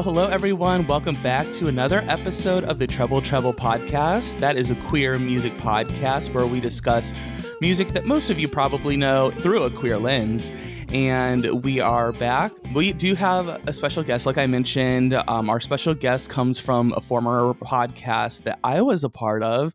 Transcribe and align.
Well, 0.00 0.14
hello, 0.14 0.28
everyone. 0.28 0.86
Welcome 0.86 1.22
back 1.22 1.52
to 1.52 1.68
another 1.68 1.98
episode 2.08 2.64
of 2.64 2.78
the 2.78 2.86
Treble 2.86 3.20
Treble 3.20 3.52
podcast. 3.52 4.38
That 4.38 4.56
is 4.56 4.70
a 4.70 4.74
queer 4.74 5.18
music 5.18 5.52
podcast 5.58 6.32
where 6.32 6.46
we 6.46 6.58
discuss 6.58 7.12
music 7.60 7.88
that 7.88 8.06
most 8.06 8.30
of 8.30 8.40
you 8.40 8.48
probably 8.48 8.96
know 8.96 9.30
through 9.30 9.64
a 9.64 9.70
queer 9.70 9.98
lens. 9.98 10.50
And 10.88 11.62
we 11.62 11.80
are 11.80 12.12
back. 12.12 12.50
We 12.74 12.94
do 12.94 13.14
have 13.14 13.48
a 13.68 13.74
special 13.74 14.02
guest, 14.02 14.24
like 14.24 14.38
I 14.38 14.46
mentioned. 14.46 15.12
Um, 15.28 15.50
our 15.50 15.60
special 15.60 15.92
guest 15.92 16.30
comes 16.30 16.58
from 16.58 16.94
a 16.96 17.02
former 17.02 17.52
podcast 17.52 18.44
that 18.44 18.58
I 18.64 18.80
was 18.80 19.04
a 19.04 19.10
part 19.10 19.42
of. 19.42 19.74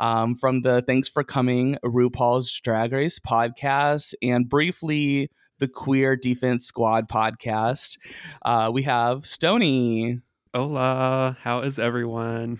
Um, 0.00 0.34
from 0.34 0.62
the 0.62 0.82
Thanks 0.82 1.08
for 1.08 1.22
Coming 1.22 1.78
RuPaul's 1.84 2.50
Drag 2.62 2.90
Race 2.90 3.20
podcast, 3.20 4.14
and 4.22 4.48
briefly 4.48 5.30
the 5.62 5.68
Queer 5.68 6.16
Defense 6.16 6.66
Squad 6.66 7.08
podcast. 7.08 7.96
Uh, 8.44 8.68
we 8.74 8.82
have 8.82 9.24
Stony. 9.24 10.18
Hola, 10.52 11.36
how 11.40 11.60
is 11.60 11.78
everyone? 11.78 12.58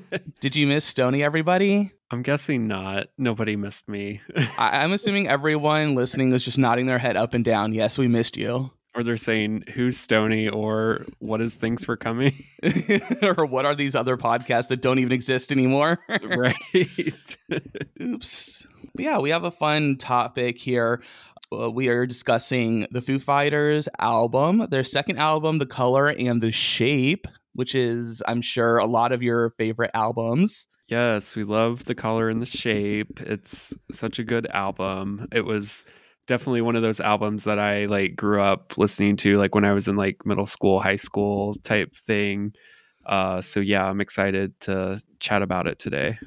Did 0.40 0.56
you 0.56 0.66
miss 0.66 0.86
Stony, 0.86 1.22
everybody? 1.22 1.92
I'm 2.10 2.22
guessing 2.22 2.66
not. 2.66 3.08
Nobody 3.18 3.54
missed 3.54 3.86
me. 3.86 4.22
I- 4.56 4.82
I'm 4.82 4.92
assuming 4.94 5.28
everyone 5.28 5.94
listening 5.94 6.32
is 6.32 6.42
just 6.42 6.56
nodding 6.56 6.86
their 6.86 6.96
head 6.98 7.18
up 7.18 7.34
and 7.34 7.44
down. 7.44 7.74
Yes, 7.74 7.98
we 7.98 8.08
missed 8.08 8.38
you. 8.38 8.70
or 8.94 9.02
they're 9.04 9.18
saying, 9.18 9.64
Who's 9.74 9.98
Stony? 9.98 10.48
or 10.48 11.04
What 11.18 11.42
is 11.42 11.56
Things 11.56 11.84
for 11.84 11.98
Coming? 11.98 12.46
or 13.22 13.44
what 13.44 13.66
are 13.66 13.74
these 13.74 13.94
other 13.94 14.16
podcasts 14.16 14.68
that 14.68 14.80
don't 14.80 14.98
even 15.00 15.12
exist 15.12 15.52
anymore? 15.52 15.98
right. 16.08 16.56
Oops. 18.00 18.66
But 18.94 19.04
yeah, 19.04 19.18
we 19.18 19.30
have 19.30 19.44
a 19.44 19.50
fun 19.50 19.96
topic 19.96 20.58
here. 20.58 21.02
Uh, 21.50 21.70
we 21.70 21.88
are 21.88 22.06
discussing 22.06 22.86
the 22.90 23.00
Foo 23.00 23.18
Fighters 23.18 23.88
album, 23.98 24.66
their 24.70 24.84
second 24.84 25.18
album, 25.18 25.58
The 25.58 25.66
Color 25.66 26.08
and 26.10 26.42
the 26.42 26.52
Shape, 26.52 27.26
which 27.54 27.74
is, 27.74 28.22
I'm 28.28 28.42
sure, 28.42 28.76
a 28.76 28.86
lot 28.86 29.12
of 29.12 29.22
your 29.22 29.50
favorite 29.50 29.90
albums. 29.94 30.66
yes, 30.88 31.34
we 31.36 31.44
love 31.44 31.84
the 31.84 31.94
color 31.94 32.28
and 32.28 32.40
the 32.42 32.46
shape. 32.46 33.20
It's 33.20 33.74
such 33.92 34.18
a 34.18 34.24
good 34.24 34.46
album. 34.48 35.26
It 35.32 35.42
was 35.44 35.84
definitely 36.26 36.60
one 36.60 36.76
of 36.76 36.82
those 36.82 37.00
albums 37.00 37.44
that 37.44 37.58
I 37.58 37.86
like 37.86 38.14
grew 38.14 38.42
up 38.42 38.76
listening 38.76 39.16
to 39.18 39.38
like 39.38 39.54
when 39.54 39.64
I 39.64 39.72
was 39.72 39.88
in 39.88 39.96
like 39.96 40.26
middle 40.26 40.46
school, 40.46 40.80
high 40.80 40.96
school 40.96 41.54
type 41.64 41.96
thing. 41.96 42.52
Uh, 43.06 43.40
so 43.40 43.60
yeah, 43.60 43.84
I'm 43.84 44.00
excited 44.02 44.58
to 44.60 45.00
chat 45.20 45.40
about 45.42 45.66
it 45.66 45.78
today. 45.78 46.18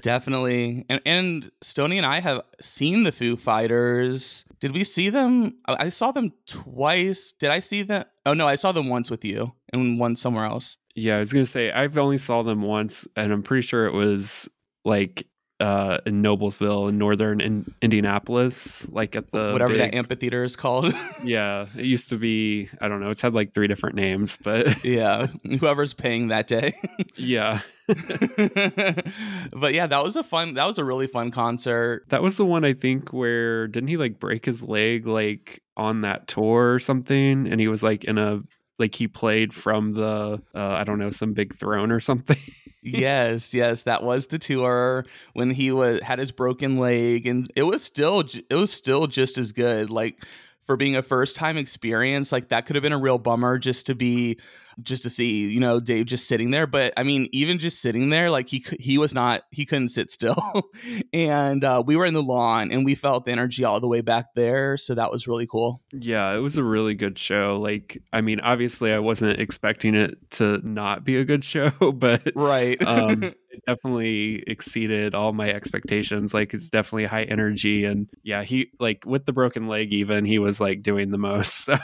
Definitely. 0.00 0.86
And, 0.88 1.00
and 1.04 1.50
Stony 1.60 1.98
and 1.98 2.06
I 2.06 2.20
have 2.20 2.42
seen 2.60 3.02
the 3.02 3.12
Foo 3.12 3.36
Fighters. 3.36 4.44
Did 4.58 4.72
we 4.72 4.84
see 4.84 5.10
them? 5.10 5.58
I 5.66 5.88
saw 5.90 6.12
them 6.12 6.32
twice. 6.46 7.32
Did 7.38 7.50
I 7.50 7.60
see 7.60 7.82
them? 7.82 8.04
Oh, 8.24 8.34
no, 8.34 8.46
I 8.46 8.54
saw 8.54 8.72
them 8.72 8.88
once 8.88 9.10
with 9.10 9.24
you 9.24 9.52
and 9.72 9.98
one 9.98 10.16
somewhere 10.16 10.44
else. 10.44 10.78
Yeah, 10.94 11.16
I 11.16 11.20
was 11.20 11.32
gonna 11.32 11.46
say 11.46 11.70
I've 11.70 11.96
only 11.96 12.18
saw 12.18 12.42
them 12.42 12.62
once, 12.62 13.06
and 13.16 13.32
I'm 13.32 13.42
pretty 13.42 13.66
sure 13.66 13.86
it 13.86 13.94
was 13.94 14.48
like 14.84 15.26
uh, 15.60 15.98
in 16.06 16.22
Noblesville 16.22 16.88
in 16.88 16.98
northern 16.98 17.40
in 17.40 17.72
Indianapolis, 17.82 18.88
like 18.90 19.14
at 19.14 19.30
the 19.30 19.52
Whatever 19.52 19.76
that 19.76 19.94
amphitheater 19.94 20.42
is 20.42 20.56
called. 20.56 20.94
yeah, 21.24 21.66
it 21.76 21.84
used 21.84 22.08
to 22.10 22.16
be. 22.16 22.68
I 22.80 22.88
don't 22.88 23.00
know. 23.00 23.10
It's 23.10 23.20
had 23.20 23.34
like 23.34 23.52
three 23.52 23.68
different 23.68 23.94
names, 23.94 24.38
but 24.42 24.82
yeah. 24.84 25.26
Whoever's 25.60 25.92
paying 25.92 26.28
that 26.28 26.46
day. 26.46 26.72
yeah, 27.14 27.60
but 27.86 29.74
yeah, 29.74 29.86
that 29.86 30.02
was 30.02 30.16
a 30.16 30.24
fun, 30.24 30.54
that 30.54 30.66
was 30.66 30.78
a 30.78 30.84
really 30.84 31.06
fun 31.06 31.30
concert. 31.30 32.06
that 32.08 32.22
was 32.22 32.38
the 32.38 32.46
one 32.46 32.64
I 32.64 32.72
think 32.72 33.12
where 33.12 33.68
didn't 33.68 33.88
he 33.88 33.98
like 33.98 34.18
break 34.18 34.46
his 34.46 34.62
leg 34.62 35.06
like 35.06 35.62
on 35.76 36.00
that 36.02 36.26
tour 36.26 36.74
or 36.74 36.80
something, 36.80 37.46
and 37.46 37.60
he 37.60 37.68
was 37.68 37.82
like 37.82 38.04
in 38.04 38.16
a 38.16 38.40
like 38.78 38.94
he 38.94 39.06
played 39.08 39.52
from 39.52 39.92
the 39.92 40.40
uh, 40.54 40.68
I 40.72 40.84
don't 40.84 40.98
know 40.98 41.10
some 41.10 41.34
big 41.34 41.54
throne 41.54 41.92
or 41.92 42.00
something. 42.00 42.38
Yes, 42.82 43.54
yes, 43.54 43.84
that 43.84 44.02
was 44.02 44.28
the 44.28 44.38
tour 44.38 45.04
when 45.32 45.50
he 45.50 45.70
was 45.72 46.00
had 46.02 46.18
his 46.18 46.32
broken 46.32 46.76
leg, 46.78 47.26
and 47.26 47.50
it 47.56 47.62
was 47.62 47.82
still 47.82 48.20
it 48.20 48.54
was 48.54 48.72
still 48.72 49.06
just 49.06 49.38
as 49.38 49.52
good. 49.52 49.90
Like 49.90 50.24
for 50.70 50.76
being 50.76 50.94
a 50.94 51.02
first 51.02 51.34
time 51.34 51.56
experience, 51.56 52.30
like 52.30 52.50
that 52.50 52.64
could 52.64 52.76
have 52.76 52.82
been 52.84 52.92
a 52.92 52.98
real 52.98 53.18
bummer 53.18 53.58
just 53.58 53.86
to 53.86 53.96
be 53.96 54.38
just 54.80 55.02
to 55.02 55.10
see 55.10 55.50
you 55.50 55.58
know 55.58 55.80
Dave 55.80 56.06
just 56.06 56.28
sitting 56.28 56.52
there. 56.52 56.64
But 56.68 56.92
I 56.96 57.02
mean, 57.02 57.28
even 57.32 57.58
just 57.58 57.82
sitting 57.82 58.10
there, 58.10 58.30
like 58.30 58.48
he 58.48 58.64
he 58.78 58.96
was 58.96 59.12
not 59.12 59.42
he 59.50 59.66
couldn't 59.66 59.88
sit 59.88 60.12
still, 60.12 60.70
and 61.12 61.64
uh, 61.64 61.82
we 61.84 61.96
were 61.96 62.06
in 62.06 62.14
the 62.14 62.22
lawn 62.22 62.70
and 62.70 62.84
we 62.84 62.94
felt 62.94 63.24
the 63.24 63.32
energy 63.32 63.64
all 63.64 63.80
the 63.80 63.88
way 63.88 64.00
back 64.00 64.26
there. 64.36 64.76
So 64.76 64.94
that 64.94 65.10
was 65.10 65.26
really 65.26 65.48
cool. 65.48 65.82
Yeah, 65.90 66.32
it 66.36 66.38
was 66.38 66.56
a 66.56 66.62
really 66.62 66.94
good 66.94 67.18
show. 67.18 67.58
Like, 67.60 68.00
I 68.12 68.20
mean, 68.20 68.38
obviously, 68.38 68.92
I 68.92 69.00
wasn't 69.00 69.40
expecting 69.40 69.96
it 69.96 70.18
to 70.32 70.60
not 70.62 71.02
be 71.02 71.16
a 71.16 71.24
good 71.24 71.44
show, 71.44 71.70
but 71.92 72.30
Right. 72.36 72.80
um, 72.86 73.32
it 73.50 73.62
definitely 73.66 74.42
exceeded 74.46 75.14
all 75.14 75.32
my 75.32 75.50
expectations. 75.50 76.32
Like, 76.34 76.54
it's 76.54 76.68
definitely 76.70 77.06
high 77.06 77.24
energy, 77.24 77.84
and 77.84 78.08
yeah, 78.22 78.42
he 78.44 78.70
like 78.78 79.04
with 79.06 79.26
the 79.26 79.32
broken 79.32 79.68
leg, 79.68 79.92
even 79.92 80.24
he 80.24 80.38
was 80.38 80.60
like 80.60 80.82
doing 80.82 81.10
the 81.10 81.18
most. 81.18 81.68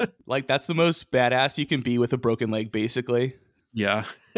So, 0.00 0.06
like 0.26 0.46
that's 0.46 0.64
the 0.64 0.74
most 0.74 1.10
badass 1.10 1.58
you 1.58 1.66
can 1.66 1.82
be 1.82 1.98
with 1.98 2.14
a 2.14 2.16
broken 2.16 2.50
leg, 2.50 2.72
basically. 2.72 3.34
Yeah, 3.72 4.04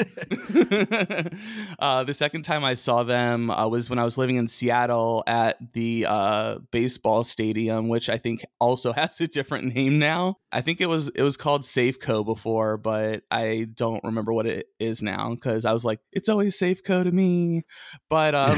uh, 1.79 2.05
the 2.05 2.15
second 2.15 2.43
time 2.43 2.65
I 2.65 2.75
saw 2.75 3.03
them 3.03 3.51
uh, 3.51 3.69
was 3.69 3.91
when 3.91 3.99
I 3.99 4.05
was 4.05 4.17
living 4.17 4.37
in 4.37 4.49
Seattle 4.49 5.23
at 5.27 5.57
the 5.73 6.07
uh, 6.09 6.59
baseball 6.71 7.25
stadium, 7.25 7.89
which 7.89 8.09
I 8.09 8.17
think 8.19 8.45
also 8.61 8.93
has 8.95 9.21
a 9.21 9.27
different 9.27 9.75
name 9.75 9.99
now. 9.99 10.37
I 10.51 10.61
think 10.61 10.81
it 10.81 10.89
was 10.89 11.09
it 11.09 11.23
was 11.23 11.37
called 11.37 11.63
Safeco 11.63 12.25
before, 12.25 12.77
but 12.77 13.23
I 13.31 13.69
don't 13.75 14.03
remember 14.05 14.33
what 14.33 14.47
it 14.47 14.67
is 14.79 15.03
now 15.03 15.35
because 15.35 15.65
I 15.65 15.73
was 15.73 15.85
like, 15.85 16.01
it's 16.13 16.29
always 16.29 16.59
Safeco 16.59 17.05
to 17.05 17.13
me. 17.13 17.63
But 18.09 18.35
um, 18.35 18.57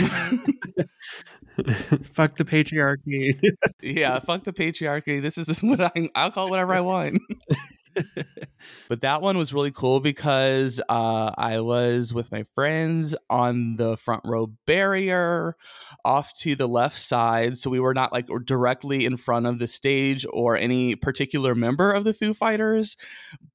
fuck 2.13 2.37
the 2.37 2.45
patriarchy. 2.45 3.41
yeah, 3.83 4.19
fuck 4.21 4.45
the 4.45 4.53
patriarchy. 4.53 5.21
This 5.21 5.39
is 5.39 5.61
what 5.61 5.81
I 5.81 6.11
I'll 6.15 6.31
call 6.31 6.47
it 6.47 6.51
whatever 6.51 6.75
I 6.75 6.81
want. 6.81 7.21
But 8.89 9.01
that 9.01 9.23
one 9.23 9.39
was 9.39 9.53
really 9.53 9.71
cool 9.71 10.01
because 10.01 10.81
uh, 10.89 11.31
I 11.37 11.61
was 11.61 12.13
with 12.13 12.31
my 12.33 12.45
friends 12.55 13.15
on 13.31 13.77
the 13.77 13.97
front 13.97 14.23
row 14.25 14.53
barrier 14.67 15.57
off 16.05 16.33
to 16.41 16.55
the 16.55 16.69
left 16.69 16.99
side. 16.99 17.57
So 17.59 17.71
we 17.71 17.81
were 17.81 17.95
not 17.95 18.13
like 18.13 18.29
directly 18.45 19.05
in 19.05 19.17
front 19.17 19.47
of 19.47 19.59
the 19.59 19.67
stage 19.67 20.27
or 20.33 20.57
any 20.57 20.95
particular 20.95 21.55
member 21.55 21.93
of 21.93 22.05
the 22.05 22.15
Foo 22.15 22.35
Fighters. 22.35 22.97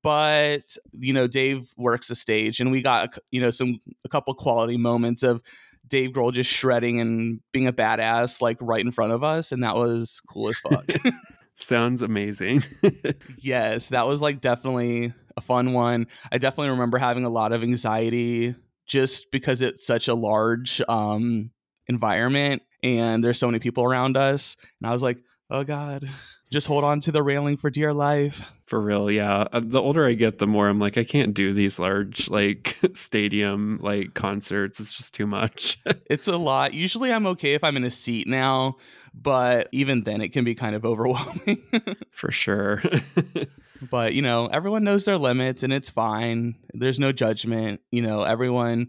But, 0.01 0.75
you 0.97 1.13
know, 1.13 1.27
Dave 1.27 1.73
works 1.77 2.07
the 2.07 2.15
stage 2.15 2.59
and 2.59 2.71
we 2.71 2.81
got, 2.81 3.17
you 3.31 3.41
know, 3.41 3.51
some, 3.51 3.79
a 4.05 4.09
couple 4.09 4.33
quality 4.33 4.77
moments 4.77 5.23
of 5.23 5.41
Dave 5.87 6.11
Grohl 6.11 6.31
just 6.31 6.51
shredding 6.51 7.01
and 7.01 7.39
being 7.51 7.67
a 7.67 7.73
badass 7.73 8.41
like 8.41 8.57
right 8.61 8.83
in 8.83 8.91
front 8.91 9.11
of 9.11 9.23
us. 9.23 9.51
And 9.51 9.63
that 9.63 9.75
was 9.75 10.21
cool 10.29 10.49
as 10.49 10.57
fuck. 10.59 10.85
Sounds 11.59 12.01
amazing. 12.01 12.63
yes, 13.37 13.89
that 13.89 14.07
was 14.07 14.21
like 14.21 14.39
definitely 14.41 15.13
a 15.35 15.41
fun 15.41 15.73
one. 15.73 16.07
I 16.31 16.37
definitely 16.37 16.69
remember 16.69 16.97
having 16.97 17.25
a 17.25 17.29
lot 17.29 17.51
of 17.51 17.63
anxiety 17.63 18.55
just 18.85 19.29
because 19.31 19.61
it's 19.61 19.85
such 19.85 20.07
a 20.07 20.13
large 20.15 20.81
um 20.87 21.51
environment 21.87 22.61
and 22.81 23.23
there's 23.23 23.37
so 23.37 23.47
many 23.47 23.59
people 23.59 23.83
around 23.83 24.15
us 24.15 24.55
and 24.79 24.89
I 24.89 24.93
was 24.93 25.03
like, 25.03 25.17
"Oh 25.49 25.63
god, 25.65 26.09
just 26.49 26.65
hold 26.67 26.83
on 26.85 27.01
to 27.01 27.11
the 27.11 27.21
railing 27.21 27.57
for 27.57 27.69
dear 27.69 27.93
life." 27.93 28.41
For 28.65 28.79
real, 28.79 29.11
yeah. 29.11 29.47
Uh, 29.51 29.61
The 29.63 29.81
older 29.81 30.07
I 30.07 30.13
get, 30.13 30.37
the 30.37 30.47
more 30.47 30.69
I'm 30.69 30.79
like, 30.79 30.97
I 30.97 31.03
can't 31.03 31.33
do 31.33 31.53
these 31.53 31.77
large 31.77 32.29
like 32.29 32.77
stadium 32.93 33.79
like 33.81 34.13
concerts. 34.13 34.79
It's 34.79 34.93
just 34.93 35.13
too 35.13 35.27
much. 35.27 35.77
It's 36.09 36.27
a 36.27 36.37
lot. 36.37 36.73
Usually 36.73 37.11
I'm 37.11 37.27
okay 37.27 37.53
if 37.53 37.63
I'm 37.63 37.75
in 37.77 37.83
a 37.83 37.91
seat 37.91 38.27
now, 38.27 38.77
but 39.13 39.69
even 39.71 40.03
then 40.03 40.21
it 40.21 40.29
can 40.29 40.43
be 40.43 40.55
kind 40.55 40.75
of 40.75 40.85
overwhelming. 40.85 41.63
For 42.11 42.31
sure. 42.31 42.81
but 43.89 44.13
you 44.13 44.21
know 44.21 44.47
everyone 44.47 44.83
knows 44.83 45.05
their 45.05 45.17
limits 45.17 45.63
and 45.63 45.71
it's 45.71 45.89
fine 45.89 46.55
there's 46.73 46.99
no 46.99 47.11
judgment 47.11 47.79
you 47.91 48.01
know 48.01 48.23
everyone 48.23 48.87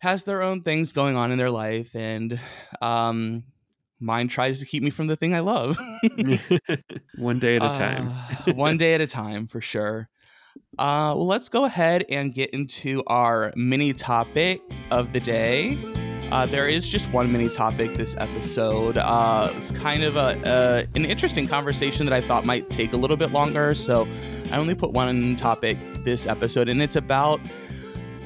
has 0.00 0.24
their 0.24 0.42
own 0.42 0.62
things 0.62 0.92
going 0.92 1.16
on 1.16 1.32
in 1.32 1.38
their 1.38 1.50
life 1.50 1.94
and 1.94 2.40
um 2.82 3.44
mine 4.00 4.28
tries 4.28 4.60
to 4.60 4.66
keep 4.66 4.82
me 4.82 4.90
from 4.90 5.06
the 5.06 5.16
thing 5.16 5.34
i 5.34 5.40
love 5.40 5.78
One 7.16 7.38
day 7.38 7.56
at 7.56 7.62
a 7.62 7.68
time. 7.68 8.12
Uh, 8.46 8.52
one 8.52 8.76
day 8.76 8.94
at 8.94 9.00
a 9.00 9.06
time 9.06 9.46
for 9.46 9.60
sure 9.60 10.08
uh 10.78 11.14
well 11.16 11.26
let's 11.26 11.48
go 11.48 11.64
ahead 11.64 12.04
and 12.08 12.34
get 12.34 12.50
into 12.50 13.02
our 13.06 13.52
mini 13.56 13.92
topic 13.92 14.60
of 14.90 15.12
the 15.12 15.20
day 15.20 15.78
uh, 16.32 16.44
there 16.46 16.68
is 16.68 16.88
just 16.88 17.10
one 17.12 17.30
mini 17.30 17.48
topic 17.48 17.94
this 17.94 18.16
episode. 18.16 18.98
Uh, 18.98 19.50
it's 19.54 19.70
kind 19.70 20.02
of 20.02 20.16
a, 20.16 20.86
an 20.94 21.04
interesting 21.04 21.46
conversation 21.46 22.04
that 22.04 22.12
I 22.12 22.20
thought 22.20 22.44
might 22.44 22.68
take 22.70 22.92
a 22.92 22.96
little 22.96 23.16
bit 23.16 23.30
longer. 23.30 23.74
So 23.74 24.08
I 24.50 24.56
only 24.56 24.74
put 24.74 24.92
one 24.92 25.36
topic 25.36 25.78
this 26.04 26.26
episode, 26.26 26.68
and 26.68 26.82
it's 26.82 26.96
about 26.96 27.40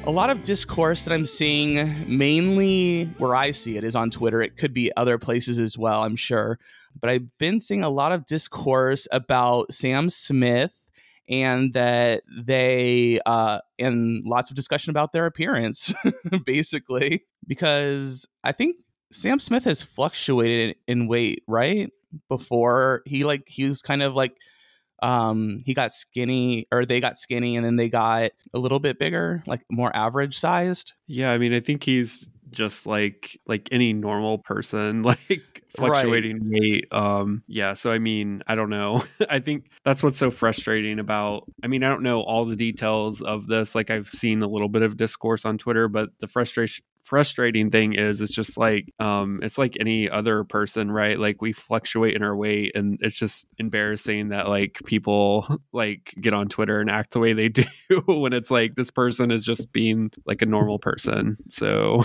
a 0.04 0.10
lot 0.10 0.30
of 0.30 0.44
discourse 0.44 1.04
that 1.04 1.12
I'm 1.12 1.26
seeing, 1.26 2.16
mainly 2.16 3.04
where 3.18 3.36
I 3.36 3.50
see 3.50 3.76
it 3.76 3.84
is 3.84 3.94
on 3.94 4.10
Twitter. 4.10 4.40
It 4.40 4.56
could 4.56 4.72
be 4.72 4.90
other 4.96 5.18
places 5.18 5.58
as 5.58 5.76
well, 5.76 6.02
I'm 6.02 6.16
sure. 6.16 6.58
But 6.98 7.10
I've 7.10 7.38
been 7.38 7.60
seeing 7.60 7.84
a 7.84 7.90
lot 7.90 8.12
of 8.12 8.24
discourse 8.24 9.06
about 9.12 9.72
Sam 9.72 10.08
Smith 10.08 10.79
and 11.30 11.72
that 11.72 12.22
they 12.44 13.20
uh 13.24 13.60
and 13.78 14.22
lots 14.26 14.50
of 14.50 14.56
discussion 14.56 14.90
about 14.90 15.12
their 15.12 15.26
appearance 15.26 15.94
basically 16.44 17.24
because 17.46 18.26
i 18.44 18.52
think 18.52 18.76
sam 19.12 19.38
smith 19.38 19.64
has 19.64 19.82
fluctuated 19.82 20.76
in 20.86 21.06
weight 21.06 21.42
right? 21.46 21.90
Before 22.28 23.02
he 23.06 23.22
like 23.22 23.44
he 23.46 23.64
was 23.64 23.82
kind 23.82 24.02
of 24.02 24.14
like 24.14 24.36
um 25.00 25.58
he 25.64 25.74
got 25.74 25.92
skinny 25.92 26.66
or 26.72 26.84
they 26.84 27.00
got 27.00 27.18
skinny 27.18 27.56
and 27.56 27.64
then 27.64 27.76
they 27.76 27.88
got 27.88 28.32
a 28.52 28.58
little 28.58 28.80
bit 28.80 28.98
bigger 28.98 29.44
like 29.46 29.62
more 29.70 29.94
average 29.94 30.36
sized. 30.36 30.94
Yeah 31.06 31.30
i 31.30 31.38
mean 31.38 31.54
i 31.54 31.60
think 31.60 31.84
he's 31.84 32.28
just 32.50 32.86
like 32.86 33.38
like 33.46 33.68
any 33.72 33.92
normal 33.92 34.38
person 34.38 35.02
like 35.30 35.62
fluctuating 35.76 36.38
right. 36.50 36.60
weight 36.60 36.92
um 36.92 37.42
yeah 37.46 37.72
so 37.72 37.92
i 37.92 37.98
mean 37.98 38.42
i 38.46 38.54
don't 38.54 38.70
know 38.70 39.02
i 39.30 39.38
think 39.38 39.70
that's 39.84 40.02
what's 40.02 40.16
so 40.16 40.30
frustrating 40.30 40.98
about 40.98 41.44
i 41.62 41.66
mean 41.66 41.84
i 41.84 41.88
don't 41.88 42.02
know 42.02 42.22
all 42.22 42.44
the 42.44 42.56
details 42.56 43.22
of 43.22 43.46
this 43.46 43.74
like 43.74 43.90
i've 43.90 44.08
seen 44.08 44.42
a 44.42 44.48
little 44.48 44.68
bit 44.68 44.82
of 44.82 44.96
discourse 44.96 45.44
on 45.44 45.58
twitter 45.58 45.88
but 45.88 46.10
the 46.18 46.26
frustration 46.26 46.84
frustrating 47.10 47.72
thing 47.72 47.92
is 47.92 48.20
it's 48.20 48.32
just 48.32 48.56
like 48.56 48.94
um 49.00 49.40
it's 49.42 49.58
like 49.58 49.76
any 49.80 50.08
other 50.08 50.44
person 50.44 50.92
right? 50.92 51.18
Like 51.18 51.42
we 51.42 51.52
fluctuate 51.52 52.14
in 52.14 52.22
our 52.22 52.36
weight 52.36 52.70
and 52.76 52.98
it's 53.02 53.16
just 53.16 53.48
embarrassing 53.58 54.28
that 54.28 54.48
like 54.48 54.78
people 54.86 55.58
like 55.72 56.14
get 56.20 56.32
on 56.32 56.48
twitter 56.48 56.80
and 56.80 56.88
act 56.88 57.10
the 57.10 57.18
way 57.18 57.32
they 57.32 57.48
do 57.48 57.64
when 58.06 58.32
it's 58.32 58.48
like 58.48 58.76
this 58.76 58.92
person 58.92 59.32
is 59.32 59.44
just 59.44 59.72
being 59.72 60.12
like 60.24 60.40
a 60.40 60.46
normal 60.46 60.78
person 60.78 61.36
so. 61.48 62.04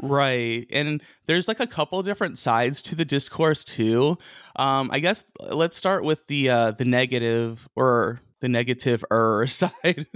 Right 0.00 0.66
and 0.70 1.02
there's 1.26 1.48
like 1.48 1.60
a 1.60 1.66
couple 1.66 2.02
different 2.02 2.38
sides 2.38 2.80
to 2.82 2.94
the 2.94 3.04
discourse 3.04 3.62
too. 3.62 4.16
Um 4.56 4.88
i 4.90 5.00
guess 5.00 5.22
let's 5.50 5.76
start 5.76 6.02
with 6.02 6.26
the 6.28 6.48
uh 6.48 6.70
the 6.70 6.86
negative 6.86 7.68
or 7.76 8.22
the 8.40 8.48
negative 8.48 9.04
er 9.10 9.46
side 9.48 10.06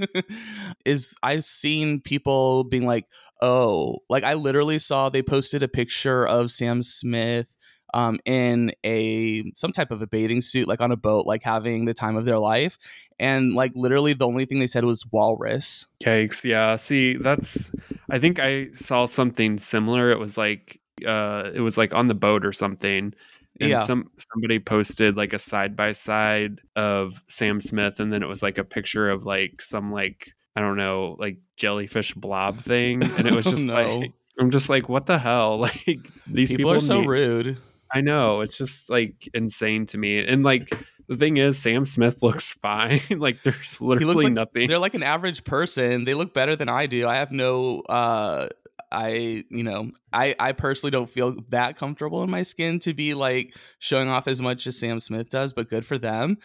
is 0.85 1.15
I've 1.23 1.45
seen 1.45 2.01
people 2.01 2.65
being 2.65 2.87
like, 2.87 3.07
oh, 3.41 3.99
like 4.09 4.25
I 4.25 4.35
literally 4.35 4.79
saw 4.79 5.09
they 5.09 5.23
posted 5.23 5.63
a 5.63 5.69
picture 5.69 6.27
of 6.27 6.51
Sam 6.51 6.83
Smith 6.83 7.57
um, 7.95 8.19
in 8.25 8.73
a 8.85 9.51
some 9.57 9.73
type 9.73 9.91
of 9.91 10.03
a 10.03 10.07
bathing 10.07 10.43
suit, 10.43 10.69
like 10.69 10.81
on 10.81 10.93
a 10.93 10.97
boat, 10.97 11.27
like 11.27 11.43
having 11.43 11.85
the 11.85 11.95
time 11.95 12.17
of 12.17 12.25
their 12.25 12.39
life. 12.39 12.79
And 13.19 13.55
like 13.55 13.73
literally 13.75 14.13
the 14.13 14.27
only 14.27 14.45
thing 14.45 14.61
they 14.61 14.67
said 14.67 14.85
was 14.85 15.05
walrus. 15.11 15.87
Cakes, 16.03 16.45
yeah. 16.45 16.77
See, 16.77 17.17
that's 17.17 17.73
I 18.11 18.19
think 18.19 18.39
I 18.39 18.71
saw 18.73 19.07
something 19.07 19.59
similar. 19.59 20.11
It 20.11 20.19
was 20.19 20.39
like 20.39 20.81
uh 21.07 21.51
it 21.55 21.61
was 21.61 21.79
like 21.79 21.95
on 21.95 22.09
the 22.09 22.15
boat 22.15 22.45
or 22.45 22.53
something 22.53 23.15
and 23.61 23.71
yeah. 23.71 23.85
some 23.85 24.11
somebody 24.33 24.59
posted 24.59 25.17
like 25.17 25.33
a 25.33 25.39
side 25.39 25.77
by 25.77 25.93
side 25.93 26.61
of 26.77 27.23
Sam 27.29 27.61
Smith 27.61 28.01
and 28.01 28.13
then 28.13 28.23
it 28.23 28.29
was 28.29 28.43
like 28.43 28.59
a 28.59 28.65
picture 28.65 29.11
of 29.11 29.25
like 29.25 29.61
some 29.61 29.93
like 29.93 30.33
I 30.57 30.61
don't 30.61 30.77
know 30.77 31.17
like 31.19 31.37
jellyfish 31.57 32.15
blob 32.15 32.61
thing 32.61 33.03
and 33.03 33.27
it 33.27 33.35
was 33.37 33.47
just 33.47 33.67
no. 33.67 33.75
like 33.75 34.13
I'm 34.39 34.51
just 34.51 34.71
like 34.71 34.89
what 34.89 35.07
the 35.07 35.19
hell 35.19 35.59
like 35.61 36.11
these 36.27 36.51
people, 36.51 36.57
people 36.57 36.73
are 36.73 36.81
so 36.81 37.01
need, 37.01 37.09
rude. 37.09 37.59
I 37.93 38.01
know 38.01 38.41
it's 38.41 38.57
just 38.57 38.89
like 38.89 39.29
insane 39.35 39.85
to 39.87 39.99
me 39.99 40.25
and 40.25 40.43
like 40.43 40.71
the 41.09 41.17
thing 41.17 41.37
is 41.37 41.59
Sam 41.59 41.85
Smith 41.85 42.23
looks 42.23 42.53
fine 42.55 43.03
like 43.11 43.43
there's 43.43 43.81
literally 43.81 44.25
like, 44.25 44.33
nothing 44.33 44.69
they're 44.69 44.79
like 44.79 44.95
an 44.95 45.03
average 45.03 45.45
person 45.45 46.05
they 46.05 46.15
look 46.15 46.33
better 46.33 46.57
than 46.57 46.69
I 46.69 46.87
do 46.87 47.07
I 47.07 47.17
have 47.17 47.31
no 47.31 47.81
uh 47.83 48.49
I, 48.93 49.45
you 49.51 49.63
know, 49.63 49.91
I 50.13 50.35
I 50.39 50.53
personally 50.53 50.91
don't 50.91 51.09
feel 51.09 51.37
that 51.51 51.77
comfortable 51.77 52.23
in 52.23 52.31
my 52.31 52.43
skin 52.43 52.79
to 52.81 52.95
be 52.95 53.15
like 53.15 53.55
showing 53.79 54.09
off 54.09 54.27
as 54.27 54.43
much 54.43 54.67
as 54.67 54.79
Sam 54.79 55.01
Smith 55.01 55.31
does, 55.31 55.53
but 55.53 55.69
good 55.69 55.87
for 55.87 55.99
them 55.99 56.39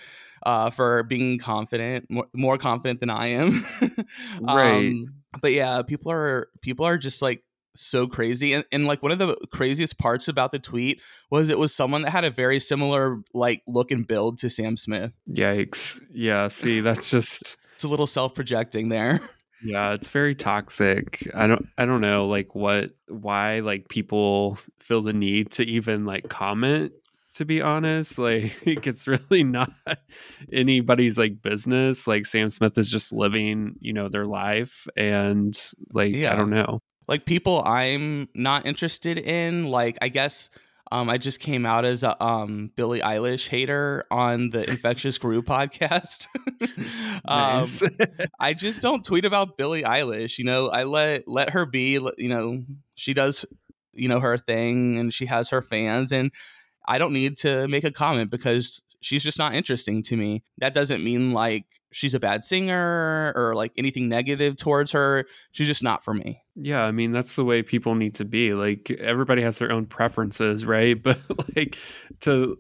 uh, 0.46 0.70
for 0.70 1.04
being 1.04 1.40
confident, 1.40 2.10
more, 2.10 2.28
more 2.34 2.58
confident 2.58 3.00
than 3.00 3.10
I 3.10 3.28
am. 3.28 3.66
right. 4.42 4.78
Um, 4.78 5.16
but 5.42 5.52
yeah, 5.52 5.82
people 5.82 6.12
are 6.12 6.50
people 6.62 6.86
are 6.86 6.98
just 6.98 7.22
like 7.22 7.44
so 7.78 8.08
crazy 8.08 8.54
and, 8.54 8.64
and 8.72 8.86
like 8.86 9.04
one 9.04 9.12
of 9.12 9.18
the 9.20 9.36
craziest 9.52 9.98
parts 9.98 10.30
about 10.30 10.54
the 10.54 10.60
tweet 10.60 11.02
was 11.30 11.50
it 11.50 11.60
was 11.60 11.76
someone 11.76 12.04
that 12.04 12.12
had 12.12 12.24
a 12.24 12.32
very 12.32 12.58
similar 12.58 13.22
like 13.34 13.62
look 13.68 13.92
and 13.92 14.08
build 14.08 14.38
to 14.38 14.50
Sam 14.50 14.78
Smith. 14.78 15.12
Yikes. 15.30 16.02
Yeah, 16.14 16.48
see, 16.48 16.80
that's 16.80 17.10
just 17.10 17.58
it's 17.74 17.84
a 17.84 17.90
little 17.90 18.08
self-projecting 18.08 18.90
there. 18.90 19.20
Yeah, 19.66 19.94
it's 19.94 20.10
very 20.10 20.36
toxic. 20.36 21.28
I 21.34 21.48
don't 21.48 21.68
I 21.78 21.86
don't 21.86 22.02
know 22.02 22.28
like 22.28 22.54
what 22.54 22.92
why 23.08 23.60
like 23.62 23.90
people 23.90 24.60
feel 24.80 25.02
the 25.02 25.14
need 25.14 25.52
to 25.54 25.64
even 25.64 26.06
like 26.06 26.30
comment 26.30 26.94
to 27.36 27.46
be 27.46 27.62
honest. 27.62 28.18
Like 28.26 28.54
it's 28.88 29.08
really 29.08 29.44
not 29.44 29.72
anybody's 30.54 31.18
like 31.18 31.42
business. 31.42 32.08
Like 32.08 32.26
Sam 32.26 32.50
Smith 32.50 32.78
is 32.78 32.92
just 32.92 33.12
living, 33.12 33.76
you 33.80 33.94
know, 33.94 34.08
their 34.08 34.26
life 34.26 34.88
and 34.96 35.60
like 35.92 36.14
yeah. 36.14 36.32
I 36.32 36.36
don't 36.36 36.52
know. 36.52 36.80
Like 37.08 37.26
people 37.26 37.64
I'm 37.66 38.30
not 38.34 38.66
interested 38.66 39.18
in, 39.18 39.66
like 39.66 39.98
I 40.02 40.10
guess 40.10 40.50
um, 40.92 41.10
I 41.10 41.18
just 41.18 41.40
came 41.40 41.66
out 41.66 41.84
as 41.84 42.04
a 42.04 42.22
um, 42.24 42.72
Billie 42.76 43.00
Eilish 43.00 43.48
hater 43.48 44.06
on 44.12 44.52
the 44.52 44.70
Infectious 44.70 45.18
Guru 45.18 45.42
podcast. 45.44 46.28
um, 47.26 47.66
I 48.40 48.54
just 48.54 48.82
don't 48.82 49.04
tweet 49.04 49.26
about 49.26 49.58
Billie 49.58 49.84
Eilish. 49.84 50.38
You 50.38 50.46
know, 50.46 50.70
I 50.70 50.84
let 50.84 51.28
let 51.28 51.52
her 51.52 51.66
be. 51.66 52.00
You 52.18 52.30
know, 52.30 52.64
she 52.96 53.14
does 53.14 53.46
you 53.94 54.08
know 54.08 54.20
her 54.20 54.38
thing, 54.38 55.00
and 55.00 55.14
she 55.14 55.26
has 55.26 55.50
her 55.50 55.62
fans, 55.62 56.12
and 56.12 56.32
I 56.86 56.98
don't 56.98 57.14
need 57.14 57.38
to 57.38 57.68
make 57.68 57.84
a 57.84 57.92
comment 57.92 58.30
because 58.30 58.84
she's 59.02 59.24
just 59.24 59.40
not 59.40 59.56
interesting 59.56 60.04
to 60.04 60.18
me. 60.18 60.44
That 60.60 60.74
doesn't 60.74 61.04
mean 61.04 61.32
like 61.32 61.66
she's 61.96 62.14
a 62.14 62.20
bad 62.20 62.44
singer 62.44 63.32
or 63.38 63.56
like 63.56 63.72
anything 63.78 64.10
negative 64.10 64.58
towards 64.58 64.92
her. 64.92 65.24
She's 65.54 65.68
just 65.68 65.82
not 65.82 66.04
for 66.04 66.14
me. 66.14 66.42
Yeah, 66.56 66.82
I 66.82 66.92
mean 66.92 67.14
that's 67.14 67.38
the 67.38 67.46
way 67.46 67.64
people 67.64 67.96
need 67.96 68.16
to 68.16 68.26
be. 68.26 68.54
Like 68.54 68.92
everybody 69.00 69.42
has 69.44 69.60
their 69.60 69.72
own 69.72 69.86
preferences, 69.86 70.66
right? 70.66 71.02
But 71.06 71.20
like 71.56 71.78
to 72.22 72.58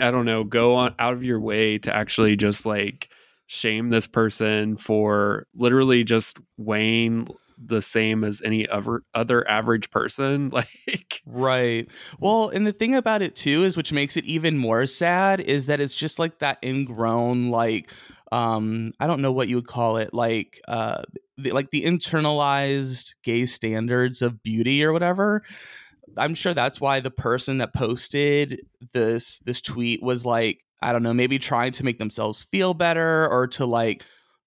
I 0.00 0.10
don't 0.12 0.24
know, 0.24 0.44
go 0.44 0.76
on 0.76 0.94
out 1.00 1.14
of 1.14 1.24
your 1.24 1.40
way 1.40 1.78
to 1.78 1.94
actually 1.94 2.36
just 2.36 2.64
like 2.64 3.08
shame 3.46 3.88
this 3.88 4.06
person 4.06 4.76
for 4.76 5.46
literally 5.54 6.04
just 6.04 6.38
weighing 6.56 7.26
the 7.58 7.82
same 7.82 8.22
as 8.22 8.42
any 8.44 8.68
other 8.68 9.02
other 9.14 9.48
average 9.48 9.90
person 9.90 10.50
like 10.52 11.22
right 11.24 11.88
well 12.20 12.50
and 12.50 12.66
the 12.66 12.72
thing 12.72 12.94
about 12.94 13.22
it 13.22 13.34
too 13.34 13.64
is 13.64 13.78
which 13.78 13.94
makes 13.94 14.14
it 14.14 14.26
even 14.26 14.58
more 14.58 14.84
sad 14.84 15.40
is 15.40 15.64
that 15.64 15.80
it's 15.80 15.96
just 15.96 16.18
like 16.18 16.38
that 16.40 16.58
ingrown 16.62 17.48
like 17.50 17.90
um 18.32 18.92
i 18.98 19.06
don't 19.06 19.22
know 19.22 19.32
what 19.32 19.48
you 19.48 19.56
would 19.56 19.66
call 19.66 19.96
it 19.98 20.12
like 20.12 20.60
uh 20.68 21.02
the, 21.38 21.52
like 21.52 21.70
the 21.70 21.84
internalized 21.84 23.14
gay 23.22 23.46
standards 23.46 24.22
of 24.22 24.42
beauty 24.42 24.82
or 24.82 24.92
whatever. 24.92 25.42
I'm 26.16 26.34
sure 26.34 26.54
that's 26.54 26.80
why 26.80 27.00
the 27.00 27.10
person 27.10 27.58
that 27.58 27.74
posted 27.74 28.62
this 28.92 29.38
this 29.40 29.60
tweet 29.60 30.02
was 30.02 30.24
like 30.24 30.60
i 30.80 30.92
don't 30.92 31.02
know 31.02 31.12
maybe 31.12 31.38
trying 31.38 31.72
to 31.72 31.84
make 31.84 31.98
themselves 31.98 32.44
feel 32.44 32.74
better 32.74 33.28
or 33.28 33.46
to 33.48 33.66
like 33.66 34.04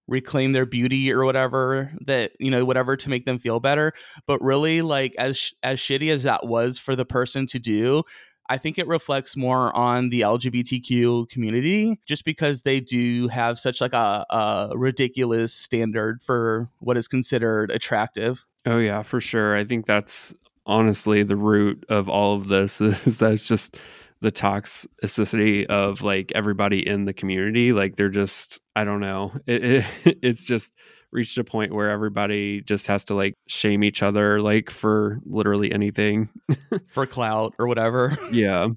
reclaim 0.08 0.52
their 0.52 0.66
beauty 0.66 1.14
or 1.14 1.24
whatever 1.24 1.92
that 2.06 2.32
you 2.40 2.50
know 2.50 2.66
whatever 2.66 2.98
to 2.98 3.10
make 3.10 3.26
them 3.26 3.40
feel 3.40 3.60
better. 3.60 3.94
But 4.26 4.42
really 4.42 4.82
like 4.82 5.14
as 5.18 5.54
as 5.64 5.80
shitty 5.80 6.12
as 6.12 6.24
that 6.24 6.48
was 6.48 6.80
for 6.80 6.96
the 6.96 7.06
person 7.06 7.46
to 7.48 7.60
do 7.60 8.04
I 8.50 8.58
think 8.58 8.80
it 8.80 8.88
reflects 8.88 9.38
more 9.38 9.76
on 9.76 10.10
the 10.10 10.22
LGBTQ 10.22 11.30
community 11.30 12.00
just 12.06 12.26
because 12.26 12.64
they 12.64 12.80
do 12.80 13.28
have 13.28 13.60
such 13.60 13.80
like 13.80 13.94
a, 13.94 14.26
a 14.30 14.72
ridiculous 14.74 15.54
standard 15.54 16.24
for 16.24 16.70
what 16.80 16.98
is 16.98 17.08
considered 17.08 17.70
attractive. 17.70 18.44
Oh 18.66 18.80
yeah, 18.80 19.04
for 19.04 19.22
sure. 19.22 19.56
I 19.56 19.64
think 19.64 19.86
that's 19.86 20.34
honestly 20.66 21.24
the 21.24 21.36
root 21.36 21.86
of 21.90 22.10
all 22.10 22.36
of 22.36 22.48
this 22.48 22.82
is 22.82 23.20
that 23.20 23.34
it's 23.34 23.44
just 23.44 23.78
the 24.22 24.32
toxicity 24.32 25.66
of 25.68 26.02
like 26.02 26.32
everybody 26.36 26.86
in 26.86 27.06
the 27.06 27.14
community 27.14 27.72
like 27.72 27.96
they're 27.96 28.10
just 28.10 28.60
i 28.76 28.84
don't 28.84 29.00
know 29.00 29.32
it, 29.48 29.64
it, 29.64 29.86
it's 30.22 30.44
just 30.44 30.74
reached 31.12 31.38
a 31.38 31.44
point 31.44 31.74
where 31.74 31.90
everybody 31.90 32.62
just 32.62 32.88
has 32.88 33.04
to 33.06 33.14
like 33.14 33.34
shame 33.48 33.84
each 33.84 34.04
other 34.04 34.42
like 34.42 34.70
for 34.70 35.20
literally 35.26 35.72
anything 35.72 36.30
for 36.88 37.06
clout 37.06 37.54
or 37.60 37.68
whatever 37.68 38.18
yeah 38.32 38.68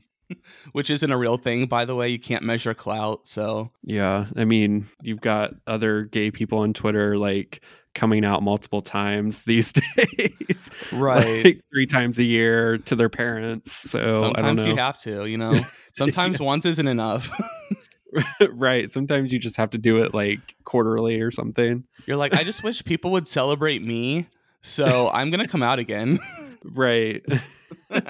which 0.73 0.89
isn't 0.89 1.11
a 1.11 1.17
real 1.17 1.37
thing 1.37 1.67
by 1.67 1.85
the 1.85 1.95
way 1.95 2.09
you 2.09 2.19
can't 2.19 2.43
measure 2.43 2.73
clout 2.73 3.29
so 3.29 3.71
yeah 3.83 4.27
i 4.37 4.45
mean 4.45 4.87
you've 5.03 5.21
got 5.21 5.53
other 5.67 6.05
gay 6.05 6.31
people 6.31 6.59
on 6.59 6.73
twitter 6.73 7.19
like 7.19 7.63
coming 7.95 8.25
out 8.25 8.43
multiple 8.43 8.83
times 8.83 9.43
these 9.47 9.73
days. 9.73 10.71
Right. 10.93 11.45
like 11.45 11.61
three 11.73 11.87
times 11.87 12.19
a 12.19 12.25
year 12.25 12.79
to 12.79 12.97
their 12.97 13.09
parents. 13.09 13.73
So 13.73 14.19
sometimes 14.19 14.67
you 14.67 14.77
have 14.77 14.99
to, 14.99 15.27
you 15.27 15.39
know, 15.39 15.65
sometimes 15.95 16.41
yeah. 16.41 16.47
once 16.47 16.65
isn't 16.65 16.89
enough. 16.89 17.31
right. 18.51 18.89
Sometimes 18.89 19.33
you 19.33 19.39
just 19.39 19.57
have 19.57 19.71
to 19.71 19.79
do 19.79 20.03
it 20.03 20.15
like 20.15 20.55
quarterly 20.65 21.21
or 21.21 21.31
something. 21.31 21.85
You're 22.07 22.17
like, 22.17 22.35
I 22.35 22.45
just 22.45 22.63
wish 22.63 22.85
people 22.85 23.11
would 23.13 23.29
celebrate 23.29 23.83
me. 23.83 24.29
So 24.63 25.11
I'm 25.13 25.31
going 25.31 25.45
to 25.45 25.49
come 25.49 25.63
out 25.63 25.79
again. 25.79 26.19
right. 26.65 27.25
but 27.89 28.05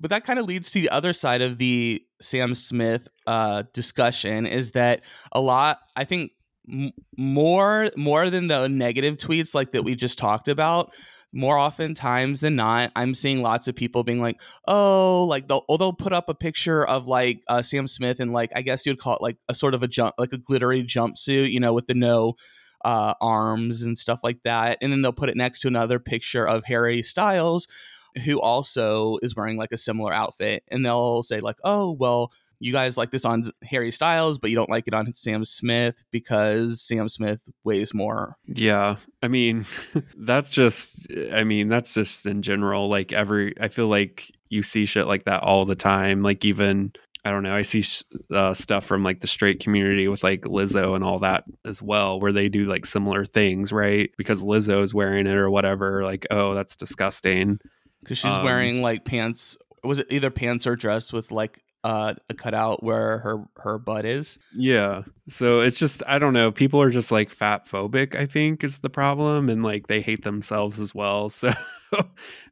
that 0.00 0.24
kind 0.24 0.38
of 0.38 0.46
leads 0.46 0.70
to 0.72 0.80
the 0.80 0.90
other 0.90 1.12
side 1.12 1.42
of 1.42 1.58
the 1.58 2.02
Sam 2.20 2.54
Smith 2.54 3.08
uh, 3.26 3.64
discussion 3.72 4.46
is 4.46 4.72
that 4.72 5.02
a 5.32 5.40
lot, 5.40 5.78
I 5.96 6.04
think, 6.04 6.32
m- 6.70 6.92
more 7.16 7.90
more 7.96 8.30
than 8.30 8.48
the 8.48 8.68
negative 8.68 9.16
tweets 9.16 9.54
like 9.54 9.72
that 9.72 9.84
we 9.84 9.94
just 9.94 10.18
talked 10.18 10.48
about. 10.48 10.92
More 11.32 11.56
often 11.56 11.94
times 11.94 12.40
than 12.40 12.56
not, 12.56 12.92
I'm 12.94 13.14
seeing 13.14 13.40
lots 13.40 13.66
of 13.66 13.74
people 13.74 14.04
being 14.04 14.20
like, 14.20 14.40
"Oh, 14.68 15.24
like 15.28 15.48
they'll 15.48 15.64
or 15.68 15.78
they'll 15.78 15.92
put 15.94 16.12
up 16.12 16.28
a 16.28 16.34
picture 16.34 16.86
of 16.86 17.06
like 17.06 17.40
uh, 17.48 17.62
Sam 17.62 17.86
Smith 17.88 18.20
and 18.20 18.32
like 18.32 18.50
I 18.54 18.62
guess 18.62 18.84
you'd 18.84 18.98
call 18.98 19.16
it 19.16 19.22
like 19.22 19.38
a 19.48 19.54
sort 19.54 19.74
of 19.74 19.82
a 19.82 19.88
jump, 19.88 20.14
like 20.18 20.32
a 20.32 20.38
glittery 20.38 20.82
jumpsuit, 20.84 21.50
you 21.50 21.60
know, 21.60 21.72
with 21.72 21.86
the 21.86 21.94
no 21.94 22.34
uh, 22.84 23.14
arms 23.20 23.82
and 23.82 23.96
stuff 23.96 24.20
like 24.22 24.42
that. 24.44 24.78
And 24.80 24.92
then 24.92 25.02
they'll 25.02 25.12
put 25.12 25.28
it 25.28 25.36
next 25.36 25.60
to 25.60 25.68
another 25.68 25.98
picture 25.98 26.46
of 26.46 26.64
Harry 26.64 27.02
Styles, 27.02 27.66
who 28.24 28.40
also 28.40 29.18
is 29.22 29.34
wearing 29.34 29.56
like 29.56 29.72
a 29.72 29.78
similar 29.78 30.12
outfit. 30.12 30.64
And 30.68 30.84
they'll 30.84 31.22
say, 31.22 31.40
like, 31.40 31.56
oh, 31.64 31.92
well, 31.92 32.32
you 32.62 32.72
guys 32.72 32.96
like 32.96 33.10
this 33.10 33.24
on 33.24 33.42
Harry 33.64 33.90
Styles, 33.90 34.38
but 34.38 34.48
you 34.48 34.54
don't 34.54 34.70
like 34.70 34.86
it 34.86 34.94
on 34.94 35.12
Sam 35.14 35.44
Smith 35.44 35.96
because 36.12 36.80
Sam 36.80 37.08
Smith 37.08 37.40
weighs 37.64 37.92
more. 37.92 38.36
Yeah. 38.46 38.96
I 39.20 39.26
mean, 39.26 39.66
that's 40.16 40.48
just, 40.48 40.96
I 41.32 41.42
mean, 41.42 41.68
that's 41.68 41.92
just 41.92 42.24
in 42.24 42.40
general. 42.40 42.88
Like, 42.88 43.12
every, 43.12 43.60
I 43.60 43.66
feel 43.66 43.88
like 43.88 44.30
you 44.48 44.62
see 44.62 44.84
shit 44.84 45.08
like 45.08 45.24
that 45.24 45.42
all 45.42 45.64
the 45.64 45.74
time. 45.74 46.22
Like, 46.22 46.44
even, 46.44 46.92
I 47.24 47.32
don't 47.32 47.42
know, 47.42 47.52
I 47.52 47.62
see 47.62 47.82
uh, 48.32 48.54
stuff 48.54 48.84
from 48.84 49.02
like 49.02 49.18
the 49.18 49.26
straight 49.26 49.58
community 49.58 50.06
with 50.06 50.22
like 50.22 50.42
Lizzo 50.42 50.94
and 50.94 51.02
all 51.02 51.18
that 51.18 51.42
as 51.64 51.82
well, 51.82 52.20
where 52.20 52.32
they 52.32 52.48
do 52.48 52.66
like 52.66 52.86
similar 52.86 53.24
things, 53.24 53.72
right? 53.72 54.12
Because 54.16 54.44
Lizzo 54.44 54.82
is 54.82 54.94
wearing 54.94 55.26
it 55.26 55.34
or 55.34 55.50
whatever. 55.50 56.04
Like, 56.04 56.28
oh, 56.30 56.54
that's 56.54 56.76
disgusting. 56.76 57.58
Because 58.04 58.18
she's 58.18 58.32
um, 58.32 58.44
wearing 58.44 58.82
like 58.82 59.04
pants. 59.04 59.56
Was 59.82 59.98
it 59.98 60.06
either 60.10 60.30
pants 60.30 60.68
or 60.68 60.76
dress 60.76 61.12
with 61.12 61.32
like 61.32 61.60
uh, 61.84 62.14
a 62.28 62.34
cutout 62.34 62.82
where 62.82 63.18
her 63.18 63.44
her 63.56 63.78
butt 63.78 64.04
is. 64.04 64.38
Yeah. 64.54 65.02
So 65.28 65.60
it's 65.60 65.78
just 65.78 66.02
I 66.06 66.18
don't 66.18 66.32
know. 66.32 66.52
People 66.52 66.80
are 66.80 66.90
just 66.90 67.10
like 67.10 67.30
fat 67.30 67.66
phobic. 67.66 68.14
I 68.14 68.26
think 68.26 68.62
is 68.62 68.80
the 68.80 68.90
problem, 68.90 69.48
and 69.48 69.62
like 69.62 69.88
they 69.88 70.00
hate 70.00 70.24
themselves 70.24 70.78
as 70.78 70.94
well. 70.94 71.30
So 71.92 72.04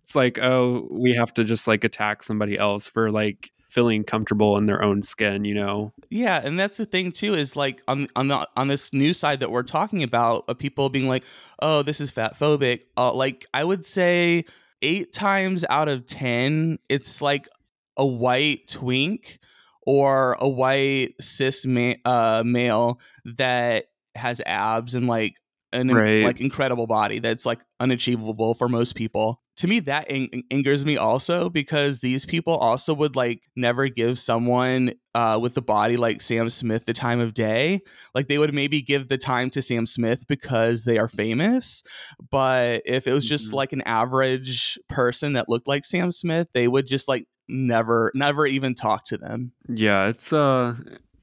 it's 0.03 0.15
like 0.15 0.39
oh, 0.39 0.87
we 0.91 1.15
have 1.15 1.33
to 1.35 1.45
just 1.45 1.67
like 1.67 1.85
attack 1.85 2.23
somebody 2.23 2.59
else 2.59 2.89
for 2.89 3.11
like 3.11 3.53
feeling 3.71 4.03
comfortable 4.03 4.59
in 4.59 4.67
their 4.67 4.83
own 4.83 5.03
skin. 5.03 5.45
You 5.45 5.55
know. 5.55 5.93
Yeah, 6.11 6.41
and 6.43 6.59
that's 6.59 6.77
the 6.77 6.87
thing 6.87 7.13
too. 7.13 7.35
Is 7.35 7.57
like 7.57 7.83
on 7.89 8.09
on 8.17 8.29
the 8.29 8.47
on 8.57 8.69
this 8.69 8.93
new 8.93 9.13
side 9.13 9.41
that 9.41 9.51
we're 9.51 9.63
talking 9.63 10.03
about 10.03 10.45
of 10.49 10.59
people 10.59 10.91
being 10.91 11.09
like, 11.09 11.25
oh, 11.61 11.83
this 11.83 12.01
is 12.01 12.11
fat 12.11 12.39
phobic. 12.39 12.83
Uh, 12.97 13.13
like 13.13 13.47
I 13.55 13.65
would 13.65 13.87
say 13.87 14.45
eight 14.83 15.13
times 15.13 15.65
out 15.71 15.89
of 15.89 16.07
ten, 16.07 16.79
it's 16.89 17.23
like 17.23 17.49
a 17.97 18.07
white 18.07 18.69
twink 18.69 19.39
or 19.87 20.37
a 20.41 20.49
white 20.49 21.15
cis 21.21 21.67
ma- 21.67 21.95
uh, 22.05 22.43
male 22.45 23.01
that 23.37 23.87
has 24.15 24.41
abs 24.45 24.95
and 24.95 25.07
like 25.07 25.35
an 25.73 25.89
right. 25.89 26.25
like 26.25 26.41
incredible 26.41 26.87
body 26.87 27.21
that's 27.21 27.47
like 27.47 27.61
unachievable 27.79 28.55
for 28.55 28.69
most 28.69 28.95
people. 28.95 29.41
To 29.59 29.69
me, 29.69 29.81
that 29.81 30.11
ang- 30.11 30.43
angers 30.51 30.85
me 30.87 30.97
also 30.97 31.51
because 31.51 31.99
these 31.99 32.25
people 32.25 32.55
also 32.55 32.95
would 32.95 33.15
like 33.15 33.43
never 33.57 33.89
give 33.89 34.19
someone 34.19 34.95
uh, 35.15 35.39
with 35.41 35.55
the 35.55 35.63
body 35.63 35.97
like 35.97 36.23
Sam 36.23 36.49
Smith 36.49 36.87
the 36.87 36.93
time 36.93 37.21
of 37.21 37.35
day. 37.35 37.81
Like 38.15 38.27
they 38.27 38.39
would 38.39 38.55
maybe 38.55 38.81
give 38.81 39.09
the 39.09 39.19
time 39.19 39.51
to 39.51 39.63
Sam 39.63 39.87
Smith 39.87 40.25
because 40.27 40.85
they 40.85 40.99
are 40.99 41.09
famous, 41.09 41.83
but 42.31 42.83
if 42.87 43.07
it 43.07 43.13
was 43.13 43.27
just 43.27 43.49
mm-hmm. 43.49 43.57
like 43.57 43.73
an 43.73 43.83
average 43.83 44.79
person 44.89 45.35
that 45.35 45.49
looked 45.49 45.69
like 45.69 45.85
Sam 45.85 46.11
Smith, 46.11 46.49
they 46.55 46.67
would 46.67 46.87
just 46.87 47.07
like 47.07 47.27
never 47.51 48.11
never 48.15 48.47
even 48.47 48.75
talk 48.75 49.05
to 49.07 49.19
them. 49.19 49.53
Yeah, 49.69 50.07
it's 50.07 50.33
uh 50.33 50.75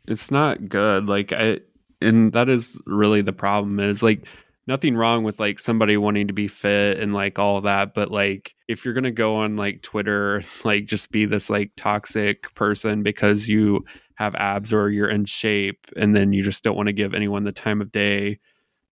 it's 0.08 0.32
not 0.32 0.70
good. 0.70 1.08
Like 1.08 1.34
I 1.34 1.60
and 2.02 2.34
that 2.34 2.50
is 2.50 2.82
really 2.86 3.22
the 3.22 3.34
problem 3.34 3.80
is 3.80 4.04
like 4.04 4.26
nothing 4.68 4.96
wrong 4.96 5.24
with 5.24 5.40
like 5.40 5.60
somebody 5.60 5.98
wanting 5.98 6.28
to 6.28 6.34
be 6.34 6.48
fit 6.48 7.00
and 7.00 7.14
like 7.14 7.40
all 7.40 7.62
that 7.62 7.94
but 7.94 8.12
like 8.12 8.54
if 8.68 8.84
you're 8.84 8.94
going 8.94 9.04
to 9.04 9.12
go 9.12 9.38
on 9.38 9.56
like 9.56 9.82
twitter 9.82 10.44
like 10.64 10.86
just 10.86 11.10
be 11.12 11.26
this 11.26 11.50
like 11.50 11.72
toxic 11.76 12.54
person 12.54 13.02
because 13.02 13.48
you 13.48 13.84
have 14.16 14.36
abs 14.36 14.74
or 14.74 14.90
you're 14.90 15.10
in 15.10 15.26
shape 15.26 15.86
and 15.96 16.16
then 16.16 16.34
you 16.34 16.44
just 16.44 16.64
don't 16.64 16.76
want 16.76 16.88
to 16.88 16.94
give 16.94 17.14
anyone 17.14 17.44
the 17.44 17.52
time 17.52 17.82
of 17.82 17.92
day 17.92 18.38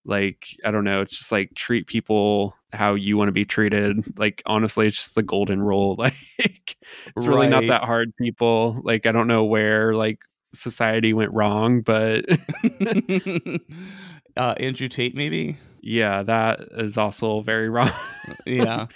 like 0.06 0.58
i 0.64 0.72
don't 0.72 0.84
know 0.84 1.02
it's 1.02 1.18
just 1.18 1.32
like 1.32 1.54
treat 1.56 1.88
people 1.88 2.56
how 2.76 2.94
you 2.94 3.18
want 3.18 3.30
to 3.30 3.34
be 3.34 3.46
treated. 3.46 4.18
Like 4.20 4.44
honestly 4.46 4.88
it's 4.88 4.98
just 4.98 5.16
the 5.16 5.24
golden 5.24 5.62
rule. 5.62 5.96
Like 6.38 6.78
it's 7.16 7.26
really 7.26 7.48
not 7.48 7.66
that 7.68 7.84
hard 7.84 8.16
people. 8.18 8.80
Like 8.84 9.06
i 9.06 9.12
don't 9.12 9.28
know 9.28 9.46
where 9.46 9.96
like 9.96 10.20
society 10.54 11.14
went 11.14 11.34
wrong 11.34 11.82
but 11.82 12.24
uh 14.38 14.54
andrew 14.58 14.88
tate 14.88 15.16
maybe? 15.16 15.58
Yeah 15.82 16.24
that 16.24 16.60
is 16.78 16.98
also 16.98 17.42
very 17.42 17.70
wrong. 17.76 17.92
Yeah. 18.46 18.88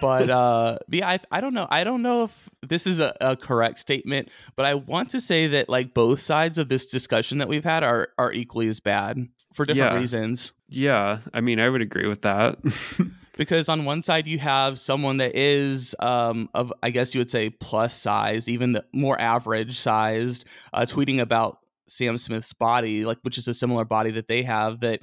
But 0.00 0.30
uh 0.30 0.78
yeah 0.90 1.08
I, 1.08 1.18
I 1.30 1.40
don't 1.40 1.54
know. 1.54 1.66
I 1.70 1.84
don't 1.84 2.02
know 2.02 2.24
if 2.24 2.48
this 2.62 2.86
is 2.86 3.00
a, 3.00 3.14
a, 3.20 3.36
correct 3.36 3.78
statement 3.78 4.28
but 4.54 4.66
i 4.66 4.74
want 4.74 5.10
to 5.10 5.20
say 5.20 5.48
that 5.48 5.68
like 5.68 5.94
both 5.94 6.20
sides 6.20 6.58
of 6.58 6.68
this 6.68 6.86
discussion 6.86 7.38
that 7.38 7.48
we've 7.48 7.64
had 7.64 7.82
are 7.82 8.08
are 8.18 8.32
equally 8.32 8.68
as 8.68 8.80
bad 8.80 9.28
for 9.56 9.64
different 9.64 9.92
yeah. 9.92 9.98
reasons 9.98 10.52
yeah 10.68 11.18
i 11.32 11.40
mean 11.40 11.58
i 11.58 11.68
would 11.68 11.80
agree 11.80 12.06
with 12.06 12.22
that 12.22 12.58
because 13.36 13.68
on 13.68 13.84
one 13.84 14.02
side 14.02 14.26
you 14.26 14.38
have 14.38 14.78
someone 14.78 15.16
that 15.16 15.34
is 15.34 15.94
um 16.00 16.48
of 16.54 16.72
i 16.82 16.90
guess 16.90 17.14
you 17.14 17.20
would 17.20 17.30
say 17.30 17.50
plus 17.50 17.94
size 17.94 18.48
even 18.48 18.72
the 18.72 18.84
more 18.92 19.20
average 19.20 19.76
sized 19.76 20.44
uh 20.72 20.82
tweeting 20.82 21.20
about 21.20 21.58
sam 21.88 22.18
smith's 22.18 22.52
body 22.52 23.04
like 23.04 23.18
which 23.22 23.38
is 23.38 23.48
a 23.48 23.54
similar 23.54 23.84
body 23.84 24.10
that 24.10 24.28
they 24.28 24.42
have 24.42 24.80
that 24.80 25.02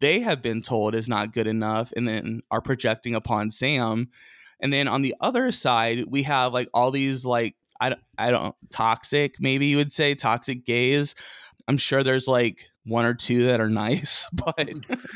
they 0.00 0.20
have 0.20 0.42
been 0.42 0.62
told 0.62 0.94
is 0.94 1.08
not 1.08 1.32
good 1.32 1.46
enough 1.46 1.92
and 1.96 2.08
then 2.08 2.40
are 2.50 2.62
projecting 2.62 3.14
upon 3.14 3.50
Sam. 3.50 4.08
And 4.60 4.72
then 4.72 4.88
on 4.88 5.02
the 5.02 5.14
other 5.20 5.50
side, 5.50 6.04
we 6.08 6.22
have 6.24 6.52
like 6.52 6.68
all 6.74 6.90
these 6.90 7.24
like 7.24 7.54
I 7.80 7.90
don't, 7.90 8.00
I 8.18 8.30
don't 8.30 8.54
toxic 8.70 9.36
maybe 9.40 9.66
you 9.66 9.76
would 9.76 9.92
say 9.92 10.14
toxic 10.14 10.66
gays. 10.66 11.14
I'm 11.68 11.78
sure 11.78 12.02
there's 12.02 12.28
like 12.28 12.66
one 12.84 13.04
or 13.04 13.14
two 13.14 13.46
that 13.46 13.60
are 13.60 13.70
nice, 13.70 14.28
but 14.32 14.68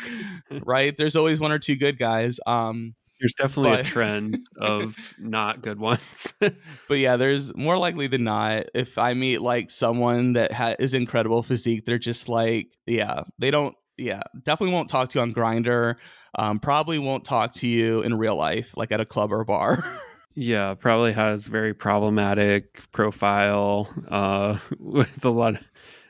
right, 0.64 0.96
there's 0.96 1.16
always 1.16 1.40
one 1.40 1.52
or 1.52 1.58
two 1.58 1.76
good 1.76 1.98
guys. 1.98 2.40
Um 2.46 2.94
there's 3.20 3.34
definitely 3.34 3.70
but, 3.70 3.80
a 3.80 3.84
trend 3.84 4.38
of 4.60 4.96
not 5.18 5.62
good 5.62 5.78
ones. 5.78 6.34
but 6.40 6.98
yeah, 6.98 7.16
there's 7.16 7.54
more 7.56 7.78
likely 7.78 8.06
than 8.06 8.24
not 8.24 8.64
if 8.74 8.98
I 8.98 9.14
meet 9.14 9.40
like 9.40 9.70
someone 9.70 10.34
that 10.34 10.52
ha- 10.52 10.74
is 10.78 10.94
incredible 10.94 11.42
physique, 11.42 11.86
they're 11.86 11.98
just 11.98 12.28
like, 12.28 12.68
yeah, 12.86 13.22
they 13.38 13.50
don't 13.50 13.74
yeah, 13.96 14.22
definitely 14.42 14.74
won't 14.74 14.88
talk 14.88 15.10
to 15.10 15.18
you 15.18 15.22
on 15.22 15.32
Grindr. 15.32 15.94
Um, 16.36 16.58
probably 16.58 16.98
won't 16.98 17.24
talk 17.24 17.52
to 17.54 17.68
you 17.68 18.02
in 18.02 18.14
real 18.14 18.36
life, 18.36 18.76
like 18.76 18.90
at 18.90 19.00
a 19.00 19.04
club 19.04 19.32
or 19.32 19.40
a 19.40 19.44
bar. 19.44 19.84
yeah, 20.34 20.74
probably 20.74 21.12
has 21.12 21.46
very 21.46 21.74
problematic 21.74 22.80
profile 22.92 23.88
uh, 24.08 24.58
with 24.78 25.24
a 25.24 25.30
lot 25.30 25.54
of, 25.54 25.60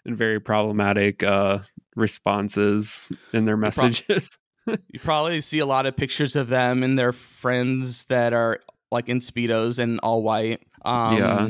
and 0.04 0.16
very 0.16 0.40
problematic 0.40 1.22
uh, 1.22 1.58
responses 1.96 3.10
in 3.32 3.44
their 3.44 3.56
messages. 3.56 4.38
you 4.66 5.00
probably 5.00 5.40
see 5.40 5.58
a 5.58 5.66
lot 5.66 5.86
of 5.86 5.96
pictures 5.96 6.36
of 6.36 6.48
them 6.48 6.82
and 6.82 6.98
their 6.98 7.12
friends 7.12 8.04
that 8.04 8.32
are 8.32 8.60
like 8.90 9.08
in 9.08 9.20
speedos 9.20 9.78
and 9.78 10.00
all 10.00 10.22
white. 10.22 10.62
Um, 10.84 11.16
yeah 11.16 11.48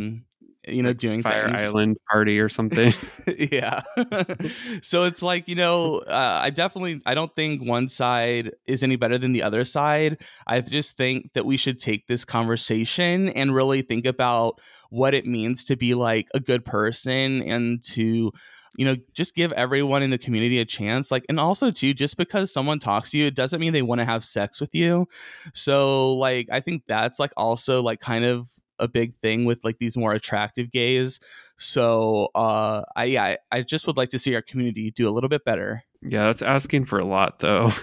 you 0.69 0.83
know, 0.83 0.91
like 0.91 0.99
doing 0.99 1.23
Fire 1.23 1.47
things. 1.47 1.61
Island 1.61 1.97
party 2.11 2.39
or 2.39 2.49
something. 2.49 2.93
yeah. 3.27 3.83
so 4.83 5.05
it's 5.05 5.23
like, 5.23 5.49
you 5.49 5.55
know, 5.55 5.97
uh, 5.99 6.41
I 6.43 6.51
definitely 6.51 7.01
I 7.07 7.15
don't 7.15 7.35
think 7.35 7.67
one 7.67 7.89
side 7.89 8.53
is 8.67 8.83
any 8.83 8.97
better 8.97 9.19
than 9.19 9.33
the 9.33 9.43
other 9.43 9.65
side. 9.65 10.23
I 10.47 10.61
just 10.61 10.97
think 10.97 11.33
that 11.35 11.47
we 11.47 11.57
should 11.57 11.79
take 11.79 12.07
this 12.07 12.25
conversation 12.25 13.29
and 13.31 13.55
really 13.55 13.83
think 13.83 14.07
about 14.07 14.61
what 14.91 15.15
it 15.15 15.27
means 15.27 15.65
to 15.65 15.77
be 15.77 15.95
like 15.95 16.29
a 16.35 16.41
good 16.41 16.65
person 16.65 17.43
and 17.43 17.83
to 17.83 18.31
you 18.77 18.85
know 18.85 18.97
just 19.13 19.35
give 19.35 19.53
everyone 19.53 20.03
in 20.03 20.11
the 20.11 20.19
community 20.19 20.59
a 20.59 20.65
chance 20.65 21.11
like 21.11 21.25
and 21.29 21.39
also 21.39 21.71
too 21.71 21.95
just 21.95 22.17
because 22.17 22.53
someone 22.53 22.79
talks 22.79 23.11
to 23.11 23.19
you 23.19 23.27
it 23.27 23.35
doesn't 23.35 23.61
mean 23.61 23.73
they 23.73 23.83
want 23.83 24.01
to 24.01 24.05
have 24.05 24.25
sex 24.25 24.61
with 24.61 24.75
you 24.75 25.07
so 25.53 26.15
like 26.15 26.49
i 26.51 26.61
think 26.61 26.83
that's 26.87 27.19
like 27.19 27.33
also 27.37 27.83
like 27.83 28.01
kind 28.01 28.25
of 28.25 28.51
a 28.85 28.89
big 28.89 29.15
thing 29.17 29.45
with 29.45 29.65
like 29.65 29.79
these 29.79 29.97
more 29.97 30.13
attractive 30.13 30.71
gays. 30.71 31.21
So 31.59 32.29
uh 32.35 32.83
I 32.97 33.05
yeah, 33.05 33.25
I, 33.25 33.39
I 33.51 33.63
just 33.63 33.87
would 33.87 33.97
like 33.97 34.11
to 34.11 34.19
see 34.19 34.35
our 34.35 34.43
community 34.43 34.91
do 34.91 35.09
a 35.09 35.13
little 35.13 35.29
bit 35.29 35.45
better. 35.45 35.83
Yeah, 36.03 36.27
that's 36.27 36.43
asking 36.43 36.85
for 36.85 36.99
a 36.99 37.05
lot 37.05 37.41
though. 37.41 37.73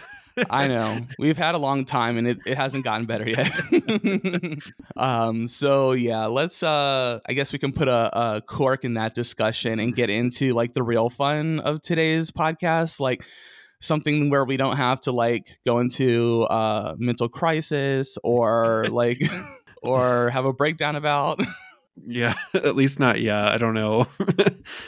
I 0.49 0.67
know. 0.67 1.05
We've 1.19 1.37
had 1.37 1.55
a 1.55 1.57
long 1.57 1.85
time 1.85 2.17
and 2.17 2.27
it, 2.27 2.39
it 2.45 2.57
hasn't 2.57 2.83
gotten 2.83 3.05
better 3.05 3.29
yet. 3.29 3.51
um 4.95 5.47
so 5.47 5.91
yeah, 5.91 6.25
let's 6.25 6.63
uh 6.63 7.19
I 7.27 7.33
guess 7.33 7.53
we 7.53 7.59
can 7.59 7.73
put 7.73 7.87
a, 7.87 8.35
a 8.35 8.41
cork 8.41 8.85
in 8.85 8.95
that 8.95 9.13
discussion 9.13 9.79
and 9.79 9.95
get 9.95 10.09
into 10.09 10.53
like 10.53 10.73
the 10.73 10.83
real 10.83 11.09
fun 11.09 11.59
of 11.59 11.81
today's 11.81 12.31
podcast. 12.31 12.99
Like 12.99 13.25
something 13.81 14.29
where 14.29 14.45
we 14.45 14.57
don't 14.57 14.77
have 14.77 15.01
to 15.01 15.11
like 15.11 15.57
go 15.65 15.79
into 15.79 16.43
uh 16.43 16.95
mental 16.97 17.27
crisis 17.27 18.17
or 18.23 18.85
like 18.89 19.21
or 19.81 20.29
have 20.33 20.45
a 20.45 20.53
breakdown 20.53 20.95
about. 20.95 21.39
Yeah, 22.07 22.35
at 22.53 22.77
least 22.77 22.99
not 23.01 23.19
yeah. 23.19 23.51
I 23.51 23.57
don't 23.57 23.73
know. 23.73 24.07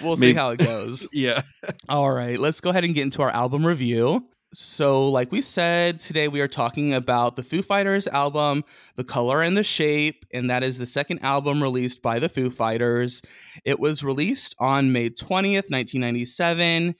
we'll 0.02 0.16
see 0.16 0.34
how 0.34 0.52
it 0.52 0.58
goes. 0.58 1.06
yeah. 1.12 1.42
All 1.90 2.10
right, 2.10 2.40
let's 2.40 2.62
go 2.62 2.70
ahead 2.70 2.86
and 2.86 2.96
get 2.96 3.04
into 3.04 3.22
our 3.22 3.30
album 3.30 3.68
review. 3.68 4.26
So, 4.54 5.10
like 5.10 5.32
we 5.32 5.42
said, 5.42 6.00
today 6.00 6.28
we 6.30 6.40
are 6.40 6.48
talking 6.48 6.94
about 6.94 7.36
the 7.36 7.44
Foo 7.44 7.62
Fighters 7.62 8.08
album, 8.08 8.64
The 8.96 9.04
Color 9.04 9.42
and 9.42 9.58
the 9.58 9.64
Shape, 9.64 10.26
and 10.34 10.50
that 10.50 10.64
is 10.64 10.78
the 10.78 10.86
second 10.86 11.20
album 11.24 11.62
released 11.62 12.02
by 12.02 12.20
the 12.20 12.30
Foo 12.30 12.50
Fighters. 12.50 13.22
It 13.66 13.80
was 13.80 14.02
released 14.02 14.56
on 14.60 14.94
May 14.94 15.10
20th, 15.10 15.70
1997. 15.72 16.96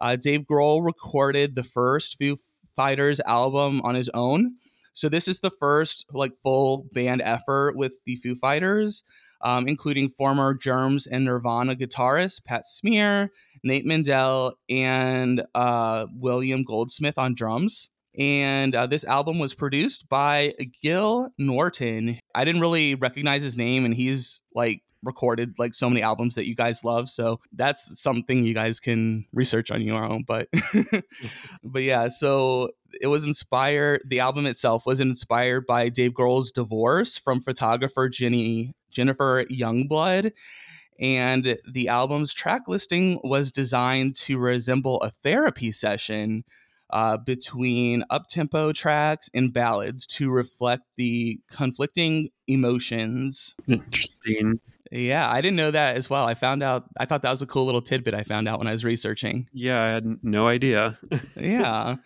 Uh, 0.00 0.16
Dave 0.16 0.42
Grohl 0.42 0.84
recorded 0.84 1.54
the 1.54 1.64
first 1.64 2.18
Foo 2.18 2.36
Fighters 2.76 3.20
album 3.20 3.80
on 3.84 3.94
his 3.94 4.10
own. 4.10 4.56
So, 4.96 5.08
this 5.08 5.28
is 5.28 5.40
the 5.40 5.50
first 5.50 6.04
like 6.12 6.32
full 6.42 6.86
band 6.92 7.22
effort 7.22 7.76
with 7.76 8.00
the 8.04 8.16
Foo 8.16 8.34
Fighters 8.34 9.04
um, 9.40 9.68
including 9.68 10.08
former 10.08 10.54
Germs 10.54 11.06
and 11.06 11.24
Nirvana 11.24 11.76
guitarist 11.76 12.44
Pat 12.44 12.66
Smear, 12.66 13.30
Nate 13.62 13.86
Mendel, 13.86 14.54
and 14.68 15.42
uh, 15.54 16.06
William 16.12 16.62
Goldsmith 16.64 17.18
on 17.18 17.34
drums. 17.34 17.90
And 18.18 18.74
uh, 18.74 18.86
this 18.86 19.04
album 19.04 19.38
was 19.38 19.52
produced 19.52 20.08
by 20.08 20.54
Gil 20.82 21.28
Norton. 21.36 22.18
I 22.34 22.44
didn't 22.46 22.62
really 22.62 22.94
recognize 22.94 23.42
his 23.42 23.58
name, 23.58 23.84
and 23.84 23.94
he's 23.94 24.40
like 24.54 24.82
recorded 25.06 25.58
like 25.58 25.74
so 25.74 25.88
many 25.88 26.02
albums 26.02 26.34
that 26.34 26.46
you 26.46 26.54
guys 26.54 26.84
love. 26.84 27.08
So 27.08 27.40
that's 27.52 28.00
something 28.00 28.44
you 28.44 28.54
guys 28.54 28.80
can 28.80 29.24
research 29.32 29.70
on 29.70 29.82
your 29.82 30.04
own. 30.04 30.24
But 30.26 30.48
but 31.64 31.82
yeah, 31.82 32.08
so 32.08 32.70
it 33.00 33.06
was 33.06 33.24
inspired. 33.24 34.02
The 34.06 34.20
album 34.20 34.46
itself 34.46 34.86
was 34.86 35.00
inspired 35.00 35.66
by 35.66 35.88
Dave 35.88 36.12
Grohl's 36.12 36.50
divorce 36.50 37.16
from 37.16 37.40
photographer 37.40 38.08
Jenny 38.08 38.74
Jennifer 38.90 39.44
Youngblood. 39.50 40.32
And 40.98 41.58
the 41.70 41.88
album's 41.88 42.32
track 42.32 42.62
listing 42.68 43.20
was 43.22 43.52
designed 43.52 44.16
to 44.16 44.38
resemble 44.38 44.98
a 45.02 45.10
therapy 45.10 45.70
session 45.70 46.44
uh, 46.90 47.16
between 47.16 48.04
up-tempo 48.10 48.72
tracks 48.72 49.28
and 49.34 49.52
ballads 49.52 50.06
to 50.06 50.30
reflect 50.30 50.84
the 50.96 51.40
conflicting 51.50 52.30
emotions. 52.46 53.54
Interesting. 53.66 54.60
Yeah, 54.90 55.30
I 55.30 55.40
didn't 55.40 55.56
know 55.56 55.70
that 55.70 55.96
as 55.96 56.08
well. 56.08 56.26
I 56.26 56.34
found 56.34 56.62
out. 56.62 56.84
I 56.98 57.04
thought 57.04 57.22
that 57.22 57.30
was 57.30 57.42
a 57.42 57.46
cool 57.46 57.66
little 57.66 57.82
tidbit 57.82 58.14
I 58.14 58.22
found 58.22 58.48
out 58.48 58.58
when 58.58 58.68
I 58.68 58.72
was 58.72 58.84
researching. 58.84 59.48
Yeah, 59.52 59.82
I 59.82 59.88
had 59.88 60.22
no 60.22 60.46
idea. 60.46 60.98
yeah. 61.36 61.96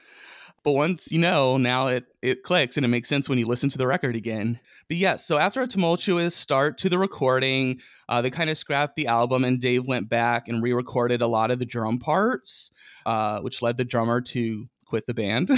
But 0.63 0.73
once 0.73 1.11
you 1.11 1.19
know, 1.19 1.57
now 1.57 1.89
it 1.89 2.05
it 2.23 2.43
clicks 2.43 2.77
and 2.77 2.85
it 2.85 2.89
makes 2.89 3.09
sense 3.09 3.29
when 3.29 3.39
you 3.39 3.47
listen 3.47 3.71
to 3.71 3.79
the 3.79 3.87
record 3.87 4.15
again. 4.17 4.61
But 4.89 4.99
yes, 4.99 5.13
yeah, 5.13 5.17
so 5.17 5.39
after 5.39 5.63
a 5.63 5.67
tumultuous 5.67 6.35
start 6.35 6.79
to 6.79 6.89
the 6.89 6.99
recording, 6.99 7.81
uh, 8.09 8.23
they 8.23 8.31
kind 8.31 8.51
of 8.51 8.59
scrapped 8.59 8.97
the 8.97 9.07
album, 9.07 9.45
and 9.45 9.61
Dave 9.61 9.87
went 9.87 10.09
back 10.09 10.49
and 10.49 10.63
re-recorded 10.63 11.23
a 11.23 11.27
lot 11.27 11.51
of 11.51 11.59
the 11.59 11.67
drum 11.67 11.99
parts, 11.99 12.71
uh, 13.07 13.41
which 13.41 13.63
led 13.63 13.77
the 13.77 13.85
drummer 13.85 14.21
to 14.21 14.69
quit 14.85 15.07
the 15.07 15.15
band. 15.15 15.51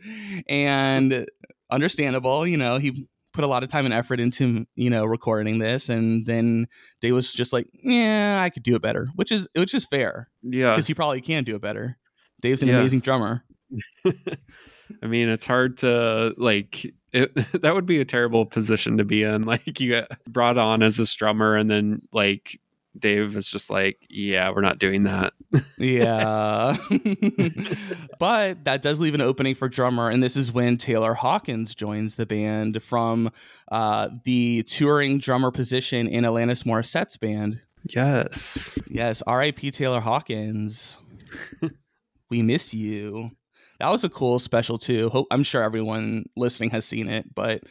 and 0.48 1.26
understandable, 1.70 2.46
you 2.46 2.56
know, 2.56 2.76
he 2.76 3.06
put 3.32 3.44
a 3.44 3.46
lot 3.46 3.62
of 3.62 3.68
time 3.68 3.84
and 3.84 3.94
effort 3.94 4.20
into 4.20 4.66
you 4.74 4.90
know 4.90 5.04
recording 5.04 5.58
this, 5.58 5.88
and 5.88 6.24
then 6.24 6.66
Dave 7.00 7.14
was 7.14 7.32
just 7.32 7.52
like, 7.52 7.66
"Yeah, 7.72 8.40
I 8.42 8.50
could 8.50 8.62
do 8.62 8.76
it 8.76 8.82
better," 8.82 9.08
which 9.16 9.32
is 9.32 9.48
which 9.54 9.74
is 9.74 9.84
fair. 9.84 10.28
Yeah, 10.42 10.72
because 10.72 10.86
he 10.86 10.94
probably 10.94 11.20
can 11.20 11.44
do 11.44 11.56
it 11.56 11.62
better. 11.62 11.98
Dave's 12.40 12.62
an 12.62 12.68
yeah. 12.68 12.78
amazing 12.78 13.00
drummer. 13.00 13.44
I 15.02 15.06
mean, 15.06 15.28
it's 15.28 15.46
hard 15.46 15.78
to 15.78 16.34
like. 16.36 16.84
It, 17.12 17.34
that 17.62 17.74
would 17.74 17.86
be 17.86 18.00
a 18.00 18.04
terrible 18.04 18.46
position 18.46 18.98
to 18.98 19.04
be 19.04 19.22
in. 19.22 19.42
Like 19.42 19.80
you 19.80 19.88
get 19.88 20.10
brought 20.28 20.58
on 20.58 20.82
as 20.82 20.98
a 20.98 21.06
drummer, 21.06 21.56
and 21.56 21.70
then 21.70 22.00
like 22.12 22.60
Dave 22.98 23.36
is 23.36 23.48
just 23.48 23.70
like, 23.70 23.98
yeah, 24.08 24.50
we're 24.50 24.60
not 24.60 24.78
doing 24.78 25.04
that. 25.04 25.32
yeah. 25.78 26.76
but 28.18 28.64
that 28.64 28.82
does 28.82 29.00
leave 29.00 29.14
an 29.14 29.20
opening 29.20 29.54
for 29.54 29.68
drummer. 29.68 30.08
And 30.08 30.22
this 30.22 30.36
is 30.36 30.52
when 30.52 30.76
Taylor 30.76 31.14
Hawkins 31.14 31.74
joins 31.74 32.16
the 32.16 32.26
band 32.26 32.82
from 32.82 33.30
uh, 33.70 34.08
the 34.24 34.62
touring 34.64 35.18
drummer 35.18 35.50
position 35.50 36.06
in 36.06 36.24
Alanis 36.24 36.64
Morissette's 36.64 37.16
band. 37.16 37.60
Yes. 37.88 38.78
Yes. 38.88 39.22
R.I.P. 39.22 39.70
Taylor 39.70 40.00
Hawkins. 40.00 40.98
we 42.30 42.42
miss 42.42 42.72
you 42.74 43.30
that 43.82 43.90
was 43.90 44.04
a 44.04 44.08
cool 44.08 44.38
special 44.38 44.78
too. 44.78 45.08
Hope 45.08 45.26
I'm 45.32 45.42
sure 45.42 45.60
everyone 45.60 46.26
listening 46.36 46.70
has 46.70 46.84
seen 46.84 47.08
it, 47.08 47.34
but 47.34 47.64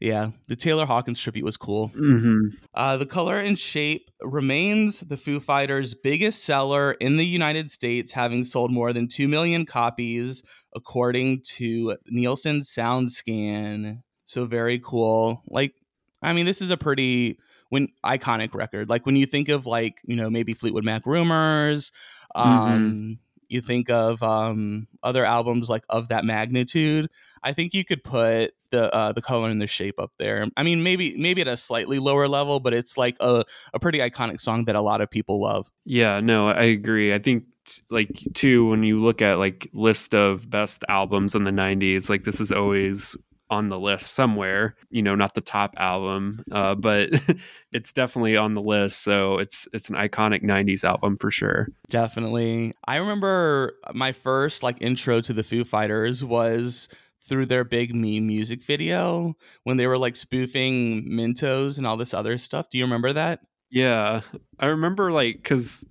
yeah, 0.00 0.30
the 0.48 0.56
Taylor 0.56 0.86
Hawkins 0.86 1.20
tribute 1.20 1.44
was 1.44 1.58
cool. 1.58 1.90
Mm-hmm. 1.90 2.56
Uh, 2.72 2.96
the 2.96 3.04
color 3.04 3.38
and 3.38 3.58
shape 3.58 4.10
remains 4.22 5.00
the 5.00 5.18
Foo 5.18 5.40
Fighters' 5.40 5.94
biggest 5.94 6.42
seller 6.42 6.92
in 6.92 7.18
the 7.18 7.26
United 7.26 7.70
States, 7.70 8.10
having 8.10 8.42
sold 8.42 8.72
more 8.72 8.94
than 8.94 9.08
two 9.08 9.28
million 9.28 9.66
copies, 9.66 10.42
according 10.74 11.42
to 11.42 11.96
Nielsen 12.06 12.60
SoundScan. 12.60 14.02
So 14.24 14.46
very 14.46 14.80
cool. 14.82 15.42
Like, 15.46 15.74
I 16.22 16.32
mean, 16.32 16.46
this 16.46 16.62
is 16.62 16.70
a 16.70 16.78
pretty 16.78 17.38
when 17.68 17.88
iconic 18.02 18.54
record. 18.54 18.88
Like 18.88 19.04
when 19.04 19.16
you 19.16 19.26
think 19.26 19.50
of 19.50 19.66
like 19.66 20.00
you 20.04 20.16
know 20.16 20.30
maybe 20.30 20.54
Fleetwood 20.54 20.84
Mac 20.84 21.04
Rumours. 21.04 21.92
Mm-hmm. 22.34 22.48
Um, 22.48 22.70
mm-hmm 22.70 23.12
you 23.50 23.60
think 23.60 23.90
of 23.90 24.22
um, 24.22 24.86
other 25.02 25.24
albums 25.24 25.68
like 25.68 25.82
of 25.90 26.08
that 26.08 26.24
magnitude, 26.24 27.10
I 27.42 27.52
think 27.52 27.74
you 27.74 27.84
could 27.84 28.04
put 28.04 28.52
the 28.70 28.92
uh, 28.94 29.12
the 29.12 29.22
color 29.22 29.48
and 29.48 29.60
the 29.60 29.66
shape 29.66 29.98
up 29.98 30.12
there. 30.18 30.46
I 30.56 30.62
mean, 30.62 30.82
maybe 30.82 31.16
maybe 31.16 31.40
at 31.40 31.48
a 31.48 31.56
slightly 31.56 31.98
lower 31.98 32.28
level, 32.28 32.60
but 32.60 32.74
it's 32.74 32.96
like 32.96 33.16
a 33.20 33.44
a 33.74 33.80
pretty 33.80 33.98
iconic 33.98 34.40
song 34.40 34.64
that 34.66 34.76
a 34.76 34.80
lot 34.80 35.00
of 35.00 35.10
people 35.10 35.40
love. 35.40 35.70
Yeah, 35.84 36.20
no, 36.20 36.48
I 36.48 36.64
agree. 36.64 37.14
I 37.14 37.18
think 37.18 37.44
like 37.90 38.10
too 38.34 38.68
when 38.68 38.82
you 38.82 39.00
look 39.02 39.22
at 39.22 39.38
like 39.38 39.68
list 39.72 40.14
of 40.14 40.50
best 40.50 40.82
albums 40.88 41.36
in 41.36 41.44
the 41.44 41.52
90s 41.52 42.08
like 42.10 42.24
this 42.24 42.40
is 42.40 42.50
always 42.50 43.16
on 43.50 43.68
the 43.68 43.78
list 43.78 44.14
somewhere. 44.14 44.76
You 44.90 45.02
know, 45.02 45.14
not 45.14 45.34
the 45.34 45.40
top 45.40 45.74
album, 45.76 46.44
uh, 46.52 46.74
but 46.76 47.10
it's 47.72 47.92
definitely 47.92 48.36
on 48.36 48.54
the 48.54 48.62
list. 48.62 49.02
So 49.02 49.38
it's 49.38 49.68
it's 49.72 49.90
an 49.90 49.96
iconic 49.96 50.42
'90s 50.42 50.84
album 50.84 51.16
for 51.16 51.30
sure. 51.30 51.68
Definitely. 51.88 52.74
I 52.86 52.96
remember 52.96 53.74
my 53.92 54.12
first 54.12 54.62
like 54.62 54.76
intro 54.80 55.20
to 55.20 55.32
the 55.32 55.42
Foo 55.42 55.64
Fighters 55.64 56.24
was 56.24 56.88
through 57.30 57.46
their 57.46 57.64
big 57.64 57.94
meme 57.94 58.26
music 58.26 58.62
video 58.64 59.34
when 59.62 59.78
they 59.78 59.86
were 59.86 59.96
like 59.96 60.16
spoofing 60.16 61.08
Mentos 61.08 61.78
and 61.78 61.86
all 61.86 61.96
this 61.96 62.12
other 62.12 62.36
stuff. 62.36 62.68
Do 62.68 62.76
you 62.76 62.84
remember 62.84 63.12
that? 63.14 63.40
Yeah, 63.70 64.22
I 64.58 64.66
remember 64.66 65.12
like 65.12 65.36
because 65.36 65.86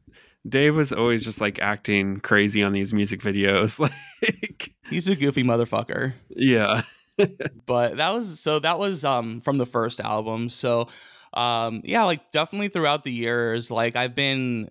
Dave 0.48 0.76
was 0.76 0.92
always 0.92 1.24
just 1.24 1.40
like 1.40 1.58
acting 1.60 2.20
crazy 2.20 2.62
on 2.62 2.74
these 2.74 2.94
music 2.94 3.22
videos. 3.22 3.80
like 4.22 4.76
he's 4.90 5.08
a 5.08 5.16
goofy 5.16 5.44
motherfucker. 5.44 6.14
Yeah. 6.30 6.82
but 7.66 7.98
that 7.98 8.10
was 8.10 8.40
so 8.40 8.60
that 8.60 8.78
was 8.78 9.06
um 9.06 9.40
from 9.40 9.58
the 9.58 9.66
first 9.66 10.02
album. 10.02 10.50
So 10.50 10.90
um 11.34 11.82
yeah, 11.86 12.04
like 12.04 12.32
definitely 12.32 12.68
throughout 12.68 13.06
the 13.06 13.14
years, 13.14 13.72
like 13.72 13.96
I've 13.96 14.14
been 14.14 14.70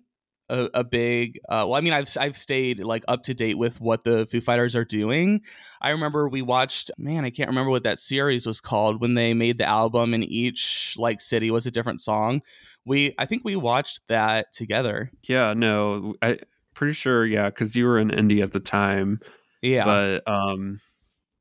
a, 0.49 0.69
a, 0.73 0.83
big 0.83 1.39
uh, 1.49 1.65
well 1.67 1.75
i 1.75 1.81
mean 1.81 1.93
i've 1.93 2.09
i've 2.19 2.37
stayed 2.37 2.79
like 2.83 3.03
up 3.07 3.23
to 3.23 3.33
date 3.33 3.57
with 3.57 3.79
what 3.79 4.03
the 4.03 4.25
foo 4.25 4.41
fighters 4.41 4.75
are 4.75 4.85
doing 4.85 5.41
i 5.81 5.89
remember 5.89 6.27
we 6.27 6.41
watched 6.41 6.91
man 6.97 7.25
i 7.25 7.29
can't 7.29 7.49
remember 7.49 7.69
what 7.71 7.83
that 7.83 7.99
series 7.99 8.45
was 8.45 8.59
called 8.59 9.01
when 9.01 9.13
they 9.13 9.33
made 9.33 9.57
the 9.57 9.65
album 9.65 10.13
and 10.13 10.23
each 10.23 10.95
like 10.97 11.21
city 11.21 11.51
was 11.51 11.65
a 11.65 11.71
different 11.71 12.01
song 12.01 12.41
we 12.85 13.13
i 13.17 13.25
think 13.25 13.43
we 13.43 13.55
watched 13.55 14.01
that 14.07 14.51
together 14.53 15.11
yeah 15.23 15.53
no 15.53 16.13
i 16.21 16.37
pretty 16.73 16.93
sure 16.93 17.25
yeah 17.25 17.49
because 17.49 17.75
you 17.75 17.85
were 17.85 17.99
in 17.99 18.09
indy 18.09 18.41
at 18.41 18.51
the 18.51 18.59
time 18.59 19.19
yeah 19.61 19.85
but 19.85 20.27
um 20.27 20.79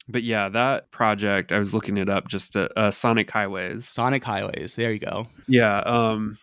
but 0.08 0.22
yeah, 0.22 0.48
that 0.48 0.90
project 0.90 1.52
I 1.52 1.58
was 1.58 1.74
looking 1.74 1.98
it 1.98 2.08
up 2.08 2.28
just 2.28 2.56
uh, 2.56 2.68
uh, 2.76 2.90
Sonic 2.90 3.30
Highways. 3.30 3.86
Sonic 3.86 4.24
Highways. 4.24 4.74
There 4.74 4.90
you 4.90 4.98
go. 4.98 5.26
Yeah, 5.46 5.80
um 5.80 6.38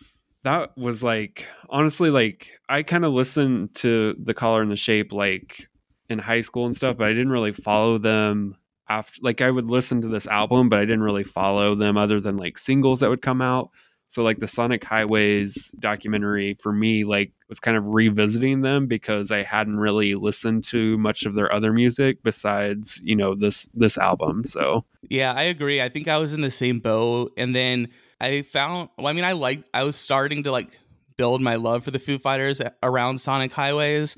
that 0.46 0.78
was 0.78 1.02
like 1.02 1.44
honestly 1.70 2.08
like 2.08 2.52
I 2.68 2.84
kind 2.84 3.04
of 3.04 3.12
listened 3.12 3.74
to 3.76 4.14
the 4.14 4.32
color 4.32 4.62
and 4.62 4.70
the 4.70 4.76
shape 4.76 5.12
like 5.12 5.68
in 6.08 6.20
high 6.20 6.40
school 6.40 6.66
and 6.66 6.76
stuff, 6.76 6.96
but 6.96 7.08
I 7.08 7.12
didn't 7.12 7.30
really 7.30 7.52
follow 7.52 7.98
them 7.98 8.54
after 8.88 9.18
like 9.22 9.40
I 9.40 9.50
would 9.50 9.66
listen 9.66 10.00
to 10.02 10.08
this 10.08 10.28
album, 10.28 10.68
but 10.68 10.78
I 10.78 10.82
didn't 10.82 11.02
really 11.02 11.24
follow 11.24 11.74
them 11.74 11.96
other 11.96 12.20
than 12.20 12.36
like 12.36 12.58
singles 12.58 13.00
that 13.00 13.10
would 13.10 13.22
come 13.22 13.42
out. 13.42 13.70
So 14.06 14.22
like 14.22 14.38
the 14.38 14.46
Sonic 14.46 14.84
Highways 14.84 15.74
documentary 15.80 16.54
for 16.54 16.72
me 16.72 17.02
like 17.02 17.32
was 17.48 17.58
kind 17.58 17.76
of 17.76 17.84
revisiting 17.84 18.60
them 18.60 18.86
because 18.86 19.32
I 19.32 19.42
hadn't 19.42 19.78
really 19.78 20.14
listened 20.14 20.62
to 20.66 20.96
much 20.98 21.26
of 21.26 21.34
their 21.34 21.52
other 21.52 21.72
music 21.72 22.22
besides, 22.22 23.00
you 23.02 23.16
know, 23.16 23.34
this 23.34 23.68
this 23.74 23.98
album. 23.98 24.44
So 24.44 24.84
Yeah, 25.10 25.32
I 25.32 25.42
agree. 25.42 25.82
I 25.82 25.88
think 25.88 26.06
I 26.06 26.18
was 26.18 26.34
in 26.34 26.40
the 26.40 26.52
same 26.52 26.78
boat 26.78 27.32
and 27.36 27.52
then 27.52 27.88
I 28.20 28.42
found 28.42 28.90
well, 28.96 29.08
I 29.08 29.12
mean 29.12 29.24
I 29.24 29.32
like 29.32 29.64
I 29.74 29.84
was 29.84 29.96
starting 29.96 30.42
to 30.44 30.52
like 30.52 30.78
build 31.16 31.40
my 31.42 31.56
love 31.56 31.84
for 31.84 31.90
the 31.90 31.98
Foo 31.98 32.18
Fighters 32.18 32.60
around 32.82 33.18
Sonic 33.20 33.52
Highways 33.52 34.16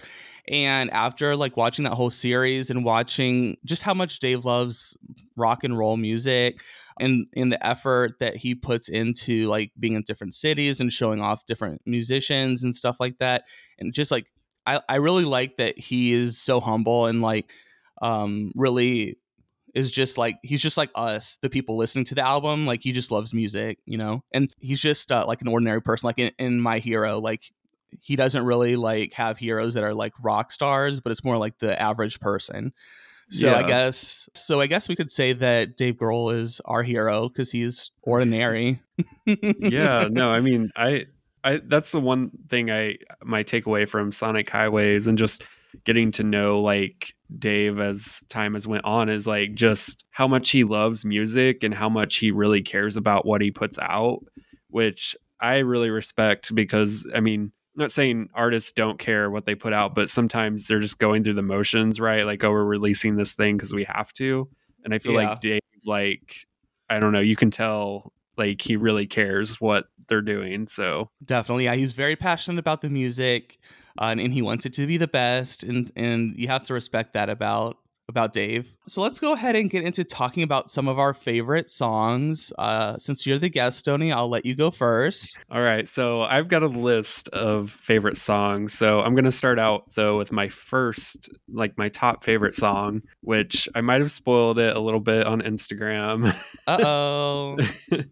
And 0.48 0.90
after 0.90 1.36
like 1.36 1.56
watching 1.56 1.84
that 1.84 1.92
whole 1.92 2.10
series 2.10 2.70
and 2.70 2.84
watching 2.84 3.56
just 3.64 3.82
how 3.82 3.94
much 3.94 4.18
Dave 4.18 4.44
loves 4.44 4.96
rock 5.36 5.62
and 5.62 5.76
roll 5.76 5.96
music 5.96 6.60
and 7.00 7.28
in 7.34 7.50
the 7.50 7.64
effort 7.64 8.18
that 8.20 8.36
he 8.36 8.54
puts 8.54 8.88
into 8.88 9.46
like 9.48 9.70
being 9.78 9.94
in 9.94 10.02
different 10.02 10.34
cities 10.34 10.80
and 10.80 10.92
showing 10.92 11.20
off 11.20 11.46
different 11.46 11.80
musicians 11.86 12.64
and 12.64 12.74
stuff 12.74 12.98
like 12.98 13.18
that. 13.18 13.44
And 13.78 13.92
just 13.92 14.10
like 14.10 14.26
I, 14.66 14.80
I 14.88 14.96
really 14.96 15.24
like 15.24 15.58
that 15.58 15.78
he 15.78 16.12
is 16.12 16.38
so 16.38 16.60
humble 16.60 17.06
and 17.06 17.22
like 17.22 17.52
um 18.02 18.52
really 18.54 19.18
is 19.74 19.90
just 19.90 20.16
like 20.18 20.36
he's 20.42 20.62
just 20.62 20.76
like 20.76 20.90
us 20.94 21.38
the 21.42 21.50
people 21.50 21.76
listening 21.76 22.04
to 22.04 22.14
the 22.14 22.26
album 22.26 22.66
like 22.66 22.82
he 22.82 22.92
just 22.92 23.10
loves 23.10 23.34
music 23.34 23.78
you 23.84 23.98
know 23.98 24.22
and 24.32 24.52
he's 24.60 24.80
just 24.80 25.12
uh, 25.12 25.24
like 25.26 25.42
an 25.42 25.48
ordinary 25.48 25.82
person 25.82 26.06
like 26.06 26.18
in, 26.18 26.30
in 26.38 26.60
my 26.60 26.78
hero 26.78 27.18
like 27.18 27.50
he 28.00 28.16
doesn't 28.16 28.44
really 28.44 28.76
like 28.76 29.12
have 29.12 29.38
heroes 29.38 29.74
that 29.74 29.84
are 29.84 29.94
like 29.94 30.12
rock 30.22 30.52
stars, 30.52 31.00
but 31.00 31.10
it's 31.10 31.24
more 31.24 31.38
like 31.38 31.58
the 31.58 31.80
average 31.80 32.20
person. 32.20 32.72
So 33.30 33.50
yeah. 33.50 33.58
I 33.58 33.62
guess 33.64 34.28
so 34.34 34.60
I 34.60 34.66
guess 34.66 34.88
we 34.88 34.96
could 34.96 35.10
say 35.10 35.34
that 35.34 35.76
Dave 35.76 35.96
Grohl 35.96 36.34
is 36.34 36.60
our 36.64 36.82
hero 36.82 37.28
because 37.28 37.50
he's 37.50 37.90
ordinary. 38.02 38.80
yeah, 39.26 40.08
no, 40.10 40.30
I 40.30 40.40
mean 40.40 40.70
I 40.76 41.06
I 41.44 41.60
that's 41.66 41.92
the 41.92 42.00
one 42.00 42.30
thing 42.48 42.70
I 42.70 42.96
my 43.22 43.44
takeaway 43.44 43.86
from 43.88 44.12
Sonic 44.12 44.48
Highways 44.48 45.06
and 45.06 45.18
just 45.18 45.44
getting 45.84 46.10
to 46.12 46.22
know 46.22 46.60
like 46.60 47.14
Dave 47.38 47.78
as 47.78 48.22
time 48.28 48.54
has 48.54 48.66
went 48.66 48.84
on 48.84 49.08
is 49.08 49.26
like 49.26 49.54
just 49.54 50.04
how 50.10 50.26
much 50.26 50.50
he 50.50 50.64
loves 50.64 51.04
music 51.04 51.62
and 51.62 51.74
how 51.74 51.88
much 51.88 52.16
he 52.16 52.30
really 52.30 52.62
cares 52.62 52.96
about 52.96 53.26
what 53.26 53.40
he 53.40 53.50
puts 53.50 53.78
out, 53.78 54.20
which 54.68 55.16
I 55.40 55.58
really 55.58 55.90
respect 55.90 56.54
because 56.54 57.06
I 57.14 57.20
mean 57.20 57.52
I'm 57.78 57.82
not 57.82 57.92
saying 57.92 58.30
artists 58.34 58.72
don't 58.72 58.98
care 58.98 59.30
what 59.30 59.46
they 59.46 59.54
put 59.54 59.72
out, 59.72 59.94
but 59.94 60.10
sometimes 60.10 60.66
they're 60.66 60.80
just 60.80 60.98
going 60.98 61.22
through 61.22 61.34
the 61.34 61.42
motions, 61.42 62.00
right? 62.00 62.26
Like, 62.26 62.42
oh, 62.42 62.50
we're 62.50 62.64
releasing 62.64 63.14
this 63.14 63.34
thing 63.34 63.56
because 63.56 63.72
we 63.72 63.84
have 63.84 64.12
to. 64.14 64.48
And 64.84 64.92
I 64.92 64.98
feel 64.98 65.12
yeah. 65.12 65.28
like 65.28 65.40
Dave, 65.40 65.60
like, 65.84 66.34
I 66.90 66.98
don't 66.98 67.12
know, 67.12 67.20
you 67.20 67.36
can 67.36 67.52
tell 67.52 68.12
like 68.36 68.60
he 68.60 68.76
really 68.76 69.06
cares 69.06 69.60
what 69.60 69.86
they're 70.08 70.22
doing. 70.22 70.66
So 70.66 71.10
definitely, 71.24 71.64
yeah, 71.64 71.74
he's 71.74 71.92
very 71.92 72.16
passionate 72.16 72.58
about 72.58 72.80
the 72.80 72.88
music, 72.88 73.58
uh, 73.98 74.06
and, 74.06 74.20
and 74.20 74.32
he 74.32 74.42
wants 74.42 74.66
it 74.66 74.72
to 74.74 74.86
be 74.86 74.96
the 74.96 75.08
best, 75.08 75.64
and 75.64 75.90
and 75.96 76.34
you 76.36 76.48
have 76.48 76.64
to 76.64 76.74
respect 76.74 77.14
that 77.14 77.28
about 77.28 77.78
about 78.08 78.32
Dave. 78.32 78.74
So 78.86 79.02
let's 79.02 79.20
go 79.20 79.34
ahead 79.34 79.54
and 79.54 79.68
get 79.68 79.84
into 79.84 80.02
talking 80.02 80.42
about 80.42 80.70
some 80.70 80.88
of 80.88 80.98
our 80.98 81.12
favorite 81.12 81.70
songs. 81.70 82.52
Uh, 82.56 82.96
since 82.98 83.26
you're 83.26 83.38
the 83.38 83.50
guest, 83.50 83.84
Tony, 83.84 84.12
I'll 84.12 84.28
let 84.28 84.46
you 84.46 84.54
go 84.54 84.70
first. 84.70 85.38
All 85.50 85.60
right. 85.60 85.86
So 85.86 86.22
I've 86.22 86.48
got 86.48 86.62
a 86.62 86.68
list 86.68 87.28
of 87.28 87.70
favorite 87.70 88.16
songs. 88.16 88.72
So 88.72 89.02
I'm 89.02 89.14
going 89.14 89.26
to 89.26 89.32
start 89.32 89.58
out, 89.58 89.94
though, 89.94 90.16
with 90.16 90.32
my 90.32 90.48
first, 90.48 91.28
like 91.52 91.76
my 91.76 91.90
top 91.90 92.24
favorite 92.24 92.54
song, 92.54 93.02
which 93.20 93.68
I 93.74 93.82
might 93.82 94.00
have 94.00 94.10
spoiled 94.10 94.58
it 94.58 94.74
a 94.74 94.80
little 94.80 95.00
bit 95.00 95.26
on 95.26 95.42
Instagram. 95.42 96.34
Uh 96.66 96.78
oh. 96.84 97.58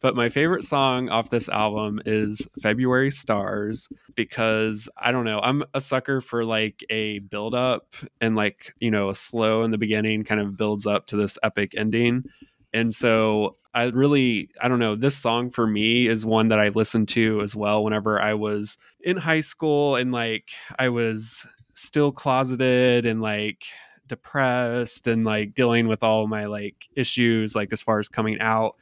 But 0.00 0.16
my 0.16 0.30
favorite 0.30 0.64
song 0.64 1.10
off 1.10 1.28
this 1.28 1.48
album 1.50 2.00
is 2.06 2.48
February 2.62 3.10
Stars 3.10 3.88
because 4.14 4.88
I 4.96 5.12
don't 5.12 5.26
know, 5.26 5.40
I'm 5.42 5.62
a 5.74 5.80
sucker 5.80 6.22
for 6.22 6.44
like 6.44 6.82
a 6.88 7.18
build 7.18 7.54
up 7.54 7.94
and 8.20 8.34
like, 8.34 8.74
you 8.80 8.90
know, 8.90 9.10
a 9.10 9.14
slow 9.14 9.62
in 9.62 9.70
the 9.70 9.78
beginning 9.78 10.24
kind 10.24 10.40
of 10.40 10.56
builds 10.56 10.86
up 10.86 11.06
to 11.08 11.16
this 11.16 11.36
epic 11.42 11.74
ending. 11.76 12.24
And 12.72 12.94
so 12.94 13.56
I 13.74 13.84
really, 13.88 14.48
I 14.60 14.68
don't 14.68 14.78
know, 14.78 14.96
this 14.96 15.16
song 15.16 15.50
for 15.50 15.66
me 15.66 16.06
is 16.06 16.24
one 16.24 16.48
that 16.48 16.58
I 16.58 16.68
listened 16.70 17.08
to 17.10 17.42
as 17.42 17.54
well 17.54 17.84
whenever 17.84 18.20
I 18.20 18.34
was 18.34 18.78
in 19.02 19.18
high 19.18 19.40
school 19.40 19.96
and 19.96 20.12
like 20.12 20.50
I 20.78 20.88
was 20.88 21.46
still 21.74 22.10
closeted 22.10 23.04
and 23.04 23.20
like 23.20 23.64
depressed 24.06 25.06
and 25.06 25.24
like 25.24 25.54
dealing 25.54 25.88
with 25.88 26.02
all 26.02 26.26
my 26.26 26.46
like 26.46 26.88
issues 26.96 27.54
like 27.54 27.72
as 27.72 27.82
far 27.82 27.98
as 27.98 28.08
coming 28.08 28.40
out 28.40 28.76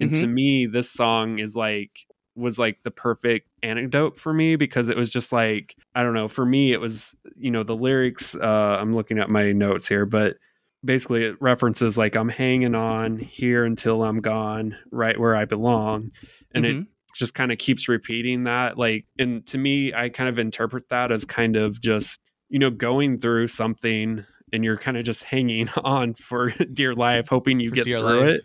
and 0.00 0.10
mm-hmm. 0.10 0.20
to 0.20 0.26
me, 0.26 0.66
this 0.66 0.90
song 0.90 1.38
is 1.38 1.54
like 1.56 1.90
was 2.34 2.58
like 2.58 2.82
the 2.82 2.90
perfect 2.90 3.48
anecdote 3.62 4.18
for 4.18 4.32
me 4.32 4.56
because 4.56 4.88
it 4.88 4.96
was 4.96 5.10
just 5.10 5.32
like 5.32 5.76
I 5.94 6.02
don't 6.02 6.14
know, 6.14 6.28
for 6.28 6.46
me 6.46 6.72
it 6.72 6.80
was, 6.80 7.14
you 7.36 7.50
know, 7.50 7.62
the 7.62 7.76
lyrics 7.76 8.34
uh 8.34 8.78
I'm 8.80 8.94
looking 8.94 9.18
at 9.18 9.30
my 9.30 9.52
notes 9.52 9.88
here, 9.88 10.06
but 10.06 10.36
basically 10.84 11.24
it 11.24 11.36
references 11.40 11.98
like 11.98 12.16
I'm 12.16 12.28
hanging 12.28 12.74
on 12.74 13.18
here 13.18 13.64
until 13.64 14.02
I'm 14.02 14.20
gone, 14.20 14.76
right 14.90 15.18
where 15.18 15.36
I 15.36 15.44
belong. 15.44 16.10
And 16.54 16.64
mm-hmm. 16.64 16.80
it 16.80 16.86
just 17.14 17.34
kind 17.34 17.52
of 17.52 17.58
keeps 17.58 17.88
repeating 17.88 18.44
that 18.44 18.78
like 18.78 19.04
and 19.18 19.46
to 19.46 19.58
me 19.58 19.92
I 19.92 20.08
kind 20.08 20.30
of 20.30 20.38
interpret 20.38 20.88
that 20.88 21.12
as 21.12 21.24
kind 21.24 21.56
of 21.56 21.80
just, 21.80 22.20
you 22.48 22.58
know, 22.58 22.70
going 22.70 23.20
through 23.20 23.48
something 23.48 24.24
and 24.54 24.64
you're 24.64 24.78
kind 24.78 24.96
of 24.96 25.04
just 25.04 25.24
hanging 25.24 25.68
on 25.84 26.14
for 26.14 26.50
dear 26.72 26.94
life 26.94 27.28
hoping 27.28 27.60
you 27.60 27.68
for 27.68 27.76
get 27.76 27.84
through 27.84 28.20
life. 28.20 28.28
it 28.28 28.42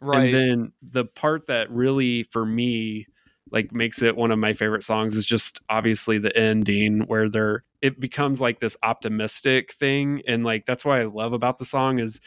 Right. 0.00 0.26
And 0.26 0.34
then 0.34 0.72
the 0.82 1.04
part 1.04 1.46
that 1.48 1.70
really 1.70 2.22
for 2.24 2.44
me 2.44 3.06
like 3.50 3.72
makes 3.72 4.02
it 4.02 4.16
one 4.16 4.30
of 4.30 4.38
my 4.38 4.52
favorite 4.52 4.84
songs 4.84 5.16
is 5.16 5.24
just 5.24 5.60
obviously 5.68 6.18
the 6.18 6.36
ending 6.36 7.00
where 7.06 7.28
they're 7.28 7.64
it 7.80 8.00
becomes 8.00 8.40
like 8.40 8.60
this 8.60 8.76
optimistic 8.82 9.72
thing 9.72 10.22
and 10.26 10.44
like 10.44 10.66
that's 10.66 10.84
what 10.84 10.98
I 10.98 11.04
love 11.04 11.32
about 11.32 11.58
the 11.58 11.64
song 11.64 11.98
is 11.98 12.20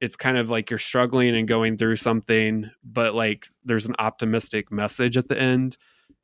it's 0.00 0.16
kind 0.16 0.36
of 0.36 0.50
like 0.50 0.70
you're 0.70 0.78
struggling 0.78 1.36
and 1.36 1.46
going 1.46 1.76
through 1.76 1.96
something 1.96 2.70
but 2.82 3.14
like 3.14 3.46
there's 3.64 3.86
an 3.86 3.94
optimistic 3.98 4.72
message 4.72 5.16
at 5.16 5.28
the 5.28 5.40
end 5.40 5.76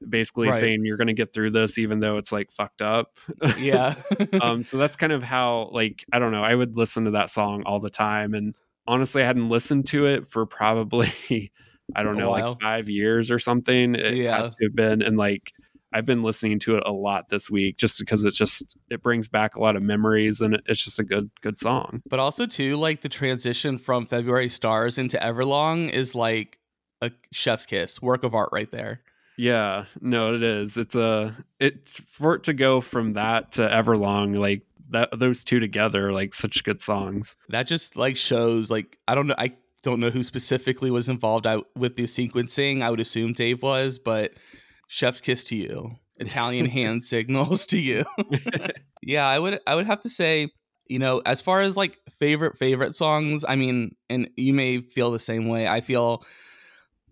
basically 0.08 0.48
right. 0.48 0.58
saying 0.58 0.84
you're 0.84 0.96
going 0.96 1.06
to 1.08 1.12
get 1.12 1.32
through 1.32 1.50
this 1.50 1.78
even 1.78 2.00
though 2.00 2.16
it's 2.16 2.32
like 2.32 2.50
fucked 2.50 2.82
up. 2.82 3.18
yeah. 3.58 3.94
um 4.40 4.62
so 4.62 4.78
that's 4.78 4.96
kind 4.96 5.12
of 5.12 5.22
how 5.22 5.68
like 5.72 6.04
I 6.12 6.18
don't 6.18 6.32
know, 6.32 6.42
I 6.42 6.54
would 6.54 6.76
listen 6.76 7.04
to 7.04 7.10
that 7.12 7.30
song 7.30 7.62
all 7.66 7.80
the 7.80 7.90
time 7.90 8.34
and 8.34 8.54
honestly 8.86 9.22
I 9.22 9.26
hadn't 9.26 9.48
listened 9.48 9.86
to 9.88 10.06
it 10.06 10.30
for 10.30 10.46
probably 10.46 11.52
I 11.96 12.02
don't 12.02 12.16
know 12.16 12.30
like 12.30 12.60
five 12.60 12.88
years 12.88 13.30
or 13.30 13.38
something. 13.38 13.94
It 13.94 14.14
yeah. 14.14 14.42
had 14.42 14.52
to 14.52 14.64
have 14.64 14.74
been 14.74 15.02
and 15.02 15.16
like 15.16 15.52
I've 15.92 16.06
been 16.06 16.22
listening 16.22 16.60
to 16.60 16.76
it 16.76 16.84
a 16.86 16.92
lot 16.92 17.28
this 17.28 17.50
week 17.50 17.76
just 17.76 17.98
because 17.98 18.24
it's 18.24 18.36
just 18.36 18.76
it 18.90 19.02
brings 19.02 19.28
back 19.28 19.56
a 19.56 19.60
lot 19.60 19.76
of 19.76 19.82
memories 19.82 20.40
and 20.40 20.60
it's 20.66 20.84
just 20.84 20.98
a 20.98 21.04
good 21.04 21.30
good 21.40 21.58
song. 21.58 22.02
But 22.08 22.20
also 22.20 22.46
too 22.46 22.76
like 22.76 23.00
the 23.00 23.08
transition 23.08 23.78
from 23.78 24.06
February 24.06 24.48
Stars 24.48 24.98
into 24.98 25.16
Everlong 25.18 25.90
is 25.90 26.14
like 26.14 26.58
a 27.00 27.10
chef's 27.32 27.66
kiss, 27.66 28.00
work 28.00 28.22
of 28.22 28.34
art 28.34 28.50
right 28.52 28.70
there. 28.70 29.02
Yeah, 29.36 29.86
no, 30.00 30.34
it 30.34 30.42
is. 30.42 30.76
It's 30.76 30.94
a 30.94 31.34
it's 31.58 31.98
for 31.98 32.34
it 32.34 32.44
to 32.44 32.52
go 32.52 32.80
from 32.80 33.14
that 33.14 33.52
to 33.52 33.62
Everlong 33.62 34.38
like 34.38 34.62
that 34.90 35.18
those 35.18 35.44
two 35.44 35.60
together 35.60 36.12
like 36.12 36.34
such 36.34 36.64
good 36.64 36.80
songs. 36.80 37.36
That 37.48 37.66
just 37.66 37.96
like 37.96 38.16
shows 38.16 38.70
like 38.70 38.98
I 39.08 39.14
don't 39.14 39.26
know 39.26 39.34
I 39.38 39.54
don't 39.82 40.00
know 40.00 40.10
who 40.10 40.22
specifically 40.22 40.90
was 40.90 41.08
involved 41.08 41.46
with 41.76 41.96
the 41.96 42.04
sequencing. 42.04 42.82
I 42.82 42.90
would 42.90 43.00
assume 43.00 43.32
Dave 43.32 43.62
was, 43.62 43.98
but 43.98 44.32
chef's 44.88 45.20
kiss 45.20 45.44
to 45.44 45.56
you. 45.56 45.96
Italian 46.16 46.66
hand 46.78 47.02
signals 47.02 47.66
to 47.66 47.78
you. 47.78 48.04
yeah, 49.02 49.26
I 49.26 49.38
would 49.38 49.60
I 49.66 49.74
would 49.74 49.86
have 49.86 50.00
to 50.02 50.10
say, 50.10 50.50
you 50.86 50.98
know, 50.98 51.22
as 51.24 51.40
far 51.40 51.62
as 51.62 51.76
like 51.76 51.98
favorite 52.18 52.58
favorite 52.58 52.94
songs, 52.94 53.44
I 53.46 53.56
mean, 53.56 53.96
and 54.08 54.28
you 54.36 54.52
may 54.52 54.80
feel 54.80 55.10
the 55.10 55.18
same 55.18 55.48
way. 55.48 55.66
I 55.66 55.80
feel 55.80 56.24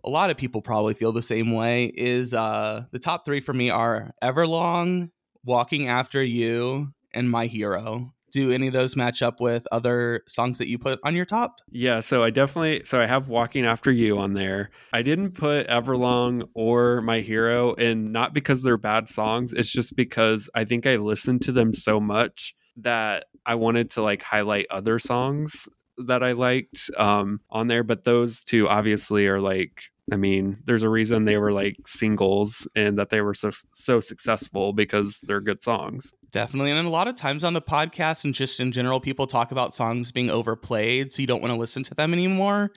a 0.05 0.11
lot 0.11 0.31
of 0.31 0.37
people 0.37 0.62
probably 0.62 0.95
feel 0.95 1.12
the 1.12 1.23
same 1.23 1.53
way 1.53 1.87
is 1.87 2.35
uh 2.35 2.85
the 2.93 2.99
top 2.99 3.25
3 3.25 3.41
for 3.41 3.53
me 3.53 3.71
are 3.71 4.12
Everlong, 4.23 5.11
Walking 5.45 5.88
After 5.88 6.23
You, 6.23 6.93
and 7.12 7.31
My 7.31 7.47
Hero. 7.47 8.14
Do 8.31 8.53
any 8.53 8.66
of 8.66 8.75
those 8.75 8.94
match 8.94 9.23
up 9.23 9.40
with 9.40 9.66
other 9.73 10.21
songs 10.29 10.59
that 10.59 10.68
you 10.68 10.79
put 10.79 11.01
on 11.03 11.16
your 11.16 11.25
top? 11.25 11.61
Yeah, 11.71 12.01
so 12.01 12.23
I 12.23 12.29
definitely 12.29 12.83
so 12.85 13.01
I 13.01 13.07
have 13.07 13.29
Walking 13.29 13.64
After 13.64 13.90
You 13.90 14.18
on 14.18 14.35
there. 14.35 14.71
I 14.92 15.01
didn't 15.01 15.31
put 15.33 15.66
Everlong 15.68 16.47
or 16.55 17.01
My 17.01 17.21
Hero 17.21 17.75
and 17.75 18.12
not 18.12 18.35
because 18.35 18.62
they're 18.62 18.77
bad 18.77 19.09
songs, 19.09 19.55
it's 19.55 19.73
just 19.73 19.97
because 19.97 20.51
I 20.55 20.64
think 20.64 20.87
I 20.87 20.97
listened 20.97 21.40
to 21.42 21.53
them 21.53 21.73
so 21.73 22.01
much 22.01 22.55
that 22.77 23.25
I 23.47 23.55
wanted 23.55 23.90
to 23.90 24.03
like 24.03 24.23
highlight 24.23 24.66
other 24.71 24.99
songs 24.99 25.68
that 26.07 26.23
I 26.23 26.33
liked 26.33 26.90
um, 26.97 27.40
on 27.51 27.66
there, 27.66 27.83
but 27.83 28.05
those 28.05 28.44
two 28.44 28.68
obviously 28.68 29.27
are 29.27 29.40
like 29.40 29.90
I 30.12 30.16
mean, 30.16 30.57
there's 30.64 30.83
a 30.83 30.88
reason 30.88 31.25
they 31.25 31.37
were 31.37 31.53
like 31.53 31.77
singles 31.87 32.66
and 32.75 32.99
that 32.99 33.11
they 33.11 33.21
were 33.21 33.35
so 33.35 33.51
so 33.73 34.01
successful 34.01 34.73
because 34.73 35.21
they're 35.27 35.40
good 35.40 35.62
songs. 35.62 36.12
Definitely. 36.31 36.73
And 36.73 36.87
a 36.87 36.90
lot 36.90 37.09
of 37.09 37.14
times 37.14 37.44
on 37.44 37.55
the 37.55 37.62
podcast 37.62 38.25
and 38.25 38.35
just 38.35 38.61
in 38.61 38.73
general, 38.73 39.01
people 39.01 39.27
talk 39.27 39.53
about 39.53 39.75
songs 39.75 40.12
being 40.12 40.31
overplayed, 40.31 41.12
so 41.12 41.23
you 41.23 41.27
don't 41.27 41.40
want 41.40 41.53
to 41.53 41.59
listen 41.59 41.83
to 41.85 41.94
them 41.94 42.12
anymore. 42.12 42.71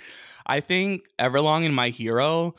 I 0.45 0.59
think 0.59 1.03
Everlong 1.19 1.65
and 1.65 1.75
My 1.75 1.89
Hero, 1.89 2.55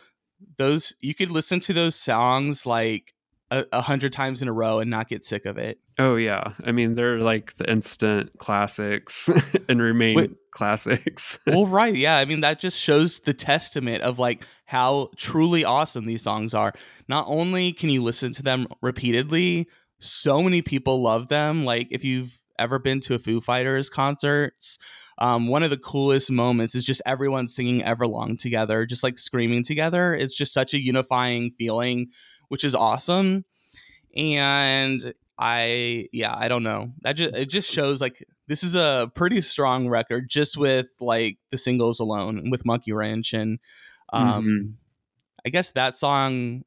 those 0.56 0.94
you 1.00 1.14
could 1.14 1.30
listen 1.30 1.60
to 1.60 1.72
those 1.72 1.94
songs 1.94 2.66
like 2.66 3.14
a, 3.52 3.66
a 3.72 3.80
hundred 3.82 4.12
times 4.12 4.42
in 4.42 4.48
a 4.48 4.52
row 4.52 4.78
and 4.78 4.90
not 4.90 5.08
get 5.08 5.24
sick 5.24 5.44
of 5.44 5.58
it. 5.58 5.78
Oh 5.98 6.16
yeah, 6.16 6.54
I 6.64 6.72
mean 6.72 6.94
they're 6.94 7.20
like 7.20 7.52
the 7.54 7.70
instant 7.70 8.38
classics 8.38 9.28
and 9.68 9.80
remain 9.80 10.16
Wait, 10.16 10.30
classics. 10.50 11.38
well, 11.46 11.66
right, 11.66 11.94
yeah. 11.94 12.16
I 12.16 12.24
mean 12.24 12.40
that 12.40 12.60
just 12.60 12.80
shows 12.80 13.20
the 13.20 13.34
testament 13.34 14.02
of 14.02 14.18
like 14.18 14.46
how 14.72 15.10
truly 15.16 15.66
awesome 15.66 16.06
these 16.06 16.22
songs 16.22 16.54
are. 16.54 16.72
Not 17.06 17.26
only 17.28 17.74
can 17.74 17.90
you 17.90 18.02
listen 18.02 18.32
to 18.32 18.42
them 18.42 18.66
repeatedly, 18.80 19.68
so 20.00 20.42
many 20.42 20.62
people 20.62 21.02
love 21.02 21.28
them. 21.28 21.66
Like 21.66 21.88
if 21.90 22.04
you've 22.04 22.40
ever 22.58 22.78
been 22.78 22.98
to 23.00 23.14
a 23.14 23.18
Foo 23.18 23.42
Fighters 23.42 23.90
concerts, 23.90 24.78
um, 25.18 25.46
one 25.46 25.62
of 25.62 25.68
the 25.68 25.76
coolest 25.76 26.30
moments 26.30 26.74
is 26.74 26.86
just 26.86 27.02
everyone 27.04 27.48
singing 27.48 27.82
Everlong 27.82 28.38
together, 28.38 28.86
just 28.86 29.02
like 29.02 29.18
screaming 29.18 29.62
together. 29.62 30.14
It's 30.14 30.34
just 30.34 30.54
such 30.54 30.72
a 30.72 30.82
unifying 30.82 31.50
feeling, 31.50 32.06
which 32.48 32.64
is 32.64 32.74
awesome. 32.74 33.44
And 34.16 35.12
I, 35.38 36.08
yeah, 36.14 36.34
I 36.34 36.48
don't 36.48 36.62
know. 36.62 36.92
That 37.02 37.12
just 37.16 37.36
it 37.36 37.50
just 37.50 37.70
shows 37.70 38.00
like 38.00 38.24
this 38.48 38.64
is 38.64 38.74
a 38.74 39.12
pretty 39.14 39.42
strong 39.42 39.90
record 39.90 40.30
just 40.30 40.56
with 40.56 40.86
like 40.98 41.36
the 41.50 41.58
singles 41.58 42.00
alone 42.00 42.48
with 42.50 42.64
Monkey 42.64 42.92
Wrench 42.92 43.34
and 43.34 43.58
um, 44.12 44.44
mm-hmm. 44.44 44.70
I 45.46 45.48
guess 45.50 45.72
that 45.72 45.96
song. 45.96 46.62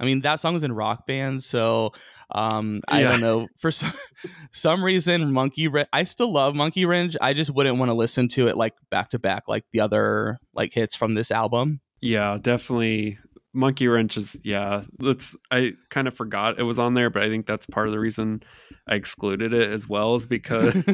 I 0.00 0.04
mean, 0.04 0.20
that 0.20 0.38
song 0.38 0.54
was 0.54 0.62
in 0.62 0.72
rock 0.72 1.06
band, 1.06 1.42
so 1.42 1.92
um, 2.30 2.80
I 2.86 3.00
yeah. 3.00 3.10
don't 3.10 3.20
know. 3.20 3.48
For 3.58 3.72
some, 3.72 3.92
some 4.52 4.84
reason, 4.84 5.32
Monkey 5.32 5.66
Wrench. 5.66 5.88
I 5.92 6.04
still 6.04 6.30
love 6.30 6.54
Monkey 6.54 6.84
Wrench. 6.84 7.16
I 7.20 7.32
just 7.32 7.50
wouldn't 7.50 7.78
want 7.78 7.88
to 7.88 7.94
listen 7.94 8.28
to 8.28 8.48
it 8.48 8.56
like 8.56 8.74
back 8.90 9.10
to 9.10 9.18
back, 9.18 9.48
like 9.48 9.64
the 9.72 9.80
other 9.80 10.38
like 10.54 10.72
hits 10.72 10.94
from 10.94 11.14
this 11.14 11.30
album. 11.30 11.80
Yeah, 12.00 12.38
definitely. 12.40 13.18
Monkey 13.54 13.88
Wrench 13.88 14.16
is 14.16 14.38
yeah. 14.44 14.82
That's 14.98 15.36
I 15.50 15.72
kind 15.90 16.08
of 16.08 16.14
forgot 16.14 16.58
it 16.58 16.64
was 16.64 16.78
on 16.78 16.94
there, 16.94 17.10
but 17.10 17.22
I 17.22 17.28
think 17.28 17.46
that's 17.46 17.66
part 17.66 17.86
of 17.86 17.92
the 17.92 17.98
reason 17.98 18.42
I 18.88 18.94
excluded 18.94 19.52
it 19.52 19.70
as 19.70 19.88
well, 19.88 20.14
is 20.16 20.26
because 20.26 20.74
you 20.86 20.92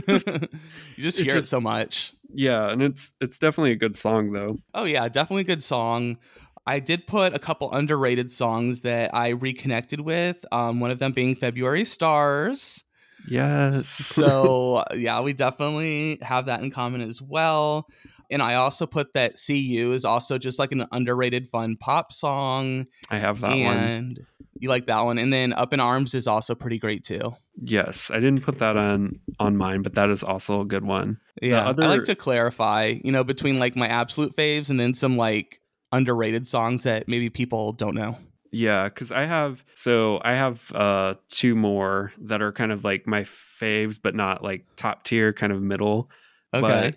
just 0.99 1.19
hear 1.19 1.35
just, 1.35 1.37
it 1.37 1.47
so 1.47 1.61
much. 1.61 2.13
Yeah, 2.33 2.71
and 2.71 2.83
it's 2.83 3.13
it's 3.21 3.39
definitely 3.39 3.73
a 3.73 3.77
good 3.77 3.97
song 3.97 4.33
though. 4.33 4.57
Oh 4.73 4.85
yeah, 4.85 5.09
definitely 5.09 5.43
a 5.43 5.47
good 5.47 5.63
song. 5.63 6.19
I 6.67 6.79
did 6.79 7.07
put 7.07 7.35
a 7.35 7.39
couple 7.39 7.71
underrated 7.73 8.31
songs 8.31 8.81
that 8.81 9.15
I 9.15 9.31
reconnected 9.31 10.01
with. 10.01 10.45
Um, 10.51 10.81
one 10.81 10.91
of 10.91 10.99
them 10.99 11.13
being 11.13 11.37
February 11.37 11.85
Stars. 11.85 12.85
Yes. 13.27 13.89
so 13.89 14.85
yeah, 14.95 15.21
we 15.21 15.33
definitely 15.33 16.19
have 16.23 16.47
that 16.47 16.63
in 16.63 16.71
common 16.71 17.01
as 17.01 17.21
well. 17.21 17.87
And 18.31 18.43
I 18.43 18.55
also 18.55 18.87
put 18.87 19.15
that 19.15 19.39
"See 19.39 19.59
You" 19.59 19.93
is 19.93 20.05
also 20.05 20.39
just 20.39 20.59
like 20.59 20.73
an 20.73 20.87
underrated, 20.93 21.49
fun 21.51 21.77
pop 21.77 22.13
song. 22.13 22.87
I 23.11 23.19
have 23.19 23.41
that 23.41 23.53
and 23.53 24.17
one. 24.19 24.27
You 24.59 24.69
like 24.69 24.87
that 24.87 25.05
one, 25.05 25.19
and 25.19 25.33
then 25.33 25.53
"Up 25.53 25.73
in 25.73 25.81
Arms" 25.81 26.15
is 26.15 26.27
also 26.27 26.55
pretty 26.55 26.79
great 26.79 27.05
too. 27.05 27.35
Yes, 27.63 28.11
I 28.11 28.17
didn't 28.17 28.43
put 28.43 28.59
that 28.59 28.77
on 28.77 29.21
on 29.39 29.57
mine, 29.57 29.83
but 29.83 29.95
that 29.95 30.11
is 30.11 30.23
also 30.23 30.61
a 30.61 30.65
good 30.65 30.85
one. 30.85 31.19
Yeah, 31.43 31.69
other... 31.69 31.85
I 31.85 31.89
like 31.89 32.05
to 32.05 32.15
clarify, 32.15 32.95
you 33.03 33.13
know, 33.13 33.25
between 33.25 33.59
like 33.59 33.77
my 33.77 33.89
absolute 33.89 34.35
faves 34.37 34.71
and 34.71 34.79
then 34.79 34.95
some 34.95 35.17
like 35.17 35.61
underrated 35.95 36.47
songs 36.47 36.83
that 36.83 37.09
maybe 37.09 37.31
people 37.31 37.73
don't 37.73 37.95
know? 37.95 38.19
Yeah, 38.51 38.85
because 38.85 39.11
I 39.11 39.25
have 39.25 39.65
so 39.75 40.21
I 40.25 40.35
have 40.35 40.71
uh 40.73 41.15
two 41.29 41.57
more 41.57 42.13
that 42.19 42.41
are 42.43 42.53
kind 42.53 42.71
of 42.71 42.85
like 42.85 43.07
my 43.07 43.23
faves, 43.23 43.99
but 44.01 44.15
not 44.15 44.45
like 44.45 44.65
top 44.77 45.05
tier, 45.05 45.33
kind 45.33 45.53
of 45.53 45.61
middle. 45.61 46.11
Okay. 46.53 46.63
But 46.93 46.97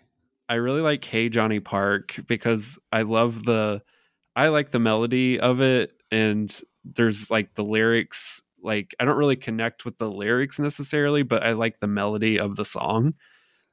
I 0.49 0.55
really 0.55 0.81
like 0.81 1.03
Hey 1.03 1.29
Johnny 1.29 1.59
Park 1.59 2.15
because 2.27 2.79
I 2.91 3.01
love 3.03 3.43
the 3.43 3.81
I 4.35 4.49
like 4.49 4.71
the 4.71 4.79
melody 4.79 5.39
of 5.39 5.61
it 5.61 5.91
and 6.11 6.57
there's 6.85 7.29
like 7.29 7.55
the 7.55 7.63
lyrics 7.63 8.41
like 8.61 8.95
I 8.99 9.05
don't 9.05 9.17
really 9.17 9.35
connect 9.35 9.85
with 9.85 9.97
the 9.97 10.09
lyrics 10.09 10.59
necessarily, 10.59 11.23
but 11.23 11.43
I 11.43 11.53
like 11.53 11.79
the 11.79 11.87
melody 11.87 12.39
of 12.39 12.55
the 12.55 12.65
song. 12.65 13.13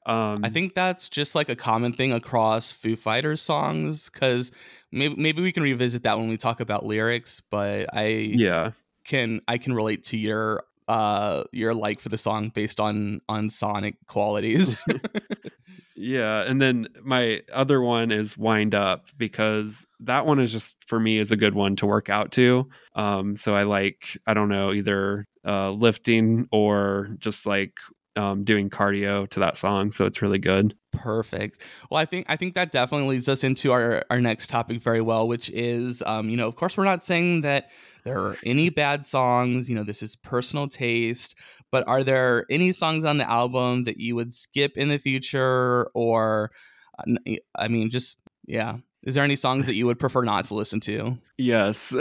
Um, 0.07 0.45
I 0.45 0.51
think 0.51 0.75
that's 0.75 1.09
just 1.09 1.35
like 1.35 1.49
a 1.49 1.57
common 1.57 1.93
thing 1.93 2.13
across 2.13 2.71
Foo 2.73 2.95
Fighters 2.95 3.41
songs 3.41 4.11
because 4.11 4.53
maybe 4.93 5.15
maybe 5.17 5.43
we 5.43 5.53
can 5.53 5.63
revisit 5.63 6.03
that 6.03 6.19
when 6.19 6.29
we 6.29 6.37
talk 6.37 6.61
about 6.61 6.85
lyrics. 6.85 7.41
But 7.51 7.89
I 7.93 8.07
yeah 8.33 8.73
can 9.05 9.41
I 9.49 9.59
can 9.59 9.73
relate 9.73 10.05
to 10.05 10.19
your 10.19 10.65
uh 10.89 11.45
your 11.53 11.75
like 11.75 12.01
for 12.01 12.11
the 12.11 12.19
song 12.19 12.51
based 12.51 12.81
on 12.81 13.21
on 13.29 13.49
sonic 13.49 13.97
qualities. 14.07 14.85
yeah, 15.97 16.43
and 16.43 16.61
then 16.61 16.89
my 17.03 17.43
other 17.53 17.81
one 17.81 18.11
is 18.11 18.37
Wind 18.37 18.75
Up 18.75 19.07
because 19.17 19.87
that 20.01 20.27
one 20.27 20.41
is 20.41 20.51
just 20.51 20.77
for 20.87 20.99
me 20.99 21.19
is 21.19 21.31
a 21.31 21.37
good 21.37 21.55
one 21.55 21.77
to 21.77 21.87
work 21.87 22.11
out 22.11 22.33
to. 22.33 22.69
Um, 22.97 23.37
so 23.37 23.55
I 23.55 23.63
like 23.63 24.19
I 24.27 24.35
don't 24.35 24.49
know 24.49 24.73
either 24.73 25.25
uh, 25.47 25.71
lifting 25.71 26.49
or 26.51 27.11
just 27.19 27.47
like 27.47 27.75
um, 28.17 28.45
doing 28.45 28.71
cardio 28.71 29.29
to 29.31 29.41
that 29.41 29.57
song, 29.57 29.91
so 29.91 30.05
it's 30.05 30.23
really 30.23 30.39
good. 30.39 30.75
Perfect. 30.93 31.61
Well, 31.91 32.01
I 32.01 32.05
think 32.05 32.27
I 32.29 32.37
think 32.37 32.55
that 32.55 32.73
definitely 32.73 33.09
leads 33.15 33.29
us 33.29 33.45
into 33.45 33.73
our 33.73 34.05
our 34.11 34.21
next 34.21 34.49
topic 34.49 34.81
very 34.81 35.01
well, 35.01 35.27
which 35.27 35.51
is, 35.51 36.03
um, 36.07 36.29
you 36.29 36.37
know, 36.37 36.47
of 36.47 36.57
course, 36.57 36.77
we're 36.77 36.85
not 36.85 37.05
saying 37.05 37.43
that 37.43 37.71
there 38.05 38.19
are 38.19 38.37
any 38.45 38.69
bad 38.69 39.05
songs. 39.05 39.69
You 39.69 39.77
know, 39.77 39.85
this 39.85 40.03
is 40.03 40.17
personal 40.17 40.69
taste. 40.69 41.37
But 41.75 41.89
are 41.89 42.05
there 42.05 42.47
any 42.49 42.71
songs 42.71 43.05
on 43.05 43.19
the 43.19 43.29
album 43.29 43.83
that 43.83 43.99
you 43.99 44.15
would 44.15 44.33
skip 44.33 44.77
in 44.77 44.91
the 44.91 44.97
future, 44.97 45.91
or, 45.93 46.53
uh, 47.01 47.35
I 47.57 47.67
mean, 47.67 47.91
just 47.91 48.17
yeah, 48.47 48.77
is 49.03 49.17
there 49.17 49.25
any 49.25 49.35
songs 49.35 49.67
that 49.67 49.75
you 49.75 49.85
would 49.87 49.99
prefer 49.99 50.23
not 50.23 50.45
to 50.45 50.55
listen 50.55 50.79
to? 50.83 51.19
Yes. 51.37 51.93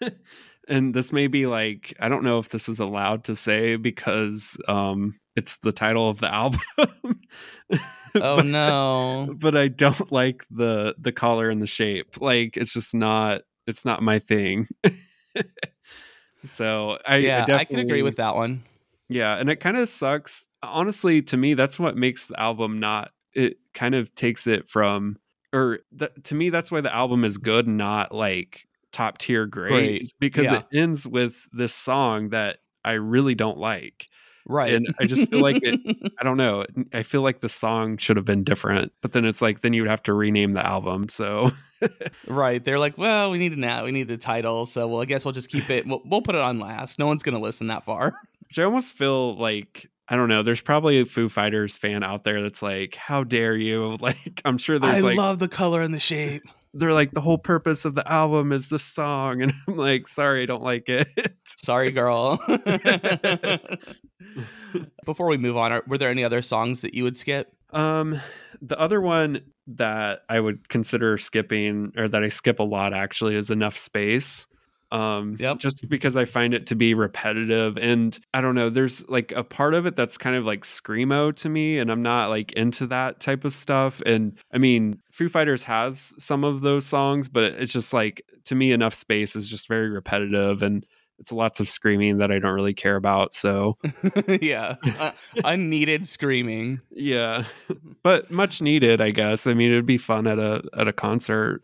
and 0.68 0.94
this 0.94 1.12
may 1.12 1.26
be 1.26 1.44
like 1.44 1.94
I 2.00 2.08
don't 2.08 2.24
know 2.24 2.38
if 2.38 2.48
this 2.48 2.66
is 2.66 2.78
allowed 2.78 3.24
to 3.24 3.36
say 3.36 3.76
because 3.76 4.56
um 4.68 5.20
it's 5.36 5.58
the 5.58 5.70
title 5.70 6.08
of 6.08 6.20
the 6.20 6.32
album. 6.32 6.62
oh 6.78 8.36
but, 8.36 8.46
no. 8.46 9.34
But 9.38 9.54
I 9.54 9.68
don't 9.68 10.10
like 10.10 10.46
the 10.50 10.94
the 10.98 11.12
color 11.12 11.50
and 11.50 11.60
the 11.60 11.66
shape. 11.66 12.22
Like 12.22 12.56
it's 12.56 12.72
just 12.72 12.94
not 12.94 13.42
it's 13.66 13.84
not 13.84 14.02
my 14.02 14.18
thing. 14.18 14.66
so 16.46 16.96
I 17.06 17.16
Yeah, 17.16 17.44
I, 17.50 17.54
I 17.56 17.64
can 17.64 17.80
agree 17.80 18.00
with 18.00 18.16
that 18.16 18.34
one. 18.34 18.62
Yeah, 19.08 19.36
and 19.36 19.50
it 19.50 19.56
kind 19.56 19.76
of 19.76 19.88
sucks. 19.88 20.48
Honestly, 20.62 21.22
to 21.22 21.36
me 21.36 21.54
that's 21.54 21.78
what 21.78 21.96
makes 21.96 22.26
the 22.26 22.40
album 22.40 22.80
not 22.80 23.10
it 23.32 23.58
kind 23.74 23.94
of 23.94 24.14
takes 24.14 24.46
it 24.46 24.68
from 24.68 25.18
or 25.52 25.80
to 26.22 26.34
me 26.34 26.50
that's 26.50 26.70
why 26.70 26.80
the 26.80 26.94
album 26.94 27.24
is 27.24 27.36
good 27.38 27.66
not 27.66 28.14
like 28.14 28.66
top 28.94 29.18
tier 29.18 29.44
great, 29.44 30.10
because 30.20 30.46
yeah. 30.46 30.60
it 30.70 30.78
ends 30.78 31.06
with 31.06 31.48
this 31.52 31.74
song 31.74 32.30
that 32.30 32.58
I 32.84 32.92
really 32.92 33.34
don't 33.34 33.58
like. 33.58 34.08
Right. 34.46 34.74
And 34.74 34.94
I 35.00 35.06
just 35.06 35.28
feel 35.30 35.40
like 35.40 35.60
it, 35.62 36.12
I 36.20 36.22
don't 36.22 36.36
know. 36.36 36.66
I 36.92 37.02
feel 37.02 37.22
like 37.22 37.40
the 37.40 37.48
song 37.48 37.96
should 37.96 38.16
have 38.16 38.26
been 38.26 38.44
different, 38.44 38.92
but 39.00 39.12
then 39.12 39.24
it's 39.24 39.40
like, 39.40 39.62
then 39.62 39.72
you 39.72 39.82
would 39.82 39.90
have 39.90 40.02
to 40.02 40.12
rename 40.12 40.52
the 40.52 40.64
album. 40.64 41.08
So, 41.08 41.50
right. 42.26 42.62
They're 42.62 42.78
like, 42.78 42.98
well, 42.98 43.30
we 43.30 43.38
need 43.38 43.56
an 43.56 43.84
we 43.84 43.90
need 43.90 44.06
the 44.06 44.18
title. 44.18 44.66
So, 44.66 44.86
well, 44.86 45.00
I 45.00 45.06
guess 45.06 45.24
we'll 45.24 45.32
just 45.32 45.48
keep 45.48 45.70
it, 45.70 45.86
we'll, 45.86 46.02
we'll 46.04 46.22
put 46.22 46.34
it 46.34 46.42
on 46.42 46.58
last. 46.58 46.98
No 46.98 47.06
one's 47.06 47.22
going 47.22 47.34
to 47.34 47.40
listen 47.40 47.68
that 47.68 47.84
far. 47.84 48.14
Which 48.54 48.60
I 48.60 48.66
almost 48.66 48.92
feel 48.92 49.36
like, 49.36 49.90
I 50.06 50.14
don't 50.14 50.28
know. 50.28 50.44
There's 50.44 50.60
probably 50.60 51.00
a 51.00 51.04
Foo 51.04 51.28
Fighters 51.28 51.76
fan 51.76 52.04
out 52.04 52.22
there 52.22 52.40
that's 52.40 52.62
like, 52.62 52.94
how 52.94 53.24
dare 53.24 53.56
you? 53.56 53.96
Like, 54.00 54.40
I'm 54.44 54.58
sure 54.58 54.78
there's 54.78 54.98
I 54.98 55.00
like, 55.00 55.16
love 55.16 55.40
the 55.40 55.48
color 55.48 55.82
and 55.82 55.92
the 55.92 55.98
shape 55.98 56.44
they're 56.72 56.92
like 56.92 57.10
the 57.10 57.20
whole 57.20 57.38
purpose 57.38 57.84
of 57.84 57.96
the 57.96 58.08
album 58.10 58.52
is 58.52 58.68
the 58.68 58.78
song 58.80 59.42
and 59.42 59.52
i'm 59.68 59.76
like 59.76 60.08
sorry 60.08 60.42
i 60.42 60.46
don't 60.46 60.64
like 60.64 60.88
it 60.88 61.06
sorry 61.44 61.92
girl 61.92 62.36
before 65.04 65.28
we 65.28 65.36
move 65.36 65.56
on 65.56 65.70
are, 65.70 65.84
were 65.86 65.96
there 65.96 66.10
any 66.10 66.24
other 66.24 66.42
songs 66.42 66.80
that 66.80 66.94
you 66.94 67.04
would 67.04 67.16
skip 67.16 67.54
um 67.70 68.20
the 68.60 68.76
other 68.76 69.00
one 69.00 69.40
that 69.68 70.22
i 70.28 70.40
would 70.40 70.68
consider 70.68 71.16
skipping 71.16 71.92
or 71.96 72.08
that 72.08 72.24
i 72.24 72.28
skip 72.28 72.58
a 72.58 72.64
lot 72.64 72.92
actually 72.92 73.36
is 73.36 73.50
enough 73.50 73.78
space 73.78 74.48
um 74.94 75.36
yep. 75.40 75.58
just 75.58 75.88
because 75.88 76.14
i 76.14 76.24
find 76.24 76.54
it 76.54 76.66
to 76.66 76.76
be 76.76 76.94
repetitive 76.94 77.76
and 77.76 78.20
i 78.32 78.40
don't 78.40 78.54
know 78.54 78.70
there's 78.70 79.06
like 79.08 79.32
a 79.32 79.42
part 79.42 79.74
of 79.74 79.86
it 79.86 79.96
that's 79.96 80.16
kind 80.16 80.36
of 80.36 80.44
like 80.44 80.62
screamo 80.62 81.34
to 81.34 81.48
me 81.48 81.78
and 81.78 81.90
i'm 81.90 82.02
not 82.02 82.28
like 82.28 82.52
into 82.52 82.86
that 82.86 83.20
type 83.20 83.44
of 83.44 83.54
stuff 83.54 84.00
and 84.06 84.38
i 84.52 84.58
mean 84.58 84.96
foo 85.10 85.28
fighters 85.28 85.64
has 85.64 86.14
some 86.18 86.44
of 86.44 86.60
those 86.60 86.86
songs 86.86 87.28
but 87.28 87.42
it's 87.44 87.72
just 87.72 87.92
like 87.92 88.22
to 88.44 88.54
me 88.54 88.70
enough 88.70 88.94
space 88.94 89.34
is 89.34 89.48
just 89.48 89.66
very 89.66 89.90
repetitive 89.90 90.62
and 90.62 90.86
it's 91.18 91.32
lots 91.32 91.60
of 91.60 91.68
screaming 91.68 92.18
that 92.18 92.32
I 92.32 92.38
don't 92.38 92.54
really 92.54 92.74
care 92.74 92.96
about. 92.96 93.34
So, 93.34 93.78
yeah, 94.40 94.76
uh, 94.98 95.12
unneeded 95.44 96.06
screaming. 96.06 96.80
Yeah, 96.90 97.44
but 98.02 98.30
much 98.30 98.60
needed, 98.60 99.00
I 99.00 99.10
guess. 99.10 99.46
I 99.46 99.54
mean, 99.54 99.70
it'd 99.70 99.86
be 99.86 99.98
fun 99.98 100.26
at 100.26 100.38
a 100.38 100.62
at 100.76 100.88
a 100.88 100.92
concert. 100.92 101.62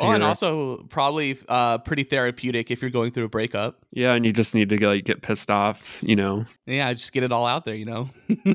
Oh, 0.00 0.10
and 0.10 0.22
also 0.24 0.78
probably 0.88 1.38
uh, 1.48 1.78
pretty 1.78 2.02
therapeutic 2.02 2.70
if 2.70 2.82
you're 2.82 2.90
going 2.90 3.12
through 3.12 3.24
a 3.24 3.28
breakup. 3.28 3.84
Yeah, 3.92 4.14
and 4.14 4.26
you 4.26 4.32
just 4.32 4.54
need 4.54 4.68
to 4.70 4.86
like 4.86 5.04
get 5.04 5.22
pissed 5.22 5.50
off, 5.50 6.02
you 6.02 6.16
know. 6.16 6.44
Yeah, 6.66 6.92
just 6.94 7.12
get 7.12 7.22
it 7.22 7.32
all 7.32 7.46
out 7.46 7.64
there, 7.64 7.74
you 7.74 7.84
know. 7.84 8.10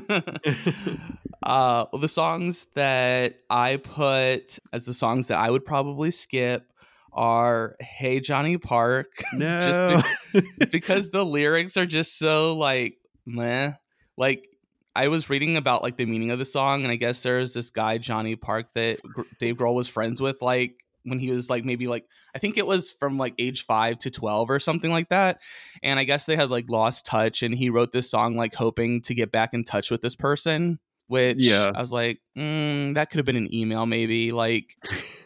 uh, 1.42 1.86
well, 1.92 2.00
the 2.00 2.08
songs 2.08 2.66
that 2.74 3.36
I 3.48 3.76
put 3.76 4.58
as 4.72 4.84
the 4.84 4.94
songs 4.94 5.28
that 5.28 5.38
I 5.38 5.50
would 5.50 5.64
probably 5.64 6.10
skip 6.10 6.72
are 7.12 7.76
"Hey 7.80 8.20
Johnny 8.20 8.58
Park," 8.58 9.22
no, 9.32 10.02
just 10.32 10.58
be- 10.60 10.66
because 10.66 11.10
the 11.10 11.24
lyrics 11.24 11.76
are 11.76 11.86
just 11.86 12.18
so 12.18 12.54
like 12.54 12.98
meh. 13.24 13.72
Like 14.16 14.46
I 14.94 15.08
was 15.08 15.30
reading 15.30 15.56
about 15.56 15.82
like 15.82 15.96
the 15.96 16.04
meaning 16.04 16.30
of 16.30 16.38
the 16.38 16.44
song, 16.44 16.82
and 16.82 16.92
I 16.92 16.96
guess 16.96 17.22
there's 17.22 17.54
this 17.54 17.70
guy 17.70 17.98
Johnny 17.98 18.36
Park 18.36 18.74
that 18.74 18.98
Dave 19.38 19.56
Grohl 19.56 19.74
was 19.74 19.88
friends 19.88 20.20
with 20.20 20.42
like 20.42 20.76
when 21.04 21.18
he 21.18 21.30
was 21.30 21.48
like 21.48 21.64
maybe 21.64 21.86
like 21.86 22.06
I 22.34 22.38
think 22.38 22.58
it 22.58 22.66
was 22.66 22.90
from 22.90 23.18
like 23.18 23.34
age 23.38 23.64
5 23.64 23.98
to 24.00 24.10
12 24.10 24.50
or 24.50 24.60
something 24.60 24.90
like 24.90 25.08
that. 25.08 25.40
And 25.82 25.98
I 25.98 26.04
guess 26.04 26.24
they 26.26 26.36
had 26.36 26.50
like 26.50 26.66
lost 26.68 27.06
touch 27.06 27.42
and 27.42 27.54
he 27.54 27.70
wrote 27.70 27.92
this 27.92 28.10
song 28.10 28.36
like 28.36 28.54
hoping 28.54 29.00
to 29.02 29.14
get 29.14 29.32
back 29.32 29.54
in 29.54 29.64
touch 29.64 29.90
with 29.90 30.02
this 30.02 30.14
person, 30.14 30.78
which 31.06 31.38
Yeah. 31.38 31.70
I 31.74 31.80
was 31.80 31.92
like, 31.92 32.20
mm, 32.36 32.94
that 32.94 33.10
could 33.10 33.18
have 33.18 33.26
been 33.26 33.36
an 33.36 33.54
email 33.54 33.86
maybe 33.86 34.32
like, 34.32 34.76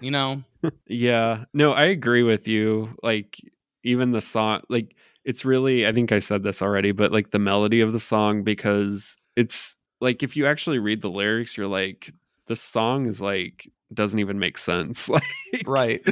you 0.01 0.11
know. 0.11 0.43
Yeah. 0.87 1.45
No, 1.53 1.73
I 1.73 1.85
agree 1.85 2.23
with 2.23 2.49
you. 2.49 2.95
Like 3.03 3.39
even 3.83 4.13
the 4.13 4.23
song 4.23 4.63
like 4.71 4.97
it's 5.25 5.45
really 5.45 5.87
I 5.87 5.93
think 5.93 6.11
I 6.13 6.21
said 6.21 6.43
this 6.43 6.63
already, 6.63 6.93
but 6.93 7.13
like 7.13 7.33
the 7.33 7.39
melody 7.39 7.81
of 7.81 7.93
the 7.93 8.01
song 8.01 8.45
because 8.45 9.17
it's 9.37 9.77
like 10.01 10.23
if 10.23 10.37
you 10.37 10.47
actually 10.47 10.79
read 10.79 11.03
the 11.03 11.11
lyrics, 11.11 11.57
you're 11.57 11.67
like 11.67 12.13
the 12.47 12.57
song 12.57 13.07
is 13.07 13.21
like 13.21 13.71
doesn't 13.93 14.19
even 14.19 14.39
make 14.39 14.59
sense. 14.59 15.09
Like 15.09 15.23
right 15.67 16.03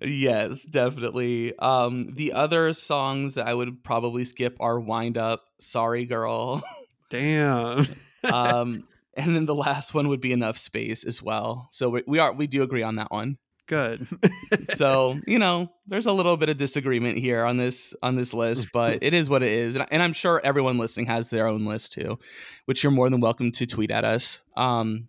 yes 0.00 0.64
definitely 0.64 1.56
um 1.58 2.10
the 2.12 2.32
other 2.32 2.72
songs 2.72 3.34
that 3.34 3.48
i 3.48 3.54
would 3.54 3.82
probably 3.82 4.24
skip 4.24 4.56
are 4.60 4.78
wind 4.78 5.18
up 5.18 5.44
sorry 5.60 6.06
girl 6.06 6.62
damn. 7.10 7.86
um 8.24 8.84
and 9.14 9.34
then 9.34 9.46
the 9.46 9.54
last 9.54 9.94
one 9.94 10.08
would 10.08 10.20
be 10.20 10.32
enough 10.32 10.56
space 10.56 11.04
as 11.04 11.22
well 11.22 11.68
so 11.72 11.88
we, 11.88 12.02
we 12.06 12.18
are 12.18 12.32
we 12.32 12.46
do 12.46 12.62
agree 12.62 12.82
on 12.82 12.96
that 12.96 13.10
one 13.10 13.38
Good. 13.68 14.08
so 14.76 15.20
you 15.26 15.38
know 15.38 15.70
there's 15.86 16.06
a 16.06 16.12
little 16.12 16.38
bit 16.38 16.48
of 16.48 16.56
disagreement 16.56 17.18
here 17.18 17.44
on 17.44 17.58
this 17.58 17.94
on 18.02 18.16
this 18.16 18.32
list 18.32 18.68
but 18.72 19.02
it 19.02 19.12
is 19.12 19.28
what 19.28 19.42
it 19.42 19.50
is 19.50 19.76
and, 19.76 19.86
and 19.90 20.02
i'm 20.02 20.14
sure 20.14 20.40
everyone 20.42 20.78
listening 20.78 21.04
has 21.04 21.28
their 21.28 21.46
own 21.46 21.66
list 21.66 21.92
too 21.92 22.18
which 22.64 22.82
you're 22.82 22.90
more 22.90 23.10
than 23.10 23.20
welcome 23.20 23.52
to 23.52 23.66
tweet 23.66 23.90
at 23.90 24.06
us 24.06 24.42
um 24.56 25.06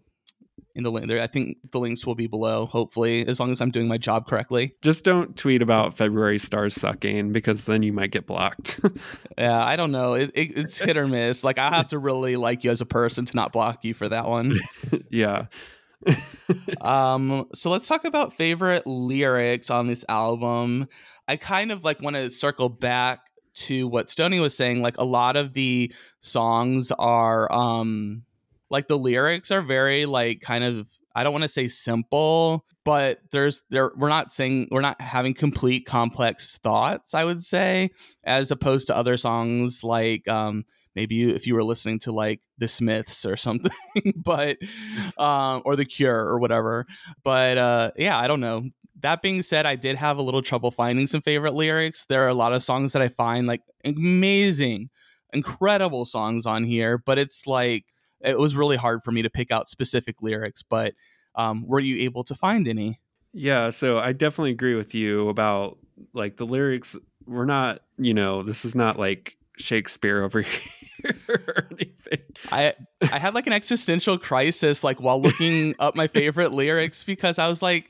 in 0.76 0.84
the 0.84 0.92
link 0.92 1.08
there 1.08 1.22
i 1.22 1.28
think 1.28 1.58
the 1.72 1.80
links 1.80 2.06
will 2.06 2.16
be 2.16 2.28
below 2.28 2.66
hopefully 2.66 3.26
as 3.26 3.40
long 3.40 3.50
as 3.50 3.62
i'm 3.62 3.72
doing 3.72 3.88
my 3.88 3.98
job 3.98 4.28
correctly 4.28 4.74
Just 4.82 5.06
don't 5.06 5.38
tweet 5.38 5.62
about 5.62 5.96
February 5.96 6.38
stars 6.38 6.76
sucking 6.76 7.32
because 7.32 7.64
then 7.66 7.82
you 7.82 7.94
might 7.94 8.12
get 8.12 8.28
blocked. 8.28 8.82
yeah 9.38 9.64
i 9.64 9.78
don't 9.78 9.94
know 9.94 10.16
it, 10.16 10.32
it, 10.36 10.58
it's 10.58 10.80
hit 10.80 10.98
or 10.98 11.08
miss 11.08 11.46
like 11.46 11.60
i 11.60 11.70
have 11.70 11.88
to 11.88 11.98
really 11.98 12.36
like 12.36 12.66
you 12.66 12.72
as 12.72 12.82
a 12.82 12.86
person 12.86 13.24
to 13.24 13.36
not 13.38 13.54
block 13.54 13.86
you 13.86 13.94
for 13.94 14.10
that 14.10 14.28
one 14.28 14.54
yeah. 15.10 15.46
um 16.82 17.46
so 17.54 17.70
let's 17.70 17.88
talk 17.88 18.06
about 18.06 18.34
favorite 18.34 18.86
lyrics 18.88 19.70
on 19.70 19.88
this 19.88 20.06
album. 20.08 20.88
I 21.28 21.36
kind 21.36 21.72
of 21.72 21.84
like 21.84 22.02
want 22.02 22.16
to 22.16 22.30
circle 22.30 22.70
back 22.70 23.20
to 23.54 23.88
what 23.88 24.10
stony 24.10 24.40
was 24.40 24.56
saying 24.56 24.82
like 24.82 24.98
a 24.98 25.04
lot 25.04 25.36
of 25.36 25.54
the 25.54 25.94
songs 26.22 26.92
are 26.98 27.52
um 27.52 28.24
like 28.70 28.88
the 28.88 28.98
lyrics 28.98 29.52
are 29.52 29.62
very 29.62 30.06
like 30.06 30.42
kind 30.42 30.64
of 30.64 30.88
i 31.16 31.24
don't 31.24 31.34
want 31.34 31.44
to 31.44 31.50
say 31.50 31.68
simple 31.68 32.66
but 32.86 33.20
there's 33.32 33.64
there 33.70 33.92
we're 33.98 34.10
not 34.10 34.32
saying 34.32 34.68
we're 34.72 34.82
not 34.82 35.00
having 35.02 35.34
complete 35.34 35.86
complex 35.86 36.58
thoughts 36.58 37.14
i 37.14 37.24
would 37.24 37.44
say 37.44 37.90
as 38.24 38.52
opposed 38.52 38.88
to 38.88 38.96
other 38.96 39.18
songs 39.18 39.84
like 39.84 40.28
um 40.28 40.64
maybe 40.96 41.16
you, 41.16 41.30
if 41.30 41.48
you 41.48 41.56
were 41.56 41.64
listening 41.64 42.00
to 42.00 42.12
like 42.12 42.42
the 42.58 42.68
smiths 42.68 43.26
or 43.26 43.38
something 43.48 43.72
but 44.16 44.58
um 45.18 45.62
or 45.66 45.76
the 45.76 45.86
cure 45.86 46.26
or 46.26 46.40
whatever. 46.40 46.86
But 47.24 47.58
uh 47.58 47.92
yeah 47.98 48.18
i 48.18 48.28
don't 48.28 48.40
know. 48.40 48.70
That 49.02 49.22
being 49.22 49.42
said 49.42 49.66
i 49.66 49.76
did 49.76 49.96
have 49.96 50.18
a 50.18 50.22
little 50.22 50.42
trouble 50.42 50.72
finding 50.72 51.08
some 51.08 51.22
favorite 51.22 51.54
lyrics. 51.54 52.06
There 52.06 52.24
are 52.24 52.30
a 52.30 52.34
lot 52.34 52.54
of 52.54 52.64
songs 52.64 52.94
that 52.94 53.02
i 53.02 53.08
find 53.10 53.48
like 53.48 53.62
amazing 53.86 54.90
incredible 55.32 56.06
songs 56.06 56.48
on 56.48 56.64
here 56.64 56.98
but 56.98 57.20
it's 57.20 57.46
like 57.46 57.86
it 58.22 58.40
was 58.40 58.56
really 58.56 58.76
hard 58.76 59.04
for 59.04 59.12
me 59.12 59.22
to 59.22 59.30
pick 59.30 59.52
out 59.52 59.70
specific 59.70 60.24
lyrics 60.24 60.64
but 60.64 60.94
um 61.36 61.64
were 61.68 61.80
you 61.80 62.04
able 62.04 62.24
to 62.24 62.36
find 62.36 62.68
any? 62.68 63.00
Yeah, 63.34 63.70
so 63.70 64.00
I 64.00 64.14
definitely 64.14 64.52
agree 64.52 64.76
with 64.76 64.96
you 64.96 65.30
about 65.30 65.78
like 66.14 66.38
the 66.38 66.46
lyrics. 66.46 66.98
We're 67.26 67.46
not, 67.46 67.82
you 67.98 68.14
know, 68.14 68.44
this 68.44 68.66
is 68.66 68.76
not 68.76 68.98
like 68.98 69.38
Shakespeare 69.60 70.24
over 70.24 70.42
here 71.04 71.16
or 71.30 71.68
anything. 71.72 72.22
I 72.52 72.74
I 73.02 73.20
had 73.20 73.34
like 73.34 73.48
an 73.48 73.54
existential 73.54 74.18
crisis 74.18 74.84
like 74.84 75.00
while 75.00 75.22
looking 75.22 75.76
up 75.80 75.96
my 75.96 76.08
favorite 76.08 76.52
lyrics 76.52 77.04
because 77.04 77.40
I 77.40 77.48
was 77.48 77.62
like, 77.62 77.90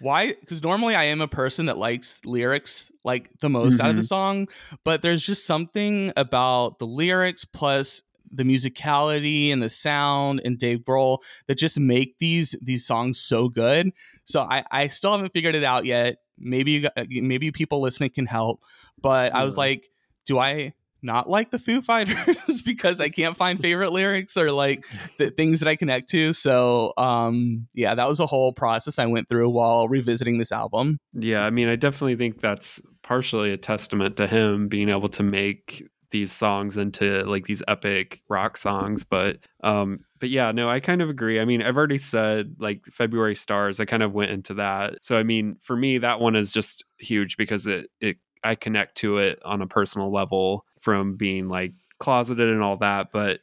why? 0.00 0.34
Because 0.40 0.62
normally 0.62 0.94
I 0.94 1.04
am 1.04 1.20
a 1.20 1.28
person 1.28 1.66
that 1.66 1.78
likes 1.78 2.20
lyrics 2.24 2.90
like 3.04 3.30
the 3.40 3.48
most 3.48 3.80
out 3.80 3.90
of 3.90 3.96
the 3.96 4.02
mm-hmm. 4.02 4.06
song, 4.06 4.48
but 4.84 5.02
there's 5.02 5.22
just 5.22 5.46
something 5.46 6.12
about 6.16 6.78
the 6.78 6.86
lyrics 6.86 7.44
plus 7.44 8.02
the 8.30 8.42
musicality 8.42 9.52
and 9.52 9.62
the 9.62 9.70
sound 9.70 10.42
and 10.44 10.58
Dave 10.58 10.80
Grohl 10.80 11.18
that 11.46 11.56
just 11.56 11.78
make 11.78 12.18
these 12.18 12.54
these 12.60 12.86
songs 12.86 13.18
so 13.18 13.48
good. 13.48 13.90
So 14.24 14.40
I 14.42 14.64
I 14.70 14.88
still 14.88 15.12
haven't 15.12 15.32
figured 15.32 15.54
it 15.54 15.64
out 15.64 15.86
yet. 15.86 16.18
Maybe 16.38 16.72
you 16.72 16.80
got, 16.82 16.92
maybe 17.08 17.50
people 17.50 17.80
listening 17.80 18.10
can 18.10 18.26
help, 18.26 18.60
but 19.00 19.34
I 19.34 19.44
was 19.44 19.56
like, 19.56 19.88
do 20.26 20.38
I 20.38 20.74
not 21.02 21.28
like 21.28 21.50
the 21.50 21.58
Foo 21.58 21.80
Fighters 21.82 22.62
because 22.64 23.00
I 23.00 23.08
can't 23.08 23.36
find 23.36 23.60
favorite 23.60 23.92
lyrics 23.92 24.36
or 24.36 24.50
like 24.52 24.84
the 25.18 25.30
things 25.30 25.60
that 25.60 25.68
I 25.68 25.76
connect 25.76 26.08
to. 26.10 26.32
So 26.32 26.92
um 26.96 27.68
yeah, 27.74 27.94
that 27.94 28.08
was 28.08 28.20
a 28.20 28.26
whole 28.26 28.52
process 28.52 28.98
I 28.98 29.06
went 29.06 29.28
through 29.28 29.50
while 29.50 29.88
revisiting 29.88 30.38
this 30.38 30.52
album. 30.52 30.98
Yeah, 31.12 31.42
I 31.42 31.50
mean, 31.50 31.68
I 31.68 31.76
definitely 31.76 32.16
think 32.16 32.40
that's 32.40 32.80
partially 33.02 33.52
a 33.52 33.56
testament 33.56 34.16
to 34.16 34.26
him 34.26 34.68
being 34.68 34.88
able 34.88 35.08
to 35.08 35.22
make 35.22 35.86
these 36.10 36.32
songs 36.32 36.76
into 36.76 37.24
like 37.24 37.46
these 37.46 37.62
epic 37.68 38.22
rock 38.28 38.56
songs 38.56 39.04
but 39.04 39.38
um 39.62 40.00
but 40.20 40.30
yeah 40.30 40.52
no 40.52 40.68
i 40.68 40.78
kind 40.80 41.02
of 41.02 41.08
agree 41.08 41.40
i 41.40 41.44
mean 41.44 41.62
i've 41.62 41.76
already 41.76 41.98
said 41.98 42.54
like 42.58 42.84
february 42.86 43.34
stars 43.34 43.80
i 43.80 43.84
kind 43.84 44.02
of 44.02 44.12
went 44.12 44.30
into 44.30 44.54
that 44.54 44.94
so 45.02 45.18
i 45.18 45.22
mean 45.22 45.56
for 45.60 45.76
me 45.76 45.98
that 45.98 46.20
one 46.20 46.36
is 46.36 46.52
just 46.52 46.84
huge 46.98 47.36
because 47.36 47.66
it 47.66 47.90
it 48.00 48.16
i 48.44 48.54
connect 48.54 48.96
to 48.96 49.18
it 49.18 49.40
on 49.44 49.62
a 49.62 49.66
personal 49.66 50.12
level 50.12 50.64
from 50.86 51.16
being 51.16 51.48
like 51.48 51.72
closeted 51.98 52.48
and 52.48 52.62
all 52.62 52.76
that 52.76 53.08
but 53.12 53.40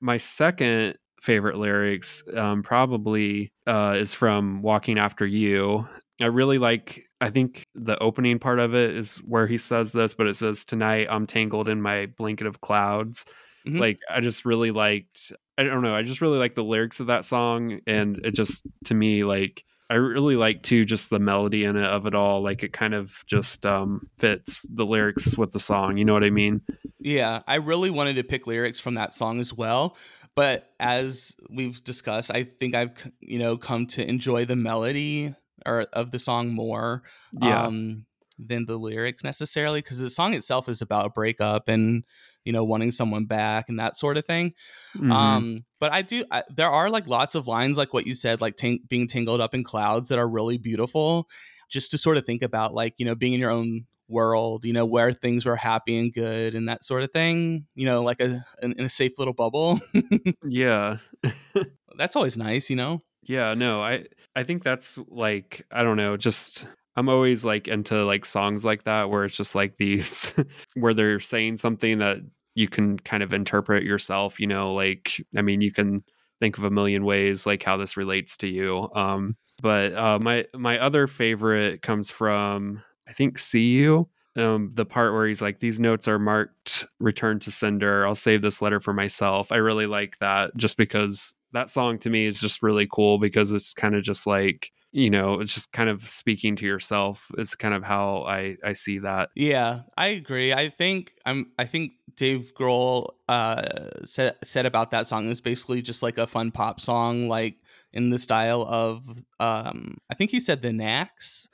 my 0.00 0.16
second 0.16 0.96
favorite 1.20 1.56
lyrics 1.56 2.22
um 2.36 2.62
probably 2.62 3.50
uh 3.66 3.96
is 3.98 4.14
from 4.14 4.62
walking 4.62 4.96
after 4.98 5.26
you 5.26 5.84
I 6.22 6.26
really 6.26 6.58
like 6.58 7.02
I 7.20 7.30
think 7.30 7.66
the 7.74 7.98
opening 7.98 8.38
part 8.38 8.60
of 8.60 8.72
it 8.74 8.94
is 8.96 9.16
where 9.16 9.48
he 9.48 9.58
says 9.58 9.90
this, 9.92 10.14
but 10.14 10.28
it 10.28 10.36
says 10.36 10.64
tonight 10.64 11.08
I'm 11.10 11.26
tangled 11.26 11.68
in 11.68 11.82
my 11.82 12.06
blanket 12.06 12.46
of 12.46 12.60
clouds. 12.60 13.24
Mhm. 13.66 13.80
Like 13.80 13.98
I 14.08 14.20
just 14.20 14.44
really 14.44 14.70
liked 14.70 15.32
I 15.58 15.64
don't 15.64 15.82
know, 15.82 15.96
I 15.96 16.02
just 16.02 16.20
really 16.20 16.38
like 16.38 16.54
the 16.54 16.62
lyrics 16.62 17.00
of 17.00 17.08
that 17.08 17.24
song 17.24 17.80
and 17.88 18.24
it 18.24 18.34
just 18.36 18.62
to 18.84 18.94
me 18.94 19.24
like 19.24 19.64
I 19.90 19.94
really 19.94 20.36
like 20.36 20.62
too 20.62 20.84
just 20.84 21.10
the 21.10 21.18
melody 21.18 21.64
in 21.64 21.76
it 21.76 21.84
of 21.84 22.06
it 22.06 22.14
all. 22.14 22.42
Like 22.42 22.62
it 22.62 22.72
kind 22.72 22.94
of 22.94 23.22
just 23.26 23.66
um 23.66 24.00
fits 24.18 24.62
the 24.72 24.86
lyrics 24.86 25.36
with 25.36 25.52
the 25.52 25.60
song, 25.60 25.96
you 25.98 26.04
know 26.04 26.14
what 26.14 26.24
I 26.24 26.30
mean? 26.30 26.62
Yeah, 27.00 27.42
I 27.46 27.56
really 27.56 27.90
wanted 27.90 28.14
to 28.16 28.24
pick 28.24 28.46
lyrics 28.46 28.80
from 28.80 28.94
that 28.94 29.14
song 29.14 29.40
as 29.40 29.52
well, 29.52 29.96
but 30.34 30.70
as 30.80 31.36
we've 31.50 31.82
discussed, 31.84 32.30
I 32.32 32.44
think 32.44 32.74
I've 32.74 32.92
you 33.20 33.38
know 33.38 33.56
come 33.58 33.86
to 33.88 34.06
enjoy 34.08 34.46
the 34.46 34.56
melody 34.56 35.34
or 35.66 35.82
of 35.92 36.10
the 36.10 36.18
song 36.18 36.48
more 36.48 37.02
Yeah. 37.32 37.66
um 37.66 38.06
than 38.38 38.66
the 38.66 38.76
lyrics 38.76 39.22
necessarily 39.22 39.80
because 39.80 39.98
the 39.98 40.10
song 40.10 40.34
itself 40.34 40.68
is 40.68 40.82
about 40.82 41.06
a 41.06 41.10
breakup 41.10 41.68
and 41.68 42.04
you 42.44 42.52
know 42.52 42.64
wanting 42.64 42.92
someone 42.92 43.24
back 43.24 43.68
and 43.68 43.78
that 43.78 43.96
sort 43.96 44.16
of 44.16 44.24
thing. 44.24 44.52
Mhm. 44.96 45.12
Um, 45.12 45.64
but 45.80 45.92
I 45.92 46.02
do. 46.02 46.24
I, 46.30 46.42
there 46.54 46.70
are 46.70 46.90
like 46.90 47.06
lots 47.06 47.34
of 47.34 47.46
lines, 47.46 47.76
like 47.76 47.92
what 47.92 48.06
you 48.06 48.14
said, 48.14 48.40
like 48.40 48.60
being 48.88 49.06
tangled 49.06 49.40
up 49.40 49.54
in 49.54 49.64
clouds, 49.64 50.08
that 50.08 50.18
are 50.18 50.28
really 50.28 50.58
beautiful. 50.58 51.28
Just 51.68 51.90
to 51.92 51.98
sort 51.98 52.16
of 52.16 52.24
think 52.24 52.42
about, 52.42 52.74
like 52.74 52.94
you 52.98 53.06
know, 53.06 53.14
being 53.14 53.32
in 53.32 53.40
your 53.40 53.50
own 53.50 53.86
world, 54.08 54.64
you 54.64 54.72
know, 54.72 54.84
where 54.84 55.12
things 55.12 55.46
were 55.46 55.56
happy 55.56 55.98
and 55.98 56.12
good 56.12 56.54
and 56.54 56.68
that 56.68 56.84
sort 56.84 57.02
of 57.02 57.10
thing. 57.10 57.66
You 57.74 57.86
know, 57.86 58.02
like 58.02 58.20
a 58.20 58.44
in, 58.62 58.72
in 58.78 58.84
a 58.84 58.88
safe 58.88 59.18
little 59.18 59.34
bubble. 59.34 59.80
yeah. 60.44 60.98
That's 61.96 62.16
always 62.16 62.36
nice, 62.36 62.70
you 62.70 62.76
know. 62.76 63.00
Yeah, 63.22 63.54
no, 63.54 63.82
I 63.82 64.04
I 64.36 64.42
think 64.42 64.64
that's 64.64 64.98
like 65.08 65.64
I 65.70 65.82
don't 65.82 65.96
know, 65.96 66.16
just 66.16 66.66
I'm 66.96 67.08
always 67.08 67.44
like 67.44 67.68
into 67.68 68.04
like 68.04 68.24
songs 68.24 68.64
like 68.64 68.84
that 68.84 69.10
where 69.10 69.24
it's 69.24 69.36
just 69.36 69.54
like 69.54 69.76
these 69.78 70.32
where 70.74 70.94
they're 70.94 71.20
saying 71.20 71.56
something 71.58 71.98
that 71.98 72.18
you 72.54 72.68
can 72.68 72.98
kind 73.00 73.22
of 73.22 73.32
interpret 73.32 73.82
yourself, 73.82 74.38
you 74.38 74.46
know, 74.46 74.72
like 74.74 75.20
I 75.36 75.42
mean, 75.42 75.60
you 75.60 75.72
can 75.72 76.04
think 76.40 76.58
of 76.58 76.64
a 76.64 76.70
million 76.70 77.04
ways 77.04 77.46
like 77.46 77.62
how 77.62 77.76
this 77.76 77.96
relates 77.96 78.36
to 78.38 78.48
you. 78.48 78.88
Um 78.94 79.36
but 79.62 79.94
uh 79.94 80.18
my 80.22 80.46
my 80.54 80.78
other 80.78 81.06
favorite 81.06 81.82
comes 81.82 82.10
from 82.10 82.82
I 83.08 83.12
think 83.12 83.38
See 83.38 83.72
You. 83.72 84.08
Um, 84.36 84.72
the 84.74 84.84
part 84.84 85.12
where 85.12 85.28
he's 85.28 85.42
like, 85.42 85.60
These 85.60 85.78
notes 85.78 86.08
are 86.08 86.18
marked 86.18 86.86
return 86.98 87.38
to 87.40 87.50
sender. 87.52 88.06
I'll 88.06 88.14
save 88.16 88.42
this 88.42 88.60
letter 88.60 88.80
for 88.80 88.92
myself. 88.92 89.52
I 89.52 89.56
really 89.56 89.86
like 89.86 90.18
that 90.18 90.56
just 90.56 90.76
because 90.76 91.34
that 91.52 91.70
song 91.70 91.98
to 92.00 92.10
me 92.10 92.26
is 92.26 92.40
just 92.40 92.62
really 92.62 92.88
cool 92.90 93.18
because 93.18 93.52
it's 93.52 93.74
kind 93.74 93.94
of 93.94 94.02
just 94.02 94.26
like, 94.26 94.72
you 94.94 95.10
know, 95.10 95.40
it's 95.40 95.52
just 95.52 95.72
kind 95.72 95.90
of 95.90 96.08
speaking 96.08 96.54
to 96.54 96.64
yourself. 96.64 97.28
It's 97.36 97.56
kind 97.56 97.74
of 97.74 97.82
how 97.82 98.24
I 98.28 98.56
I 98.64 98.74
see 98.74 99.00
that. 99.00 99.30
Yeah, 99.34 99.80
I 99.98 100.06
agree. 100.06 100.52
I 100.52 100.68
think 100.68 101.12
I'm. 101.26 101.50
I 101.58 101.64
think 101.64 101.94
Dave 102.14 102.52
Grohl 102.54 103.08
uh, 103.28 103.62
said 104.04 104.36
said 104.44 104.66
about 104.66 104.92
that 104.92 105.08
song 105.08 105.28
is 105.28 105.40
basically 105.40 105.82
just 105.82 106.00
like 106.00 106.16
a 106.16 106.28
fun 106.28 106.52
pop 106.52 106.80
song, 106.80 107.26
like 107.26 107.56
in 107.92 108.10
the 108.10 108.20
style 108.20 108.62
of 108.62 109.02
um, 109.40 109.98
I 110.10 110.14
think 110.14 110.30
he 110.30 110.38
said 110.38 110.62
the 110.62 110.72
Knacks. 110.72 111.48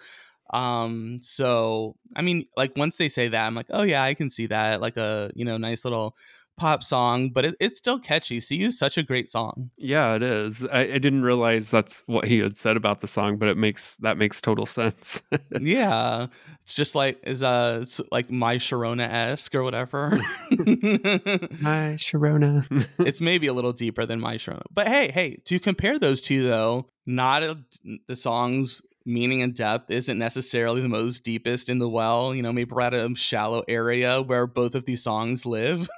Um, 0.52 1.20
so 1.22 1.96
I 2.14 2.20
mean, 2.20 2.44
like 2.58 2.76
once 2.76 2.96
they 2.96 3.08
say 3.08 3.28
that, 3.28 3.46
I'm 3.46 3.54
like, 3.54 3.68
oh 3.70 3.84
yeah, 3.84 4.02
I 4.02 4.12
can 4.12 4.28
see 4.28 4.48
that, 4.48 4.82
like 4.82 4.98
a 4.98 5.30
you 5.34 5.46
know 5.46 5.56
nice 5.56 5.86
little 5.86 6.14
pop 6.56 6.84
song, 6.84 7.30
but 7.30 7.44
it, 7.44 7.56
it's 7.58 7.78
still 7.78 7.98
catchy. 7.98 8.38
See 8.38 8.62
is 8.62 8.78
such 8.78 8.98
a 8.98 9.02
great 9.02 9.28
song. 9.28 9.70
Yeah, 9.76 10.14
it 10.14 10.22
is. 10.22 10.64
I, 10.64 10.80
I, 10.80 10.98
didn't 10.98 11.22
realize 11.22 11.70
that's 11.70 12.04
what 12.06 12.26
he 12.26 12.38
had 12.38 12.58
said 12.58 12.76
about 12.76 13.00
the 13.00 13.06
song, 13.06 13.38
but 13.38 13.48
it 13.48 13.56
makes 13.56 13.96
that 13.96 14.18
makes 14.18 14.40
total 14.40 14.66
sense. 14.66 15.22
yeah, 15.60 16.26
it's 16.62 16.74
just 16.74 16.94
like 16.94 17.18
is 17.24 17.42
uh 17.42 17.78
it's 17.82 18.00
like 18.12 18.30
my 18.30 18.56
Sharona 18.56 19.08
esque 19.08 19.54
or 19.54 19.62
whatever. 19.62 20.10
my 20.50 21.96
Sharona. 21.96 22.86
it's 23.00 23.20
maybe 23.20 23.46
a 23.46 23.54
little 23.54 23.72
deeper 23.72 24.04
than 24.04 24.20
my 24.20 24.36
Sharona, 24.36 24.62
but 24.70 24.86
hey, 24.86 25.10
hey, 25.10 25.36
to 25.46 25.58
compare 25.58 25.98
those 25.98 26.20
two 26.20 26.46
though, 26.46 26.86
not 27.06 27.42
a, 27.42 27.58
the 28.06 28.16
songs 28.16 28.82
meaning 29.06 29.42
and 29.42 29.54
depth 29.54 29.90
isn't 29.90 30.18
necessarily 30.18 30.82
the 30.82 30.88
most 30.88 31.24
deepest 31.24 31.68
in 31.68 31.78
the 31.78 31.88
well. 31.88 32.34
You 32.34 32.42
know, 32.42 32.52
maybe 32.52 32.70
we're 32.70 32.82
at 32.82 32.94
a 32.94 33.14
shallow 33.14 33.62
area 33.66 34.20
where 34.20 34.46
both 34.46 34.74
of 34.74 34.84
these 34.84 35.02
songs 35.02 35.46
live. 35.46 35.88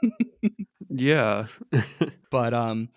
Yeah. 0.88 1.46
but 2.30 2.54
um 2.54 2.88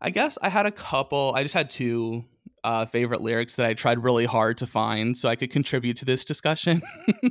I 0.00 0.10
guess 0.10 0.38
I 0.40 0.48
had 0.48 0.66
a 0.66 0.72
couple 0.72 1.32
I 1.34 1.42
just 1.42 1.54
had 1.54 1.70
two 1.70 2.24
uh, 2.64 2.86
favorite 2.86 3.20
lyrics 3.20 3.56
that 3.56 3.66
I 3.66 3.74
tried 3.74 4.02
really 4.02 4.26
hard 4.26 4.58
to 4.58 4.66
find 4.66 5.16
so 5.16 5.28
I 5.28 5.36
could 5.36 5.50
contribute 5.50 5.96
to 5.98 6.04
this 6.04 6.24
discussion. 6.24 6.82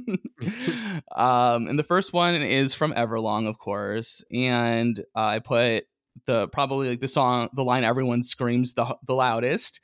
um, 1.16 1.68
and 1.68 1.78
the 1.78 1.84
first 1.84 2.14
one 2.14 2.36
is 2.36 2.74
from 2.74 2.94
Everlong, 2.94 3.48
of 3.48 3.58
course, 3.58 4.24
and 4.32 5.00
uh, 5.16 5.20
I 5.20 5.40
put 5.40 5.86
the 6.26 6.48
probably 6.48 6.90
like 6.90 7.00
the 7.00 7.08
song, 7.08 7.50
the 7.54 7.64
line 7.64 7.84
everyone 7.84 8.24
screams 8.24 8.74
the 8.74 8.98
the 9.06 9.14
loudest. 9.14 9.80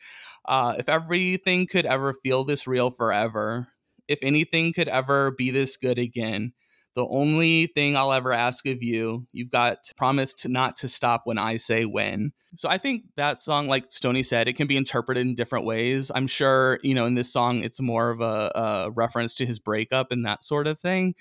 Uh, 0.45 0.75
if 0.77 0.89
everything 0.89 1.67
could 1.67 1.85
ever 1.85 2.13
feel 2.13 2.43
this 2.43 2.67
real 2.67 2.89
forever, 2.89 3.67
if 4.07 4.19
anything 4.21 4.73
could 4.73 4.87
ever 4.87 5.31
be 5.31 5.51
this 5.51 5.77
good 5.77 5.99
again, 5.99 6.53
the 6.95 7.07
only 7.07 7.67
thing 7.67 7.95
I'll 7.97 8.13
ever 8.13 8.31
ask 8.31 8.67
of 8.67 8.83
you, 8.83 9.25
you've 9.31 9.49
got 9.49 9.91
promised 9.97 10.47
not 10.47 10.75
to 10.77 10.87
stop 10.87 11.21
when 11.25 11.37
I 11.37 11.57
say 11.57 11.85
when. 11.85 12.31
So 12.55 12.69
I 12.69 12.77
think 12.77 13.05
that 13.15 13.39
song, 13.39 13.67
like 13.67 13.91
Stony 13.91 14.21
said, 14.21 14.47
it 14.47 14.55
can 14.55 14.67
be 14.67 14.77
interpreted 14.77 15.25
in 15.25 15.33
different 15.33 15.65
ways. 15.65 16.11
I'm 16.13 16.27
sure, 16.27 16.79
you 16.83 16.93
know, 16.93 17.05
in 17.05 17.15
this 17.15 17.33
song, 17.33 17.61
it's 17.61 17.81
more 17.81 18.11
of 18.11 18.21
a, 18.21 18.51
a 18.53 18.91
reference 18.91 19.33
to 19.35 19.45
his 19.45 19.59
breakup 19.59 20.11
and 20.11 20.25
that 20.25 20.43
sort 20.43 20.67
of 20.67 20.79
thing. 20.79 21.15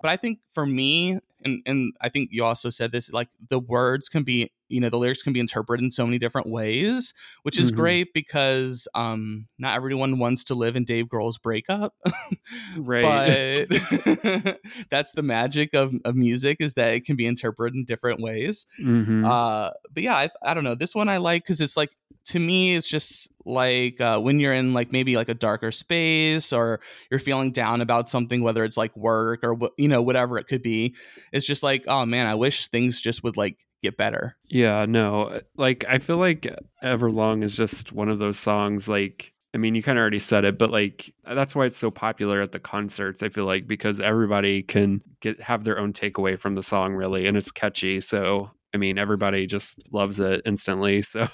But 0.00 0.10
I 0.10 0.16
think 0.16 0.40
for 0.50 0.66
me, 0.66 1.20
and 1.44 1.62
and 1.66 1.92
I 2.00 2.08
think 2.08 2.30
you 2.32 2.44
also 2.44 2.70
said 2.70 2.92
this, 2.92 3.12
like 3.12 3.28
the 3.48 3.58
words 3.58 4.08
can 4.08 4.22
be, 4.22 4.52
you 4.68 4.80
know, 4.80 4.88
the 4.88 4.98
lyrics 4.98 5.22
can 5.22 5.32
be 5.32 5.40
interpreted 5.40 5.84
in 5.84 5.90
so 5.90 6.04
many 6.04 6.18
different 6.18 6.48
ways, 6.48 7.12
which 7.42 7.58
is 7.58 7.70
mm-hmm. 7.70 7.80
great 7.80 8.08
because 8.14 8.88
um 8.94 9.46
not 9.58 9.76
everyone 9.76 10.18
wants 10.18 10.44
to 10.44 10.54
live 10.54 10.76
in 10.76 10.84
Dave 10.84 11.06
Grohl's 11.06 11.38
breakup. 11.38 11.94
right. 12.76 13.66
But 14.02 14.58
that's 14.90 15.12
the 15.12 15.22
magic 15.22 15.74
of, 15.74 15.94
of 16.04 16.16
music 16.16 16.58
is 16.60 16.74
that 16.74 16.92
it 16.92 17.04
can 17.04 17.16
be 17.16 17.26
interpreted 17.26 17.76
in 17.76 17.84
different 17.84 18.20
ways. 18.20 18.66
Mm-hmm. 18.80 19.24
Uh 19.24 19.70
but 19.92 20.02
yeah, 20.02 20.16
I, 20.16 20.30
I 20.42 20.54
don't 20.54 20.64
know. 20.64 20.74
This 20.74 20.94
one 20.94 21.08
I 21.08 21.18
like 21.18 21.44
because 21.44 21.60
it's 21.60 21.76
like 21.76 21.90
to 22.24 22.38
me 22.38 22.76
it's 22.76 22.88
just 22.88 23.28
like 23.44 24.00
uh, 24.00 24.18
when 24.20 24.38
you're 24.38 24.54
in 24.54 24.72
like 24.72 24.92
maybe 24.92 25.16
like 25.16 25.28
a 25.28 25.34
darker 25.34 25.72
space 25.72 26.52
or 26.52 26.80
you're 27.10 27.20
feeling 27.20 27.50
down 27.50 27.80
about 27.80 28.08
something 28.08 28.42
whether 28.42 28.64
it's 28.64 28.76
like 28.76 28.96
work 28.96 29.40
or 29.42 29.56
you 29.76 29.88
know 29.88 30.00
whatever 30.00 30.38
it 30.38 30.46
could 30.46 30.62
be 30.62 30.94
it's 31.32 31.46
just 31.46 31.62
like 31.62 31.84
oh 31.86 32.04
man 32.06 32.26
i 32.26 32.34
wish 32.34 32.68
things 32.68 33.00
just 33.00 33.22
would 33.22 33.36
like 33.36 33.58
get 33.82 33.96
better 33.96 34.36
yeah 34.48 34.86
no 34.88 35.24
uh, 35.24 35.40
like 35.56 35.84
i 35.88 35.98
feel 35.98 36.18
like 36.18 36.46
everlong 36.84 37.42
is 37.42 37.56
just 37.56 37.92
one 37.92 38.08
of 38.08 38.18
those 38.18 38.38
songs 38.38 38.88
like 38.88 39.32
i 39.54 39.58
mean 39.58 39.74
you 39.74 39.82
kind 39.82 39.98
of 39.98 40.02
already 40.02 40.20
said 40.20 40.44
it 40.44 40.56
but 40.56 40.70
like 40.70 41.12
that's 41.34 41.54
why 41.54 41.66
it's 41.66 41.76
so 41.76 41.90
popular 41.90 42.40
at 42.40 42.52
the 42.52 42.60
concerts 42.60 43.22
i 43.22 43.28
feel 43.28 43.44
like 43.44 43.66
because 43.66 43.98
everybody 43.98 44.62
can 44.62 45.00
get 45.20 45.40
have 45.40 45.64
their 45.64 45.78
own 45.78 45.92
takeaway 45.92 46.38
from 46.38 46.54
the 46.54 46.62
song 46.62 46.94
really 46.94 47.26
and 47.26 47.36
it's 47.36 47.50
catchy 47.50 48.00
so 48.00 48.50
I 48.74 48.78
mean, 48.78 48.98
everybody 48.98 49.46
just 49.46 49.78
loves 49.92 50.18
it 50.20 50.42
instantly. 50.46 51.02
So, 51.12 51.28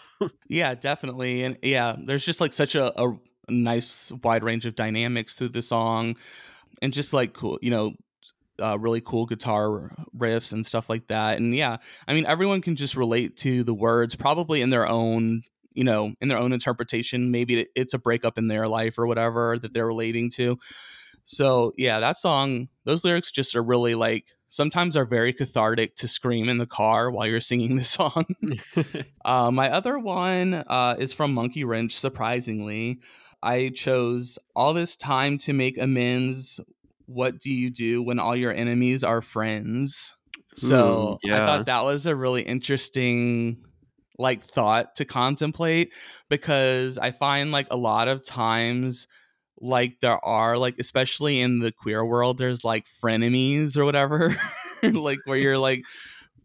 yeah, 0.49 0.75
definitely. 0.75 1.45
And 1.45 1.57
yeah, 1.63 1.95
there's 1.97 2.25
just 2.25 2.41
like 2.41 2.53
such 2.53 2.75
a, 2.75 3.01
a 3.01 3.17
nice 3.49 4.11
wide 4.25 4.43
range 4.43 4.67
of 4.67 4.75
dynamics 4.75 5.35
through 5.35 5.51
the 5.51 5.63
song 5.63 6.17
and 6.83 6.93
just 6.93 7.13
like 7.13 7.33
cool, 7.35 7.59
you 7.63 7.71
know, 7.71 7.93
uh, 8.61 8.79
really 8.79 9.01
cool 9.01 9.27
guitar 9.27 9.93
riffs 10.17 10.53
and 10.53 10.65
stuff 10.65 10.89
like 10.89 11.07
that. 11.09 11.39
And 11.39 11.55
yeah, 11.55 11.79
I 12.07 12.15
mean, 12.15 12.27
everyone 12.27 12.61
can 12.61 12.77
just 12.77 12.97
relate 12.97 13.37
to 13.39 13.65
the 13.65 13.75
words 13.75 14.15
probably 14.15 14.63
in 14.63 14.71
their 14.71 14.89
own, 14.89 15.43
you 15.73 15.85
know, 15.85 16.13
in 16.21 16.29
their 16.29 16.39
own 16.39 16.53
interpretation. 16.53 17.31
Maybe 17.31 17.67
it's 17.75 17.95
a 17.95 17.99
breakup 17.99 18.39
in 18.39 18.49
their 18.49 18.69
life 18.69 18.99
or 18.99 19.07
whatever 19.07 19.59
that 19.59 19.73
they're 19.73 19.87
relating 19.87 20.31
to. 20.33 20.59
So 21.25 21.73
yeah, 21.77 22.01
that 22.01 22.17
song, 22.17 22.69
those 22.85 23.05
lyrics 23.05 23.31
just 23.31 23.55
are 23.55 23.63
really 23.63 23.95
like 23.95 24.25
sometimes 24.49 24.97
are 24.97 25.05
very 25.05 25.33
cathartic 25.33 25.95
to 25.97 26.09
scream 26.09 26.49
in 26.49 26.59
the 26.59 26.67
car 26.67 27.11
while 27.11 27.27
you're 27.27 27.41
singing 27.41 27.77
the 27.77 27.85
song. 27.85 28.25
uh, 29.25 29.51
my 29.51 29.71
other 29.71 29.99
one 29.99 30.55
uh, 30.55 30.97
is 30.99 31.13
from 31.13 31.33
Monkey 31.33 31.65
Wrench, 31.65 31.93
surprisingly. 31.93 33.01
I 33.43 33.69
chose 33.69 34.39
all 34.57 34.73
this 34.73 34.97
time 34.97 35.39
to 35.39 35.53
make 35.53 35.79
amends. 35.79 36.61
What 37.09 37.41
do 37.41 37.51
you 37.51 37.71
do 37.71 38.03
when 38.03 38.19
all 38.19 38.37
your 38.37 38.53
enemies 38.53 39.03
are 39.03 39.23
friends? 39.23 40.15
So 40.57 41.19
Ooh, 41.25 41.29
yeah. 41.29 41.43
I 41.43 41.47
thought 41.47 41.67
that 41.67 41.85
was 41.85 42.07
a 42.07 42.15
really 42.15 42.43
interesting 42.43 43.65
like 44.19 44.43
thought 44.43 44.97
to 44.97 45.05
contemplate 45.05 45.93
because 46.29 46.99
I 46.99 47.13
find 47.13 47.53
like 47.53 47.69
a 47.71 47.77
lot 47.77 48.09
of 48.09 48.25
times 48.25 49.07
like 49.61 50.01
there 50.01 50.23
are 50.25 50.59
like 50.59 50.75
especially 50.79 51.41
in 51.41 51.61
the 51.61 51.73
queer 51.73 52.05
world 52.05 52.39
there's 52.39 52.65
like 52.65 52.87
frenemies 52.87 53.77
or 53.77 53.85
whatever 53.85 54.37
like 54.83 55.19
where 55.25 55.39
you're 55.39 55.59
like 55.59 55.83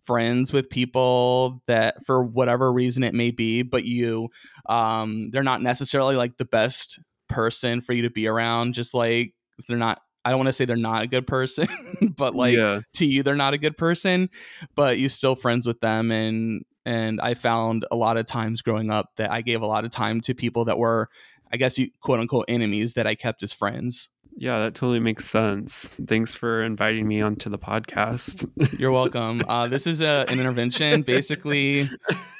friends 0.04 0.52
with 0.54 0.70
people 0.70 1.62
that 1.68 2.06
for 2.06 2.24
whatever 2.24 2.72
reason 2.72 3.04
it 3.04 3.14
may 3.14 3.32
be 3.32 3.62
but 3.62 3.86
you 3.86 4.30
um 4.68 5.30
they're 5.32 5.44
not 5.44 5.62
necessarily 5.62 6.16
like 6.16 6.38
the 6.38 6.46
best 6.46 7.00
person 7.30 7.82
for 7.82 7.94
you 7.94 8.04
to 8.04 8.10
be 8.10 8.28
around 8.28 8.74
just 8.74 8.94
like 8.94 9.34
they're 9.68 9.78
not 9.78 10.02
I 10.26 10.30
don't 10.30 10.40
want 10.40 10.48
to 10.48 10.54
say 10.54 10.66
they're 10.66 10.76
not 10.76 11.04
a 11.04 11.08
good 11.08 11.28
person, 11.28 11.68
but 12.18 12.36
like 12.36 12.58
yeah. 12.58 12.82
to 12.94 13.06
you 13.06 13.24
they're 13.24 13.36
not 13.36 13.54
a 13.54 13.58
good 13.58 13.78
person, 13.78 14.30
but 14.76 14.98
you 14.98 15.10
still 15.10 15.36
friends 15.36 15.68
with 15.68 15.80
them 15.82 16.12
and 16.12 16.64
and 16.86 17.22
I 17.22 17.34
found 17.34 17.86
a 17.92 17.96
lot 17.96 18.18
of 18.18 18.26
times 18.26 18.62
growing 18.62 18.92
up 18.92 19.12
that 19.16 19.32
I 19.32 19.42
gave 19.42 19.62
a 19.62 19.68
lot 19.68 19.86
of 19.86 19.92
time 19.92 20.22
to 20.22 20.34
people 20.34 20.66
that 20.66 20.78
were 20.78 21.10
I 21.52 21.58
guess 21.58 21.78
you 21.78 21.90
quote 22.02 22.20
unquote 22.20 22.46
enemies 22.48 22.94
that 22.94 23.08
I 23.08 23.16
kept 23.16 23.44
as 23.44 23.54
friends. 23.54 24.10
Yeah, 24.36 24.60
that 24.60 24.74
totally 24.74 25.00
makes 25.00 25.26
sense. 25.26 26.00
Thanks 26.08 26.34
for 26.34 26.64
inviting 26.64 27.08
me 27.08 27.22
onto 27.22 27.50
the 27.50 27.60
podcast. 27.60 28.50
You're 28.80 28.92
welcome. 29.04 29.42
Uh, 29.48 29.68
this 29.68 29.86
is 29.86 30.02
a, 30.02 30.26
an 30.28 30.40
intervention. 30.40 31.04
Basically, 31.04 31.88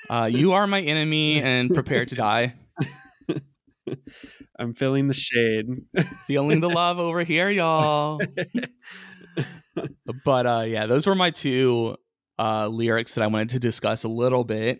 uh, 0.10 0.28
you 0.32 0.54
are 0.54 0.66
my 0.66 0.82
enemy 0.82 1.42
and 1.42 1.72
prepare 1.72 2.06
to 2.06 2.16
die. 2.16 2.56
I'm 4.64 4.74
feeling 4.74 5.08
the 5.08 5.14
shade. 5.14 5.68
feeling 6.26 6.62
the 6.62 6.70
love 6.70 6.98
over 6.98 7.24
here, 7.24 7.50
y'all. 7.50 8.22
but 10.24 10.48
uh, 10.48 10.64
yeah, 10.66 10.86
those 10.86 11.06
were 11.06 11.16
my 11.16 11.32
two 11.32 11.98
uh, 12.40 12.68
lyrics 12.68 13.16
that 13.16 13.24
I 13.24 13.28
wanted 13.28 13.50
to 13.50 13.60
discuss 13.60 14.06
a 14.06 14.10
little 14.10 14.46
bit. 14.46 14.80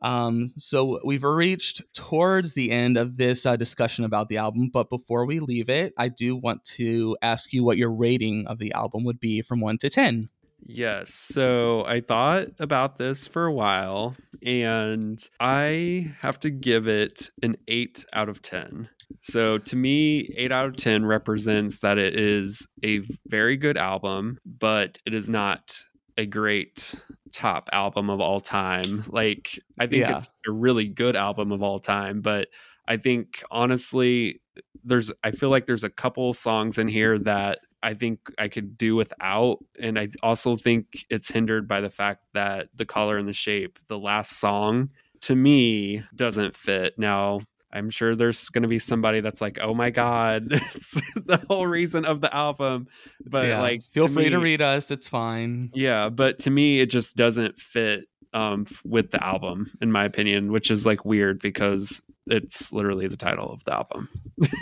Um, 0.00 0.54
so 0.56 0.98
we've 1.04 1.24
reached 1.24 1.82
towards 1.92 2.54
the 2.54 2.70
end 2.70 2.96
of 2.96 3.18
this 3.18 3.44
uh, 3.44 3.56
discussion 3.56 4.04
about 4.04 4.30
the 4.30 4.38
album, 4.38 4.70
but 4.72 4.88
before 4.88 5.26
we 5.26 5.40
leave 5.40 5.68
it, 5.68 5.92
I 5.98 6.08
do 6.08 6.34
want 6.34 6.64
to 6.76 7.16
ask 7.20 7.52
you 7.52 7.64
what 7.64 7.76
your 7.76 7.90
rating 7.90 8.46
of 8.46 8.58
the 8.58 8.72
album 8.72 9.04
would 9.04 9.20
be 9.20 9.42
from 9.42 9.60
one 9.60 9.76
to 9.78 9.90
10. 9.90 10.30
Yes. 10.64 11.12
So 11.12 11.84
I 11.84 12.00
thought 12.00 12.48
about 12.58 12.96
this 12.96 13.28
for 13.28 13.44
a 13.44 13.52
while 13.52 14.16
and 14.42 15.22
I 15.38 16.14
have 16.20 16.40
to 16.40 16.50
give 16.50 16.88
it 16.88 17.30
an 17.42 17.56
8 17.66 18.04
out 18.12 18.28
of 18.28 18.42
10. 18.42 18.88
So 19.20 19.58
to 19.58 19.76
me, 19.76 20.32
8 20.36 20.52
out 20.52 20.66
of 20.66 20.76
10 20.76 21.04
represents 21.04 21.80
that 21.80 21.98
it 21.98 22.18
is 22.18 22.66
a 22.84 23.00
very 23.26 23.56
good 23.56 23.76
album, 23.76 24.38
but 24.44 24.98
it 25.06 25.14
is 25.14 25.28
not 25.28 25.78
a 26.16 26.26
great 26.26 26.94
top 27.32 27.68
album 27.72 28.10
of 28.10 28.20
all 28.20 28.40
time. 28.40 29.04
Like 29.08 29.58
I 29.78 29.86
think 29.86 30.00
yeah. 30.00 30.16
it's 30.16 30.28
a 30.46 30.50
really 30.52 30.86
good 30.88 31.16
album 31.16 31.52
of 31.52 31.62
all 31.62 31.78
time, 31.78 32.20
but 32.20 32.48
I 32.86 32.96
think 32.96 33.42
honestly 33.50 34.40
there's 34.84 35.12
I 35.22 35.30
feel 35.30 35.50
like 35.50 35.66
there's 35.66 35.84
a 35.84 35.90
couple 35.90 36.32
songs 36.32 36.78
in 36.78 36.88
here 36.88 37.18
that 37.20 37.60
I 37.82 37.94
think 37.94 38.18
I 38.38 38.48
could 38.48 38.76
do 38.76 38.96
without 38.96 39.58
and 39.80 39.98
I 39.98 40.08
also 40.22 40.56
think 40.56 41.06
it's 41.10 41.30
hindered 41.30 41.68
by 41.68 41.80
the 41.80 41.90
fact 41.90 42.24
that 42.34 42.68
the 42.74 42.86
color 42.86 43.16
and 43.16 43.28
the 43.28 43.32
shape, 43.32 43.78
the 43.88 43.98
last 43.98 44.40
song 44.40 44.90
to 45.20 45.36
me 45.36 46.02
doesn't 46.16 46.56
fit. 46.56 46.98
Now 46.98 47.40
I'm 47.72 47.90
sure 47.90 48.16
there's 48.16 48.48
going 48.48 48.62
to 48.62 48.68
be 48.68 48.78
somebody 48.78 49.20
that's 49.20 49.40
like, 49.40 49.58
"Oh 49.60 49.74
my 49.74 49.90
god, 49.90 50.48
it's 50.50 50.92
the 51.16 51.42
whole 51.48 51.66
reason 51.66 52.04
of 52.04 52.20
the 52.20 52.34
album." 52.34 52.86
But 53.26 53.48
Yeah. 53.48 53.60
like, 53.60 53.82
feel 53.92 54.08
to 54.08 54.14
free 54.14 54.30
to 54.30 54.38
read 54.38 54.62
us. 54.62 54.90
It's 54.90 55.08
fine. 55.08 55.70
Yeah, 55.74 56.08
but 56.08 56.38
to 56.40 56.50
me, 56.50 56.80
it 56.80 56.86
just 56.90 57.16
doesn't 57.16 57.58
fit 57.58 58.06
um, 58.32 58.66
with 58.84 59.10
the 59.10 59.22
album, 59.24 59.70
in 59.80 59.90
my 59.92 60.04
opinion, 60.04 60.52
which 60.52 60.70
is 60.70 60.86
like 60.86 61.04
weird 61.04 61.40
because 61.40 62.02
it's 62.26 62.72
literally 62.72 63.06
the 63.08 63.16
title 63.16 63.50
of 63.50 63.64
the 63.64 63.74
album. 63.74 64.08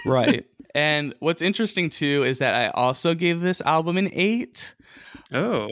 right. 0.05 0.45
And 0.75 1.15
what's 1.21 1.41
interesting 1.41 1.89
too 1.89 2.23
is 2.25 2.37
that 2.39 2.53
I 2.55 2.69
also 2.69 3.15
gave 3.15 3.41
this 3.41 3.63
album 3.63 3.97
an 3.97 4.11
eight, 4.13 4.75
Oh, 5.33 5.69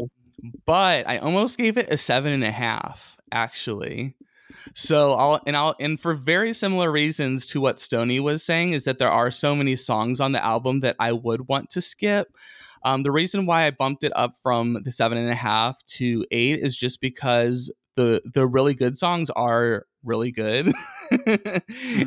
but 0.64 1.06
I 1.06 1.18
almost 1.18 1.58
gave 1.58 1.76
it 1.76 1.90
a 1.92 1.98
seven 1.98 2.32
and 2.32 2.42
a 2.42 2.50
half, 2.50 3.18
actually. 3.30 4.14
So 4.74 5.12
I'll 5.12 5.40
and 5.46 5.56
I'll 5.56 5.74
and 5.78 5.98
for 5.98 6.14
very 6.14 6.52
similar 6.54 6.90
reasons 6.90 7.46
to 7.46 7.60
what 7.60 7.78
Stony 7.80 8.20
was 8.20 8.42
saying 8.42 8.72
is 8.72 8.84
that 8.84 8.98
there 8.98 9.10
are 9.10 9.30
so 9.30 9.54
many 9.54 9.76
songs 9.76 10.20
on 10.20 10.32
the 10.32 10.44
album 10.44 10.80
that 10.80 10.96
I 10.98 11.12
would 11.12 11.48
want 11.48 11.70
to 11.70 11.80
skip. 11.80 12.28
Um, 12.82 13.02
the 13.02 13.12
reason 13.12 13.46
why 13.46 13.66
I 13.66 13.70
bumped 13.70 14.04
it 14.04 14.12
up 14.14 14.36
from 14.42 14.82
the 14.84 14.92
seven 14.92 15.16
and 15.16 15.30
a 15.30 15.34
half 15.34 15.82
to 15.86 16.24
eight 16.30 16.60
is 16.60 16.76
just 16.76 17.00
because 17.00 17.72
the 17.96 18.22
the 18.32 18.46
really 18.46 18.74
good 18.74 18.98
songs 18.98 19.30
are 19.30 19.86
really 20.02 20.32
good. 20.32 20.72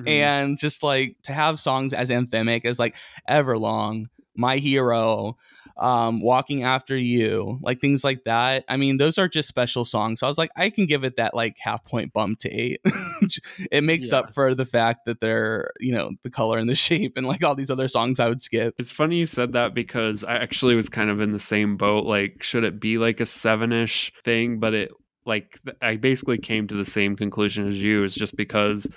And 0.06 0.58
just 0.60 0.84
like 0.84 1.16
to 1.24 1.34
have 1.34 1.60
songs 1.60 1.94
as 1.94 2.10
anthemic 2.10 2.66
as 2.66 2.80
like 2.80 2.96
Everlong, 3.30 4.06
My 4.36 4.58
Hero, 4.58 5.38
um, 5.80 6.22
Walking 6.22 6.64
After 6.64 6.96
You, 6.96 7.60
like 7.62 7.80
things 7.80 8.04
like 8.04 8.24
that. 8.26 8.64
I 8.68 8.78
mean, 8.78 8.98
those 8.98 9.18
are 9.18 9.28
just 9.28 9.48
special 9.48 9.86
songs. 9.86 10.20
So 10.20 10.28
I 10.28 10.30
was 10.30 10.38
like, 10.38 10.52
I 10.56 10.70
can 10.70 10.86
give 10.86 11.04
it 11.04 11.18
that 11.18 11.34
like 11.34 11.58
half 11.60 11.84
point 11.86 12.14
bump 12.14 12.40
to 12.40 12.50
eight. 12.50 12.82
it 13.72 13.84
makes 13.84 14.12
Yeah. 14.12 14.20
up 14.20 14.34
for 14.34 14.56
the 14.56 14.66
fact 14.66 15.06
that 15.06 15.22
they're, 15.22 15.72
you 15.80 15.92
know, 15.92 16.12
the 16.24 16.30
color 16.30 16.58
and 16.58 16.70
the 16.70 16.76
shape 16.88 17.14
and 17.18 17.28
like 17.28 17.44
all 17.44 17.56
these 17.56 17.70
other 17.70 17.88
songs 17.88 18.20
I 18.20 18.28
would 18.30 18.42
skip. 18.42 18.76
it's 18.78 18.92
funny 18.92 19.18
you 19.18 19.26
said 19.26 19.54
that 19.54 19.74
because 19.74 20.24
I 20.24 20.36
actually 20.38 20.76
was 20.76 20.90
kind 20.90 21.10
of 21.10 21.20
in 21.22 21.32
the 21.32 21.40
same 21.40 21.78
boat. 21.78 22.06
Like, 22.06 22.42
should 22.44 22.64
it 22.64 22.80
be 22.80 22.98
like 22.98 23.20
a 23.20 23.26
seven 23.26 23.72
ish 23.72 24.12
thing? 24.24 24.60
But 24.60 24.74
it, 24.74 24.92
like, 25.26 25.60
I 25.82 25.98
basically 25.98 26.38
came 26.38 26.68
to 26.68 26.76
the 26.76 26.86
same 26.86 27.16
conclusion 27.16 27.68
as 27.68 27.82
you, 27.84 28.04
is 28.04 28.16
just 28.16 28.36
because 28.38 28.88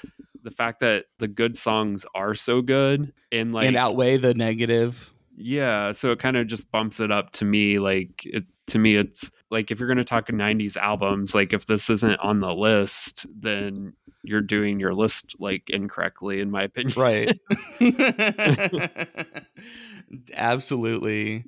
the 0.42 0.50
fact 0.50 0.80
that 0.80 1.04
the 1.18 1.28
good 1.28 1.56
songs 1.56 2.06
are 2.14 2.34
so 2.34 2.62
good 2.62 3.12
and 3.30 3.52
like 3.52 3.66
and 3.66 3.76
outweigh 3.76 4.16
the 4.16 4.32
negative. 4.32 5.12
Yeah, 5.42 5.92
so 5.92 6.12
it 6.12 6.18
kind 6.18 6.36
of 6.36 6.46
just 6.46 6.70
bumps 6.70 7.00
it 7.00 7.10
up 7.10 7.30
to 7.32 7.46
me. 7.46 7.78
Like 7.78 8.22
it, 8.26 8.44
to 8.68 8.78
me, 8.78 8.96
it's 8.96 9.30
like 9.50 9.70
if 9.70 9.80
you're 9.80 9.88
going 9.88 9.96
to 9.96 10.04
talk 10.04 10.28
'90s 10.28 10.76
albums, 10.76 11.34
like 11.34 11.54
if 11.54 11.64
this 11.66 11.88
isn't 11.88 12.20
on 12.20 12.40
the 12.40 12.54
list, 12.54 13.24
then 13.34 13.94
you're 14.22 14.42
doing 14.42 14.78
your 14.78 14.92
list 14.92 15.34
like 15.38 15.70
incorrectly, 15.70 16.40
in 16.40 16.50
my 16.50 16.64
opinion. 16.64 16.92
Right. 16.94 17.38
Absolutely. 20.34 21.44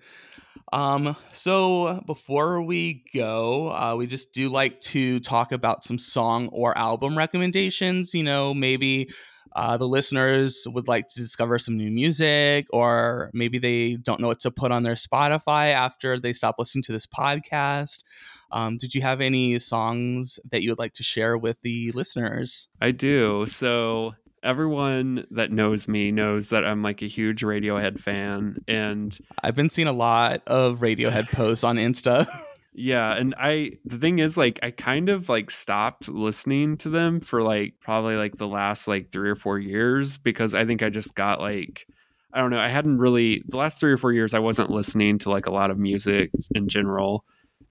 Um, 0.72 1.16
so 1.32 2.00
before 2.06 2.62
we 2.62 3.04
go, 3.14 3.70
uh, 3.72 3.94
we 3.96 4.06
just 4.06 4.32
do 4.32 4.48
like 4.48 4.80
to 4.82 5.20
talk 5.20 5.52
about 5.52 5.84
some 5.84 5.98
song 5.98 6.48
or 6.48 6.76
album 6.78 7.18
recommendations. 7.18 8.14
You 8.14 8.22
know, 8.22 8.54
maybe 8.54 9.10
uh, 9.54 9.76
the 9.76 9.86
listeners 9.86 10.66
would 10.66 10.88
like 10.88 11.08
to 11.08 11.20
discover 11.20 11.58
some 11.58 11.76
new 11.76 11.90
music, 11.90 12.66
or 12.72 13.30
maybe 13.32 13.58
they 13.58 13.96
don't 13.96 14.20
know 14.20 14.28
what 14.28 14.40
to 14.40 14.50
put 14.50 14.72
on 14.72 14.82
their 14.82 14.94
Spotify 14.94 15.72
after 15.72 16.18
they 16.18 16.32
stop 16.32 16.56
listening 16.58 16.82
to 16.84 16.92
this 16.92 17.06
podcast. 17.06 18.00
Um, 18.50 18.76
did 18.76 18.94
you 18.94 19.02
have 19.02 19.20
any 19.20 19.58
songs 19.58 20.38
that 20.50 20.62
you 20.62 20.70
would 20.70 20.78
like 20.78 20.92
to 20.94 21.02
share 21.02 21.38
with 21.38 21.60
the 21.62 21.90
listeners? 21.92 22.68
I 22.80 22.90
do. 22.90 23.46
So 23.46 24.14
everyone 24.42 25.26
that 25.30 25.50
knows 25.50 25.88
me 25.88 26.10
knows 26.10 26.50
that 26.50 26.64
I'm 26.64 26.82
like 26.82 27.02
a 27.02 27.06
huge 27.06 27.42
Radiohead 27.42 27.98
fan, 27.98 28.58
and 28.68 29.16
I've 29.42 29.56
been 29.56 29.70
seeing 29.70 29.88
a 29.88 29.92
lot 29.92 30.42
of 30.46 30.80
Radiohead 30.80 31.30
posts 31.32 31.64
on 31.64 31.76
Insta. 31.76 32.26
Yeah, 32.74 33.12
and 33.14 33.34
I 33.38 33.72
the 33.84 33.98
thing 33.98 34.18
is 34.18 34.36
like 34.38 34.58
I 34.62 34.70
kind 34.70 35.10
of 35.10 35.28
like 35.28 35.50
stopped 35.50 36.08
listening 36.08 36.78
to 36.78 36.88
them 36.88 37.20
for 37.20 37.42
like 37.42 37.74
probably 37.80 38.16
like 38.16 38.36
the 38.36 38.48
last 38.48 38.88
like 38.88 39.10
3 39.10 39.28
or 39.28 39.34
4 39.36 39.58
years 39.58 40.16
because 40.16 40.54
I 40.54 40.64
think 40.64 40.82
I 40.82 40.88
just 40.88 41.14
got 41.14 41.38
like 41.40 41.86
I 42.32 42.40
don't 42.40 42.50
know, 42.50 42.58
I 42.58 42.68
hadn't 42.68 42.96
really 42.98 43.42
the 43.46 43.58
last 43.58 43.78
3 43.78 43.92
or 43.92 43.98
4 43.98 44.12
years 44.12 44.32
I 44.32 44.38
wasn't 44.38 44.70
listening 44.70 45.18
to 45.18 45.30
like 45.30 45.46
a 45.46 45.52
lot 45.52 45.70
of 45.70 45.78
music 45.78 46.30
in 46.54 46.68
general 46.68 47.26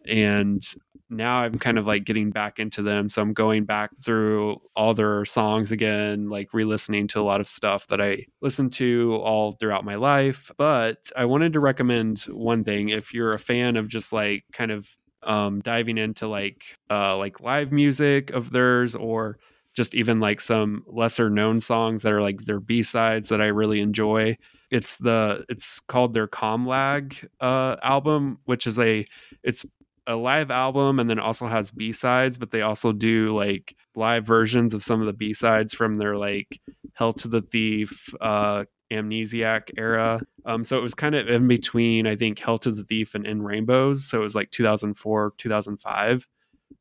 and 0.07 0.63
now 1.09 1.41
I'm 1.41 1.55
kind 1.55 1.77
of 1.77 1.85
like 1.85 2.05
getting 2.05 2.31
back 2.31 2.57
into 2.57 2.81
them 2.81 3.09
so 3.09 3.21
I'm 3.21 3.33
going 3.33 3.65
back 3.65 3.91
through 4.03 4.61
all 4.75 4.93
their 4.93 5.25
songs 5.25 5.71
again 5.71 6.29
like 6.29 6.53
re-listening 6.53 7.07
to 7.09 7.19
a 7.19 7.23
lot 7.23 7.41
of 7.41 7.47
stuff 7.47 7.87
that 7.87 8.01
I 8.01 8.25
listened 8.41 8.71
to 8.73 9.15
all 9.21 9.51
throughout 9.53 9.83
my 9.83 9.95
life 9.95 10.51
but 10.57 11.11
I 11.15 11.25
wanted 11.25 11.53
to 11.53 11.59
recommend 11.59 12.21
one 12.21 12.63
thing 12.63 12.89
if 12.89 13.13
you're 13.13 13.31
a 13.31 13.39
fan 13.39 13.75
of 13.75 13.89
just 13.89 14.13
like 14.13 14.45
kind 14.53 14.71
of 14.71 14.89
um, 15.23 15.59
diving 15.59 15.97
into 15.97 16.27
like 16.27 16.63
uh, 16.89 17.15
like 17.17 17.41
live 17.41 17.71
music 17.71 18.31
of 18.31 18.51
theirs 18.51 18.95
or 18.95 19.37
just 19.73 19.95
even 19.95 20.19
like 20.19 20.41
some 20.41 20.83
lesser 20.87 21.29
known 21.29 21.59
songs 21.59 22.03
that 22.03 22.13
are 22.13 22.21
like 22.21 22.41
their 22.41 22.59
b-sides 22.59 23.29
that 23.29 23.39
i 23.39 23.45
really 23.45 23.79
enjoy 23.79 24.35
it's 24.69 24.97
the 24.97 25.45
it's 25.47 25.79
called 25.81 26.13
their 26.13 26.27
Com 26.27 26.67
Lag 26.67 27.15
uh 27.39 27.77
album 27.81 28.39
which 28.45 28.67
is 28.67 28.79
a 28.79 29.05
it's 29.43 29.65
a 30.07 30.15
live 30.15 30.49
album 30.51 30.99
and 30.99 31.09
then 31.09 31.19
also 31.19 31.47
has 31.47 31.71
b-sides 31.71 32.37
but 32.37 32.51
they 32.51 32.61
also 32.61 32.91
do 32.91 33.35
like 33.35 33.75
live 33.95 34.25
versions 34.25 34.73
of 34.73 34.83
some 34.83 34.99
of 34.99 35.05
the 35.07 35.13
b-sides 35.13 35.73
from 35.73 35.95
their 35.95 36.17
like 36.17 36.59
Hail 36.97 37.13
to 37.13 37.27
the 37.27 37.41
Thief 37.41 38.13
uh 38.19 38.65
amnesiac 38.91 39.69
era 39.77 40.19
um 40.45 40.63
so 40.63 40.77
it 40.77 40.81
was 40.81 40.93
kind 40.93 41.15
of 41.15 41.27
in 41.29 41.47
between 41.47 42.07
i 42.07 42.15
think 42.15 42.39
Hail 42.39 42.57
to 42.59 42.71
the 42.71 42.83
Thief 42.83 43.15
and 43.15 43.25
in 43.25 43.41
rainbows 43.41 44.03
so 44.05 44.19
it 44.19 44.23
was 44.23 44.35
like 44.35 44.51
2004 44.51 45.33
2005 45.37 46.27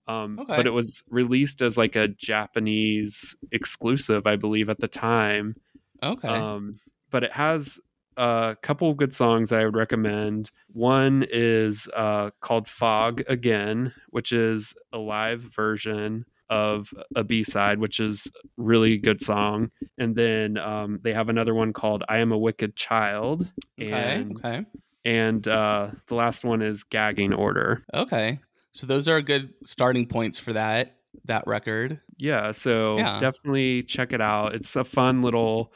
um, 0.08 0.38
Okay. 0.40 0.56
but 0.56 0.66
it 0.66 0.70
was 0.70 1.04
released 1.08 1.62
as 1.62 1.76
like 1.76 1.94
a 1.94 2.08
Japanese 2.08 3.36
exclusive, 3.52 4.26
I 4.26 4.34
believe, 4.36 4.68
at 4.68 4.80
the 4.80 4.88
time. 4.88 5.54
Okay. 6.02 6.26
Um, 6.26 6.80
but 7.10 7.22
it 7.22 7.32
has 7.32 7.80
a 8.16 8.56
couple 8.62 8.90
of 8.90 8.96
good 8.96 9.14
songs 9.14 9.52
I 9.52 9.64
would 9.64 9.76
recommend. 9.76 10.50
One 10.72 11.24
is 11.30 11.88
uh, 11.94 12.30
called 12.40 12.68
Fog 12.68 13.22
Again, 13.28 13.92
which 14.10 14.32
is 14.32 14.74
a 14.92 14.98
live 14.98 15.40
version 15.40 16.24
of 16.48 16.92
a 17.14 17.22
B 17.22 17.44
side, 17.44 17.78
which 17.78 18.00
is 18.00 18.26
really 18.56 18.98
good 18.98 19.22
song. 19.22 19.70
And 19.98 20.16
then 20.16 20.58
um, 20.58 20.98
they 21.02 21.12
have 21.12 21.28
another 21.28 21.54
one 21.54 21.72
called 21.72 22.02
I 22.08 22.18
Am 22.18 22.32
a 22.32 22.38
Wicked 22.38 22.74
Child. 22.76 23.48
okay. 23.80 23.92
And, 23.92 24.36
Okay. 24.36 24.64
and 25.04 25.46
uh, 25.46 25.90
the 26.08 26.14
last 26.16 26.44
one 26.44 26.60
is 26.62 26.82
Gagging 26.84 27.32
Order. 27.32 27.82
Okay. 27.94 28.40
So 28.72 28.86
those 28.86 29.08
are 29.08 29.20
good 29.20 29.54
starting 29.64 30.06
points 30.06 30.38
for 30.38 30.52
that 30.54 30.96
that 31.24 31.46
record. 31.46 32.00
Yeah, 32.18 32.52
so 32.52 32.98
Yeah. 32.98 33.18
definitely 33.18 33.82
check 33.82 34.12
it 34.12 34.20
out. 34.20 34.54
It's 34.54 34.74
a 34.76 34.84
fun 34.84 35.22
little 35.22 35.72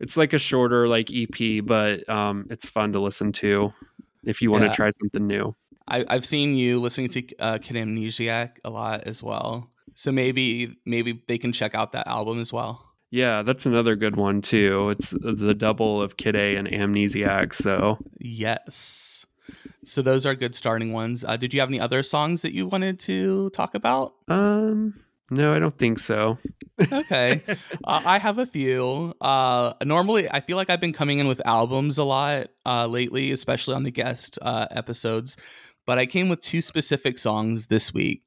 it's 0.00 0.16
like 0.16 0.32
a 0.32 0.38
shorter 0.38 0.86
like 0.88 1.10
EP, 1.12 1.60
but 1.64 2.08
um 2.08 2.46
it's 2.50 2.68
fun 2.68 2.92
to 2.92 3.00
listen 3.00 3.32
to 3.32 3.72
if 4.24 4.40
you 4.42 4.50
want 4.50 4.62
to 4.62 4.66
Yeah. 4.68 4.72
try 4.72 4.90
something 4.90 5.26
new. 5.26 5.54
I, 5.88 6.04
I've 6.08 6.26
seen 6.26 6.54
you 6.54 6.80
listening 6.80 7.08
to 7.10 7.36
uh, 7.38 7.58
Kid 7.58 7.76
Amnesiac 7.76 8.58
a 8.64 8.68
lot 8.70 9.04
as 9.04 9.22
well. 9.22 9.70
So 9.94 10.12
maybe 10.12 10.76
maybe 10.84 11.22
they 11.28 11.38
can 11.38 11.50
check 11.52 11.74
out 11.74 11.92
that 11.92 12.06
album 12.06 12.40
as 12.40 12.52
well. 12.52 12.84
Yeah, 13.10 13.42
that's 13.42 13.64
another 13.64 13.96
good 13.96 14.16
one 14.16 14.42
too. 14.42 14.90
It's 14.90 15.10
the 15.20 15.54
double 15.54 16.02
of 16.02 16.18
Kid 16.18 16.36
A 16.36 16.56
and 16.56 16.68
Amnesiac, 16.68 17.54
so 17.54 17.96
Yes. 18.18 19.17
So 19.88 20.02
those 20.02 20.26
are 20.26 20.34
good 20.34 20.54
starting 20.54 20.92
ones. 20.92 21.24
Uh, 21.24 21.36
did 21.36 21.54
you 21.54 21.60
have 21.60 21.68
any 21.68 21.80
other 21.80 22.02
songs 22.02 22.42
that 22.42 22.52
you 22.52 22.66
wanted 22.66 23.00
to 23.00 23.50
talk 23.50 23.74
about? 23.74 24.14
um 24.28 24.94
no, 25.30 25.54
I 25.54 25.58
don't 25.58 25.76
think 25.76 25.98
so. 25.98 26.38
Okay. 26.90 27.42
uh, 27.84 28.00
I 28.04 28.18
have 28.18 28.38
a 28.38 28.46
few. 28.46 29.12
Uh, 29.20 29.74
normally, 29.84 30.30
I 30.30 30.40
feel 30.40 30.56
like 30.56 30.70
I've 30.70 30.80
been 30.80 30.92
coming 30.94 31.18
in 31.18 31.28
with 31.28 31.42
albums 31.44 31.98
a 31.98 32.04
lot 32.04 32.48
uh, 32.64 32.86
lately, 32.86 33.32
especially 33.32 33.74
on 33.74 33.82
the 33.82 33.90
guest 33.90 34.38
uh, 34.40 34.66
episodes. 34.70 35.36
But 35.86 35.98
I 35.98 36.06
came 36.06 36.30
with 36.30 36.40
two 36.40 36.62
specific 36.62 37.18
songs 37.18 37.66
this 37.66 37.92
week, 37.92 38.22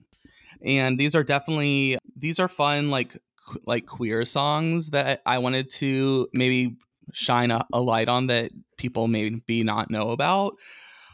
and 0.64 1.00
these 1.00 1.16
are 1.16 1.24
definitely 1.24 1.98
these 2.16 2.40
are 2.40 2.48
fun, 2.48 2.92
like 2.92 3.18
like 3.66 3.88
queer 3.88 4.24
songs 4.26 4.90
that 4.92 5.22
I 5.26 5.40
wanted 5.40 5.70
to 5.72 6.28
maybe 6.34 6.78
shine 7.14 7.50
a, 7.50 7.66
a 7.74 7.82
light 7.82 8.10
on 8.10 8.28
that 8.28 8.52
people 8.78 9.08
maybe 9.08 9.64
not 9.64 9.90
know 9.90 10.12
about. 10.12 10.54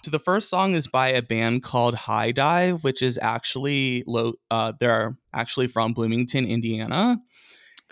So 0.04 0.12
the 0.12 0.20
first 0.20 0.50
song 0.50 0.74
is 0.76 0.88
by 0.88 1.10
a 1.10 1.22
band 1.22 1.64
called 1.64 1.96
High 1.96 2.32
Dive, 2.32 2.84
which 2.84 3.02
is 3.02 3.20
actually 3.22 4.04
low. 4.08 4.34
Uh, 4.50 4.74
they're 4.80 5.18
actually 5.34 5.68
from 5.68 5.94
Bloomington, 5.94 6.46
Indiana, 6.46 7.18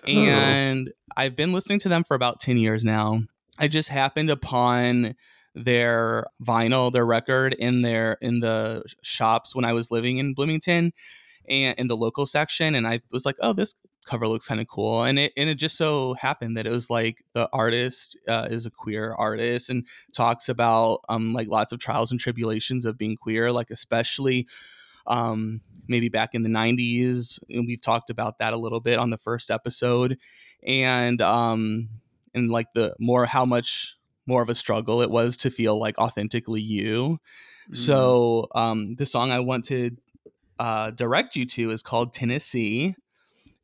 Oh. 0.07 0.11
and 0.11 0.91
I've 1.17 1.35
been 1.35 1.51
listening 1.51 1.79
to 1.79 1.89
them 1.89 2.03
for 2.03 2.15
about 2.15 2.39
ten 2.39 2.57
years 2.57 2.85
now. 2.85 3.21
I 3.57 3.67
just 3.67 3.89
happened 3.89 4.29
upon 4.29 5.15
their 5.55 6.25
vinyl, 6.43 6.91
their 6.91 7.05
record 7.05 7.53
in 7.53 7.81
their 7.81 8.17
in 8.21 8.39
the 8.39 8.83
shops 9.01 9.55
when 9.55 9.65
I 9.65 9.73
was 9.73 9.91
living 9.91 10.17
in 10.17 10.33
Bloomington, 10.33 10.93
and 11.49 11.75
in 11.77 11.87
the 11.87 11.97
local 11.97 12.25
section, 12.25 12.75
and 12.75 12.87
I 12.87 13.01
was 13.11 13.25
like, 13.25 13.35
oh, 13.41 13.53
this 13.53 13.73
cover 14.05 14.27
looks 14.27 14.47
kind 14.47 14.61
of 14.61 14.67
cool, 14.67 15.03
and 15.03 15.19
it 15.19 15.33
and 15.35 15.49
it 15.49 15.55
just 15.55 15.77
so 15.77 16.13
happened 16.13 16.57
that 16.57 16.65
it 16.67 16.71
was 16.71 16.89
like 16.89 17.23
the 17.33 17.49
artist 17.51 18.17
uh, 18.27 18.47
is 18.49 18.65
a 18.65 18.71
queer 18.71 19.13
artist 19.17 19.69
and 19.69 19.85
talks 20.13 20.49
about 20.49 21.01
um 21.09 21.33
like 21.33 21.47
lots 21.47 21.71
of 21.71 21.79
trials 21.79 22.11
and 22.11 22.19
tribulations 22.19 22.85
of 22.85 22.97
being 22.97 23.15
queer, 23.17 23.51
like 23.51 23.69
especially 23.71 24.47
um 25.07 25.61
maybe 25.87 26.09
back 26.09 26.33
in 26.33 26.41
the 26.41 26.49
90s 26.49 27.39
and 27.49 27.67
we've 27.67 27.81
talked 27.81 28.09
about 28.09 28.39
that 28.39 28.53
a 28.53 28.57
little 28.57 28.79
bit 28.79 28.97
on 28.97 29.09
the 29.09 29.17
first 29.17 29.51
episode 29.51 30.17
and 30.65 31.21
um 31.21 31.89
and 32.33 32.49
like 32.49 32.73
the 32.73 32.95
more 32.99 33.25
how 33.25 33.45
much 33.45 33.97
more 34.25 34.41
of 34.41 34.49
a 34.49 34.55
struggle 34.55 35.01
it 35.01 35.11
was 35.11 35.37
to 35.37 35.51
feel 35.51 35.79
like 35.79 35.97
authentically 35.99 36.61
you 36.61 37.19
mm. 37.69 37.75
so 37.75 38.47
um 38.55 38.95
the 38.95 39.05
song 39.05 39.31
i 39.31 39.39
want 39.39 39.63
to 39.63 39.91
uh 40.59 40.89
direct 40.91 41.35
you 41.35 41.45
to 41.45 41.69
is 41.69 41.83
called 41.83 42.13
tennessee 42.13 42.95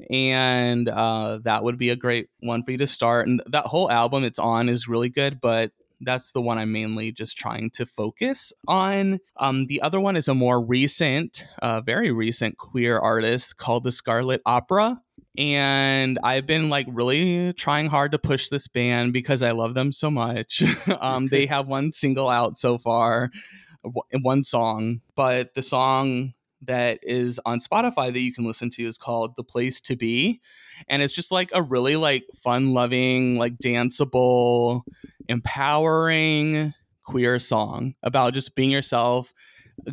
and 0.10 0.90
uh 0.90 1.40
that 1.44 1.64
would 1.64 1.78
be 1.78 1.90
a 1.90 1.96
great 1.96 2.30
one 2.40 2.64
for 2.64 2.72
you 2.72 2.78
to 2.78 2.88
start 2.88 3.28
and 3.28 3.42
that 3.48 3.66
whole 3.66 3.92
album 3.92 4.24
it's 4.24 4.40
on 4.40 4.70
is 4.70 4.88
really 4.88 5.10
good 5.10 5.40
but 5.42 5.72
that's 6.02 6.32
the 6.32 6.42
one 6.42 6.58
I'm 6.58 6.72
mainly 6.72 7.12
just 7.12 7.38
trying 7.38 7.70
to 7.72 7.86
focus 7.86 8.52
on. 8.68 9.20
Um, 9.38 9.68
the 9.68 9.82
other 9.82 10.00
one 10.00 10.16
is 10.16 10.28
a 10.28 10.34
more 10.34 10.62
recent, 10.62 11.46
uh, 11.62 11.82
very 11.82 12.12
recent 12.12 12.58
queer 12.58 12.98
artist 12.98 13.58
called 13.58 13.84
the 13.84 13.92
Scarlet 13.92 14.42
Opera. 14.46 15.00
And 15.38 16.20
I've 16.24 16.46
been 16.46 16.70
like 16.70 16.88
really 16.90 17.54
trying 17.54 17.88
hard 17.88 18.12
to 18.12 18.20
push 18.20 18.50
this 18.50 18.68
band 18.68 19.14
because 19.14 19.44
I 19.44 19.52
love 19.52 19.76
them 19.76 19.92
so 19.92 20.12
much. 20.12 20.64
um, 21.00 21.28
they 21.28 21.46
have 21.46 21.68
one 21.68 21.92
single 21.92 22.30
out 22.30 22.58
so 22.58 22.78
far, 22.78 23.32
one 24.22 24.44
song, 24.44 25.02
but 25.16 25.54
the 25.54 25.62
song 25.62 26.34
that 26.64 27.00
is 27.02 27.40
on 27.46 27.60
Spotify 27.60 28.14
that 28.14 28.20
you 28.20 28.34
can 28.34 28.46
listen 28.46 28.70
to 28.72 28.86
is 28.86 28.98
called 28.98 29.36
The 29.36 29.44
Place 29.44 29.82
to 29.82 29.96
Be. 29.96 30.42
And 30.88 31.02
it's 31.02 31.14
just 31.14 31.32
like 31.32 31.50
a 31.54 31.62
really 31.62 31.96
like 31.96 32.26
fun 32.36 32.74
loving, 32.74 33.38
like 33.38 33.58
danceable, 33.58 34.82
empowering 35.28 36.74
queer 37.04 37.40
song 37.40 37.96
about 38.04 38.34
just 38.34 38.56
being 38.56 38.72
yourself, 38.72 39.34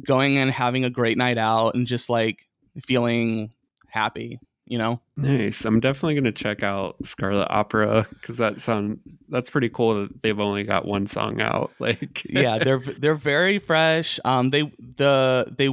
going 0.05 0.37
and 0.39 0.51
having 0.51 0.85
a 0.85 0.91
great 0.91 1.19
night 1.19 1.39
out 1.39 1.75
and 1.75 1.87
just 1.87 2.11
like 2.11 2.47
feeling 2.85 3.51
happy 3.89 4.39
you 4.69 4.77
know 4.77 5.01
nice 5.17 5.65
i'm 5.65 5.81
definitely 5.81 6.15
going 6.15 6.25
to 6.25 6.33
check 6.33 6.63
out 6.63 6.95
scarlet 7.03 7.47
opera 7.51 8.07
because 8.11 8.37
that 8.37 8.61
sound 8.61 9.01
that's 9.31 9.49
pretty 9.49 9.69
cool 9.69 10.03
that 10.03 10.23
they've 10.23 10.39
only 10.39 10.63
got 10.63 10.85
one 10.85 11.07
song 11.07 11.41
out 11.41 11.73
like 11.79 12.23
yeah 12.29 12.59
they're 12.59 12.79
they're 12.79 13.15
very 13.15 13.59
fresh 13.59 14.21
um 14.25 14.51
they 14.51 14.71
the 14.97 15.53
they 15.57 15.69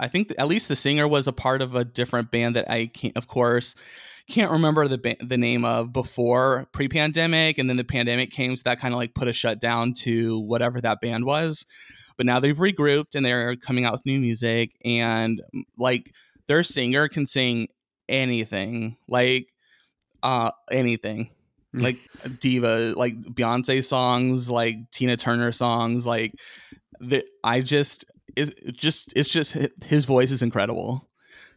I 0.00 0.08
think 0.08 0.32
at 0.38 0.48
least 0.48 0.68
the 0.68 0.76
singer 0.76 1.06
was 1.06 1.28
a 1.28 1.32
part 1.32 1.62
of 1.62 1.74
a 1.74 1.84
different 1.84 2.30
band 2.30 2.56
that 2.56 2.70
I 2.70 2.86
can't, 2.86 3.16
of 3.16 3.28
course, 3.28 3.74
can't 4.28 4.50
remember 4.50 4.88
the 4.88 4.98
ba- 4.98 5.16
the 5.20 5.36
name 5.36 5.64
of 5.64 5.92
before 5.92 6.66
pre-pandemic, 6.72 7.58
and 7.58 7.68
then 7.68 7.76
the 7.76 7.84
pandemic 7.84 8.30
came, 8.30 8.56
so 8.56 8.62
that 8.64 8.80
kind 8.80 8.94
of 8.94 8.98
like 8.98 9.14
put 9.14 9.28
a 9.28 9.32
shutdown 9.32 9.92
to 9.98 10.38
whatever 10.40 10.80
that 10.80 11.00
band 11.00 11.24
was. 11.24 11.66
But 12.16 12.26
now 12.26 12.40
they've 12.40 12.56
regrouped 12.56 13.14
and 13.14 13.24
they're 13.24 13.56
coming 13.56 13.84
out 13.84 13.92
with 13.92 14.06
new 14.06 14.20
music, 14.20 14.72
and 14.84 15.42
like 15.78 16.14
their 16.46 16.62
singer 16.62 17.08
can 17.08 17.26
sing 17.26 17.68
anything, 18.08 18.96
like 19.08 19.48
uh 20.22 20.50
anything 20.70 21.30
like 21.72 21.96
diva 22.40 22.92
like 22.96 23.16
beyonce 23.22 23.84
songs 23.84 24.50
like 24.50 24.76
tina 24.90 25.16
turner 25.16 25.52
songs 25.52 26.04
like 26.04 26.32
the, 27.00 27.24
i 27.44 27.60
just 27.60 28.04
it 28.36 28.76
just 28.76 29.12
it's 29.16 29.28
just 29.28 29.56
his 29.84 30.04
voice 30.04 30.30
is 30.30 30.42
incredible. 30.42 31.08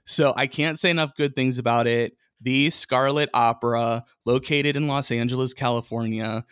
So 0.06 0.34
I 0.36 0.48
can't 0.48 0.80
say 0.80 0.90
enough 0.90 1.16
good 1.16 1.36
things 1.36 1.58
about 1.58 1.88
it. 1.88 2.14
The 2.42 2.70
Scarlet 2.70 3.30
Opera, 3.34 4.04
located 4.26 4.76
in 4.76 4.88
Los 4.88 5.12
Angeles, 5.12 5.54
California. 5.54 6.46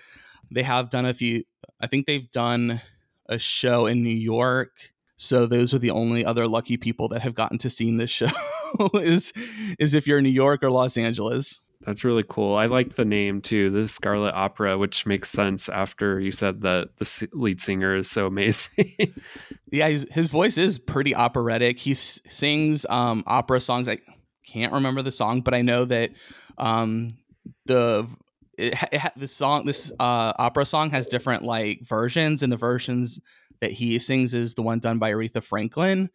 They 0.49 0.63
have 0.63 0.89
done 0.89 1.05
a 1.05 1.13
few 1.13 1.43
I 1.79 1.87
think 1.87 2.05
they've 2.05 2.29
done 2.31 2.81
a 3.27 3.37
show 3.37 3.85
in 3.85 4.03
New 4.03 4.09
York. 4.09 4.71
So 5.17 5.45
those 5.45 5.73
are 5.73 5.79
the 5.79 5.91
only 5.91 6.25
other 6.25 6.47
lucky 6.47 6.77
people 6.77 7.07
that 7.09 7.21
have 7.21 7.35
gotten 7.35 7.57
to 7.59 7.69
see 7.69 7.95
this 7.95 8.09
show 8.11 8.27
is 8.95 9.33
is 9.79 9.93
if 9.93 10.07
you're 10.07 10.19
in 10.19 10.23
New 10.23 10.29
York 10.29 10.63
or 10.63 10.71
Los 10.71 10.97
Angeles. 10.97 11.61
That's 11.85 12.03
really 12.03 12.23
cool. 12.27 12.55
I 12.55 12.67
like 12.67 12.95
the 12.95 13.05
name 13.05 13.41
too, 13.41 13.71
the 13.71 13.87
Scarlet 13.87 14.33
Opera, 14.33 14.77
which 14.77 15.05
makes 15.05 15.29
sense 15.29 15.67
after 15.67 16.19
you 16.19 16.31
said 16.31 16.61
that 16.61 16.89
the 16.97 17.27
lead 17.33 17.59
singer 17.59 17.95
is 17.95 18.09
so 18.09 18.27
amazing. 18.27 18.95
yeah, 19.71 19.87
his 19.87 20.29
voice 20.29 20.57
is 20.57 20.77
pretty 20.77 21.15
operatic. 21.15 21.79
He 21.79 21.91
s- 21.91 22.19
sings 22.29 22.85
um, 22.89 23.23
opera 23.25 23.59
songs. 23.61 23.87
I 23.87 23.97
can't 24.45 24.73
remember 24.73 25.01
the 25.01 25.11
song, 25.11 25.41
but 25.41 25.53
I 25.53 25.61
know 25.61 25.85
that 25.85 26.11
um, 26.57 27.17
the 27.65 28.07
it, 28.57 28.75
it, 28.91 29.11
the 29.17 29.27
song 29.27 29.65
this 29.65 29.91
uh, 29.99 30.33
opera 30.37 30.65
song 30.65 30.91
has 30.91 31.07
different 31.07 31.43
like 31.43 31.81
versions, 31.81 32.43
and 32.43 32.51
the 32.51 32.57
versions 32.57 33.19
that 33.59 33.71
he 33.71 33.97
sings 33.99 34.33
is 34.33 34.53
the 34.53 34.61
one 34.61 34.79
done 34.79 34.99
by 34.99 35.11
Aretha 35.11 35.43
Franklin. 35.43 36.09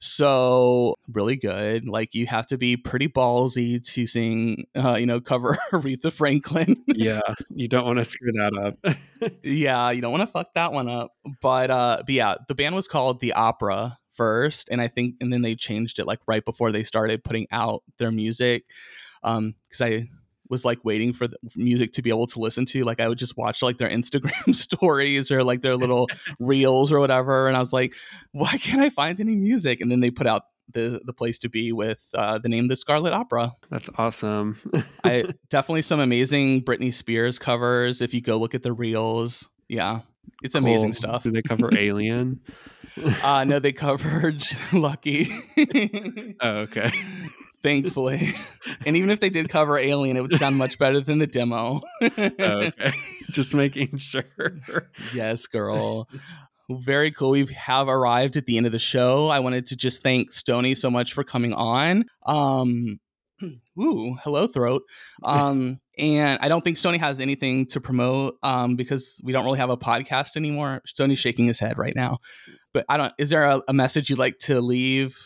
So 0.00 0.96
really 1.12 1.36
good. 1.36 1.88
Like 1.88 2.14
you 2.14 2.26
have 2.26 2.46
to 2.48 2.58
be 2.58 2.76
pretty 2.76 3.08
ballsy 3.08 3.82
to 3.92 4.06
sing, 4.06 4.66
uh, 4.76 4.94
you 4.94 5.06
know, 5.06 5.20
cover 5.20 5.58
Aretha 5.72 6.12
Franklin. 6.12 6.82
yeah, 6.86 7.20
you 7.54 7.68
don't 7.68 7.86
want 7.86 7.98
to 7.98 8.04
screw 8.04 8.32
that 8.32 8.74
up. 8.84 8.94
yeah, 9.42 9.90
you 9.90 10.00
don't 10.00 10.12
want 10.12 10.22
to 10.22 10.26
fuck 10.26 10.52
that 10.54 10.72
one 10.72 10.88
up. 10.88 11.12
But 11.40 11.70
uh, 11.70 12.02
but 12.04 12.14
yeah, 12.14 12.34
the 12.48 12.54
band 12.54 12.74
was 12.74 12.88
called 12.88 13.20
the 13.20 13.32
Opera 13.32 13.98
first, 14.14 14.68
and 14.70 14.80
I 14.80 14.88
think, 14.88 15.16
and 15.20 15.32
then 15.32 15.42
they 15.42 15.54
changed 15.54 15.98
it 15.98 16.06
like 16.06 16.20
right 16.26 16.44
before 16.44 16.72
they 16.72 16.84
started 16.84 17.24
putting 17.24 17.46
out 17.50 17.82
their 17.98 18.10
music. 18.10 18.64
Um, 19.22 19.54
because 19.64 19.80
I 19.80 20.08
was 20.48 20.64
like 20.64 20.84
waiting 20.84 21.12
for 21.12 21.26
the 21.26 21.36
music 21.56 21.92
to 21.92 22.02
be 22.02 22.10
able 22.10 22.26
to 22.28 22.38
listen 22.38 22.64
to. 22.66 22.84
Like 22.84 23.00
I 23.00 23.08
would 23.08 23.18
just 23.18 23.36
watch 23.36 23.62
like 23.62 23.78
their 23.78 23.88
Instagram 23.90 24.54
stories 24.54 25.30
or 25.30 25.44
like 25.44 25.62
their 25.62 25.76
little 25.76 26.08
reels 26.38 26.92
or 26.92 27.00
whatever, 27.00 27.48
and 27.48 27.56
I 27.56 27.60
was 27.60 27.72
like, 27.72 27.94
why 28.32 28.56
can't 28.58 28.82
I 28.82 28.90
find 28.90 29.20
any 29.20 29.34
music? 29.34 29.80
And 29.80 29.90
then 29.90 30.00
they 30.00 30.10
put 30.10 30.26
out 30.26 30.42
the 30.72 31.00
the 31.04 31.12
place 31.12 31.38
to 31.40 31.48
be 31.48 31.72
with 31.72 32.00
uh, 32.14 32.38
the 32.38 32.48
name 32.48 32.68
the 32.68 32.76
Scarlet 32.76 33.12
Opera. 33.12 33.52
That's 33.70 33.90
awesome. 33.96 34.58
I 35.02 35.24
definitely 35.50 35.82
some 35.82 36.00
amazing 36.00 36.62
Britney 36.62 36.92
Spears 36.92 37.38
covers. 37.38 38.00
If 38.00 38.14
you 38.14 38.20
go 38.20 38.38
look 38.38 38.54
at 38.54 38.62
the 38.62 38.72
reels, 38.72 39.48
yeah, 39.68 40.00
it's 40.42 40.54
cool. 40.54 40.62
amazing 40.62 40.92
stuff. 40.92 41.22
Do 41.22 41.30
they 41.30 41.42
cover 41.42 41.70
Alien? 41.76 42.40
uh 43.22 43.44
no, 43.44 43.58
they 43.58 43.72
covered 43.72 44.44
Lucky. 44.72 45.28
oh, 46.40 46.50
okay 46.50 46.92
thankfully. 47.64 48.34
and 48.86 48.96
even 48.96 49.10
if 49.10 49.18
they 49.18 49.30
did 49.30 49.48
cover 49.48 49.76
Alien, 49.76 50.16
it 50.16 50.20
would 50.20 50.34
sound 50.34 50.56
much 50.56 50.78
better 50.78 51.00
than 51.00 51.18
the 51.18 51.26
demo. 51.26 51.80
okay. 52.02 52.92
Just 53.30 53.54
making 53.54 53.96
sure. 53.96 54.24
Yes, 55.12 55.48
girl. 55.48 56.08
Very 56.70 57.10
cool. 57.10 57.30
We 57.30 57.46
have 57.46 57.88
arrived 57.88 58.36
at 58.36 58.46
the 58.46 58.56
end 58.56 58.66
of 58.66 58.72
the 58.72 58.78
show. 58.78 59.28
I 59.28 59.40
wanted 59.40 59.66
to 59.66 59.76
just 59.76 60.02
thank 60.02 60.32
Stony 60.32 60.74
so 60.74 60.90
much 60.90 61.12
for 61.12 61.22
coming 61.22 61.52
on. 61.52 62.04
Um 62.24 63.00
ooh, 63.78 64.14
hello 64.22 64.46
throat. 64.46 64.82
Um 65.22 65.78
and 65.98 66.38
I 66.40 66.48
don't 66.48 66.64
think 66.64 66.78
Stony 66.78 66.96
has 66.98 67.20
anything 67.20 67.66
to 67.66 67.82
promote 67.82 68.36
um 68.42 68.76
because 68.76 69.20
we 69.22 69.32
don't 69.32 69.44
really 69.44 69.58
have 69.58 69.68
a 69.68 69.76
podcast 69.76 70.38
anymore. 70.38 70.80
Stony's 70.86 71.18
shaking 71.18 71.46
his 71.46 71.58
head 71.58 71.76
right 71.76 71.94
now. 71.94 72.18
But 72.72 72.86
I 72.88 72.96
don't 72.96 73.12
is 73.18 73.28
there 73.28 73.44
a, 73.44 73.60
a 73.68 73.74
message 73.74 74.08
you'd 74.08 74.18
like 74.18 74.38
to 74.44 74.62
leave 74.62 75.18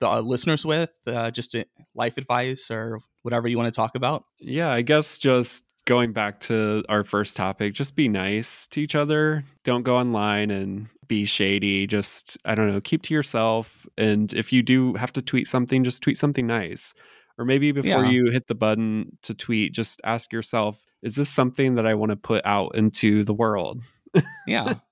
the 0.00 0.08
uh, 0.08 0.20
listeners 0.20 0.64
with, 0.64 0.90
uh, 1.06 1.30
just 1.30 1.56
life 1.94 2.18
advice 2.18 2.70
or 2.70 3.00
whatever 3.22 3.48
you 3.48 3.56
want 3.56 3.72
to 3.72 3.76
talk 3.76 3.94
about? 3.94 4.24
Yeah, 4.38 4.70
I 4.70 4.82
guess 4.82 5.18
just 5.18 5.64
going 5.86 6.12
back 6.12 6.40
to 6.40 6.82
our 6.88 7.04
first 7.04 7.36
topic, 7.36 7.74
just 7.74 7.94
be 7.94 8.08
nice 8.08 8.66
to 8.68 8.80
each 8.80 8.94
other. 8.94 9.44
Don't 9.64 9.82
go 9.82 9.96
online 9.96 10.50
and 10.50 10.88
be 11.06 11.24
shady. 11.24 11.86
Just, 11.86 12.38
I 12.44 12.54
don't 12.54 12.72
know, 12.72 12.80
keep 12.80 13.02
to 13.02 13.14
yourself. 13.14 13.86
And 13.98 14.32
if 14.32 14.52
you 14.52 14.62
do 14.62 14.94
have 14.94 15.12
to 15.14 15.22
tweet 15.22 15.48
something, 15.48 15.84
just 15.84 16.02
tweet 16.02 16.18
something 16.18 16.46
nice. 16.46 16.94
Or 17.36 17.44
maybe 17.44 17.72
before 17.72 18.04
yeah. 18.04 18.10
you 18.10 18.30
hit 18.30 18.46
the 18.46 18.54
button 18.54 19.18
to 19.22 19.34
tweet, 19.34 19.72
just 19.72 20.00
ask 20.04 20.32
yourself, 20.32 20.78
is 21.02 21.16
this 21.16 21.28
something 21.28 21.74
that 21.74 21.86
I 21.86 21.94
want 21.94 22.10
to 22.10 22.16
put 22.16 22.44
out 22.46 22.76
into 22.76 23.24
the 23.24 23.34
world? 23.34 23.82
yeah. 24.46 24.74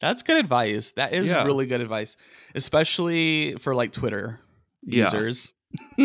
That's 0.00 0.22
good 0.22 0.38
advice. 0.38 0.92
That 0.92 1.12
is 1.12 1.28
yeah. 1.28 1.44
really 1.44 1.66
good 1.66 1.80
advice, 1.80 2.16
especially 2.54 3.54
for 3.56 3.74
like 3.74 3.92
Twitter 3.92 4.40
yeah. 4.82 5.04
users. 5.04 5.52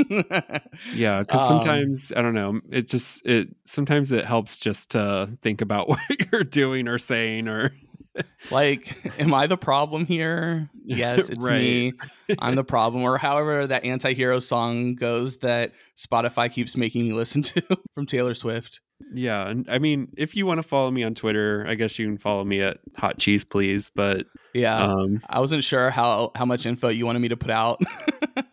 yeah, 0.94 1.22
because 1.22 1.42
um, 1.42 1.48
sometimes 1.48 2.14
I 2.16 2.22
don't 2.22 2.36
know. 2.36 2.60
It 2.70 2.88
just 2.88 3.26
it 3.26 3.50
sometimes 3.66 4.12
it 4.12 4.26
helps 4.26 4.58
just 4.58 4.92
to 4.92 5.30
think 5.42 5.62
about 5.62 5.90
what 5.90 6.00
you're 6.32 6.44
doing 6.44 6.88
or 6.88 7.00
saying 7.00 7.48
or 7.48 7.76
like, 8.52 8.96
am 9.20 9.34
I 9.34 9.48
the 9.48 9.58
problem 9.58 10.06
here? 10.06 10.70
Yes, 10.86 11.30
it's 11.30 11.46
right. 11.46 11.62
me. 11.62 11.94
I'm 12.40 12.56
the 12.56 12.64
problem. 12.76 13.04
Or 13.04 13.18
however 13.18 13.68
that 13.68 13.84
anti 13.84 14.14
hero 14.14 14.40
song 14.40 14.96
goes 14.96 15.38
that 15.38 15.74
Spotify 15.98 16.52
keeps 16.52 16.78
making 16.78 17.04
me 17.06 17.14
listen 17.14 17.42
to 17.44 17.62
from 17.94 18.06
Taylor 18.06 18.36
Swift. 18.36 18.82
Yeah, 19.14 19.48
and 19.48 19.70
I 19.70 19.78
mean, 19.78 20.14
if 20.18 20.36
you 20.36 20.46
want 20.46 20.60
to 20.62 20.68
follow 20.68 20.90
me 20.90 21.04
on 21.04 21.16
Twitter, 21.16 21.66
I 21.68 21.76
guess 21.76 22.00
you 22.00 22.06
can 22.08 22.18
follow 22.18 22.46
me 22.46 22.62
at 22.62 22.78
Hot 22.96 23.18
Cheese 23.18 23.44
Please. 23.44 23.92
But 23.94 24.26
yeah, 24.54 24.78
um, 24.78 25.20
I 25.30 25.42
wasn't 25.42 25.66
sure 25.66 25.90
how 25.90 26.32
how 26.34 26.46
much 26.46 26.66
info 26.66 26.88
you 26.88 27.06
wanted 27.06 27.20
me 27.20 27.28
to 27.28 27.38
put 27.38 27.52
out. 27.52 27.82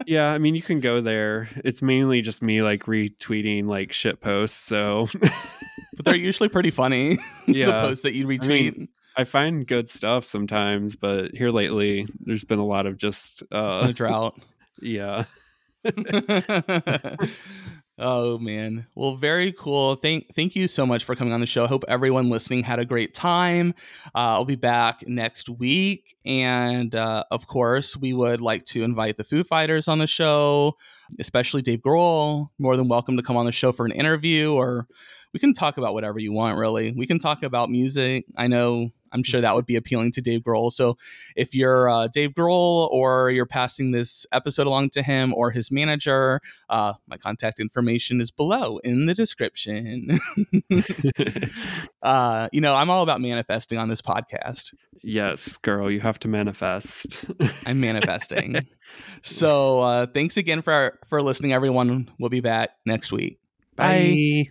yeah, 0.07 0.33
I 0.33 0.39
mean, 0.39 0.57
you 0.57 0.63
can 0.63 0.81
go 0.81 1.01
there. 1.01 1.49
It's 1.65 1.81
mainly 1.81 2.23
just 2.23 2.43
me 2.43 2.61
like 2.61 2.85
retweeting 2.85 3.67
like 3.67 3.93
shit 3.93 4.21
posts. 4.21 4.59
So, 4.59 5.07
but 5.95 6.05
they're 6.05 6.17
usually 6.17 6.49
pretty 6.49 6.71
funny. 6.71 7.19
Yeah, 7.47 7.67
the 7.67 7.89
posts 7.89 8.03
that 8.03 8.15
you 8.15 8.27
retweet. 8.27 8.45
I, 8.45 8.79
mean, 8.79 8.89
I, 9.17 9.25
find 9.25 9.67
good 9.67 9.89
stuff 9.91 10.25
sometimes, 10.25 10.97
but 10.97 11.33
here 11.33 11.51
lately, 11.51 12.07
there's 12.21 12.45
been 12.45 12.59
a 12.59 12.67
lot 12.67 12.87
of 12.87 12.97
just 12.97 13.43
uh, 13.53 13.89
a 13.89 13.93
drought. 13.93 14.41
Yeah. 14.85 15.27
Oh 17.99 18.39
man. 18.39 18.87
Well, 18.95 19.17
very 19.17 19.53
cool. 19.53 19.97
Thank 19.97 20.35
thank 20.35 20.57
you 20.57 20.67
so 20.67 20.87
much 20.87 21.05
for 21.05 21.15
coming 21.15 21.33
on 21.33 21.41
the 21.41 21.47
show. 21.47 21.65
I 21.65 21.69
hope 21.69 21.85
everyone 21.89 22.31
listening 22.31 22.65
had 22.65 22.79
a 22.79 22.87
great 22.87 23.13
time. 23.13 23.75
Uh, 24.07 24.35
I'll 24.35 24.47
be 24.47 24.57
back 24.57 25.07
next 25.07 25.51
week, 25.51 26.17
and 26.25 26.95
uh, 26.95 27.25
of 27.31 27.47
course, 27.47 27.97
we 27.97 28.15
would 28.15 28.41
like 28.41 28.65
to 28.67 28.83
invite 28.83 29.19
the 29.19 29.25
Foo 29.25 29.45
Fighters 29.45 29.89
on 29.89 29.99
the 29.99 30.07
show, 30.07 30.77
especially 31.21 31.61
Dave 31.61 31.81
Grohl. 31.81 32.49
More 32.59 32.77
than 32.79 32.89
welcome 32.89 33.19
to 33.19 33.23
come 33.23 33.37
on 33.37 33.45
the 33.45 33.53
show 33.53 33.73
for 33.73 33.85
an 33.85 33.93
interview, 33.93 34.53
or 34.55 34.89
we 35.35 35.39
can 35.39 35.53
talk 35.53 35.77
about 35.77 35.93
whatever 35.93 36.19
you 36.19 36.33
want. 36.33 36.57
Really, 36.57 36.93
we 36.93 37.07
can 37.07 37.19
talk 37.19 37.43
about 37.43 37.71
music. 37.71 38.25
I 38.37 38.47
know 38.47 38.91
I'm 39.13 39.23
sure 39.23 39.41
that 39.41 39.55
would 39.55 39.67
be 39.67 39.77
appealing 39.77 40.13
to 40.13 40.21
Dave 40.21 40.41
Grohl. 40.41 40.73
So 40.73 40.97
if 41.37 41.55
you're 41.55 41.89
uh, 41.89 42.09
Dave 42.09 42.31
Grohl 42.31 42.89
or 42.91 43.31
you're 43.31 43.47
passing 43.47 43.93
this 43.93 44.27
episode 44.33 44.67
along 44.67 44.91
to 44.91 45.03
him 45.03 45.35
or 45.35 45.51
his 45.51 45.71
manager, 45.71 46.41
uh, 46.69 46.95
my 47.07 47.17
contact 47.17 47.61
information 47.61 48.21
is 48.21 48.31
below 48.31 48.79
in 48.79 49.07
the 49.07 49.15
description. 49.15 50.21
uh, 52.03 52.49
you 52.53 52.61
know, 52.61 52.75
I'm 52.75 52.91
all 52.91 53.03
about 53.03 53.21
manifesting 53.21 53.79
on 53.79 53.89
this 53.89 54.03
podcast. 54.03 54.75
Yes, 55.03 55.57
girl, 55.59 55.91
you 55.91 56.01
have 56.01 56.19
to 56.21 56.29
manifest. 56.29 57.25
I'm 57.67 57.81
manifesting. 57.81 58.67
so 59.23 59.81
uh, 59.81 60.07
thanks 60.07 60.37
again 60.37 60.63
for 60.63 60.99
for 61.09 61.23
listening, 61.23 61.53
everyone. 61.53 62.11
We'll 62.19 62.31
be 62.31 62.41
back 62.41 62.71
next 62.87 63.13
week. 63.13 63.39
Bye. 63.77 64.45
Bye. 64.47 64.51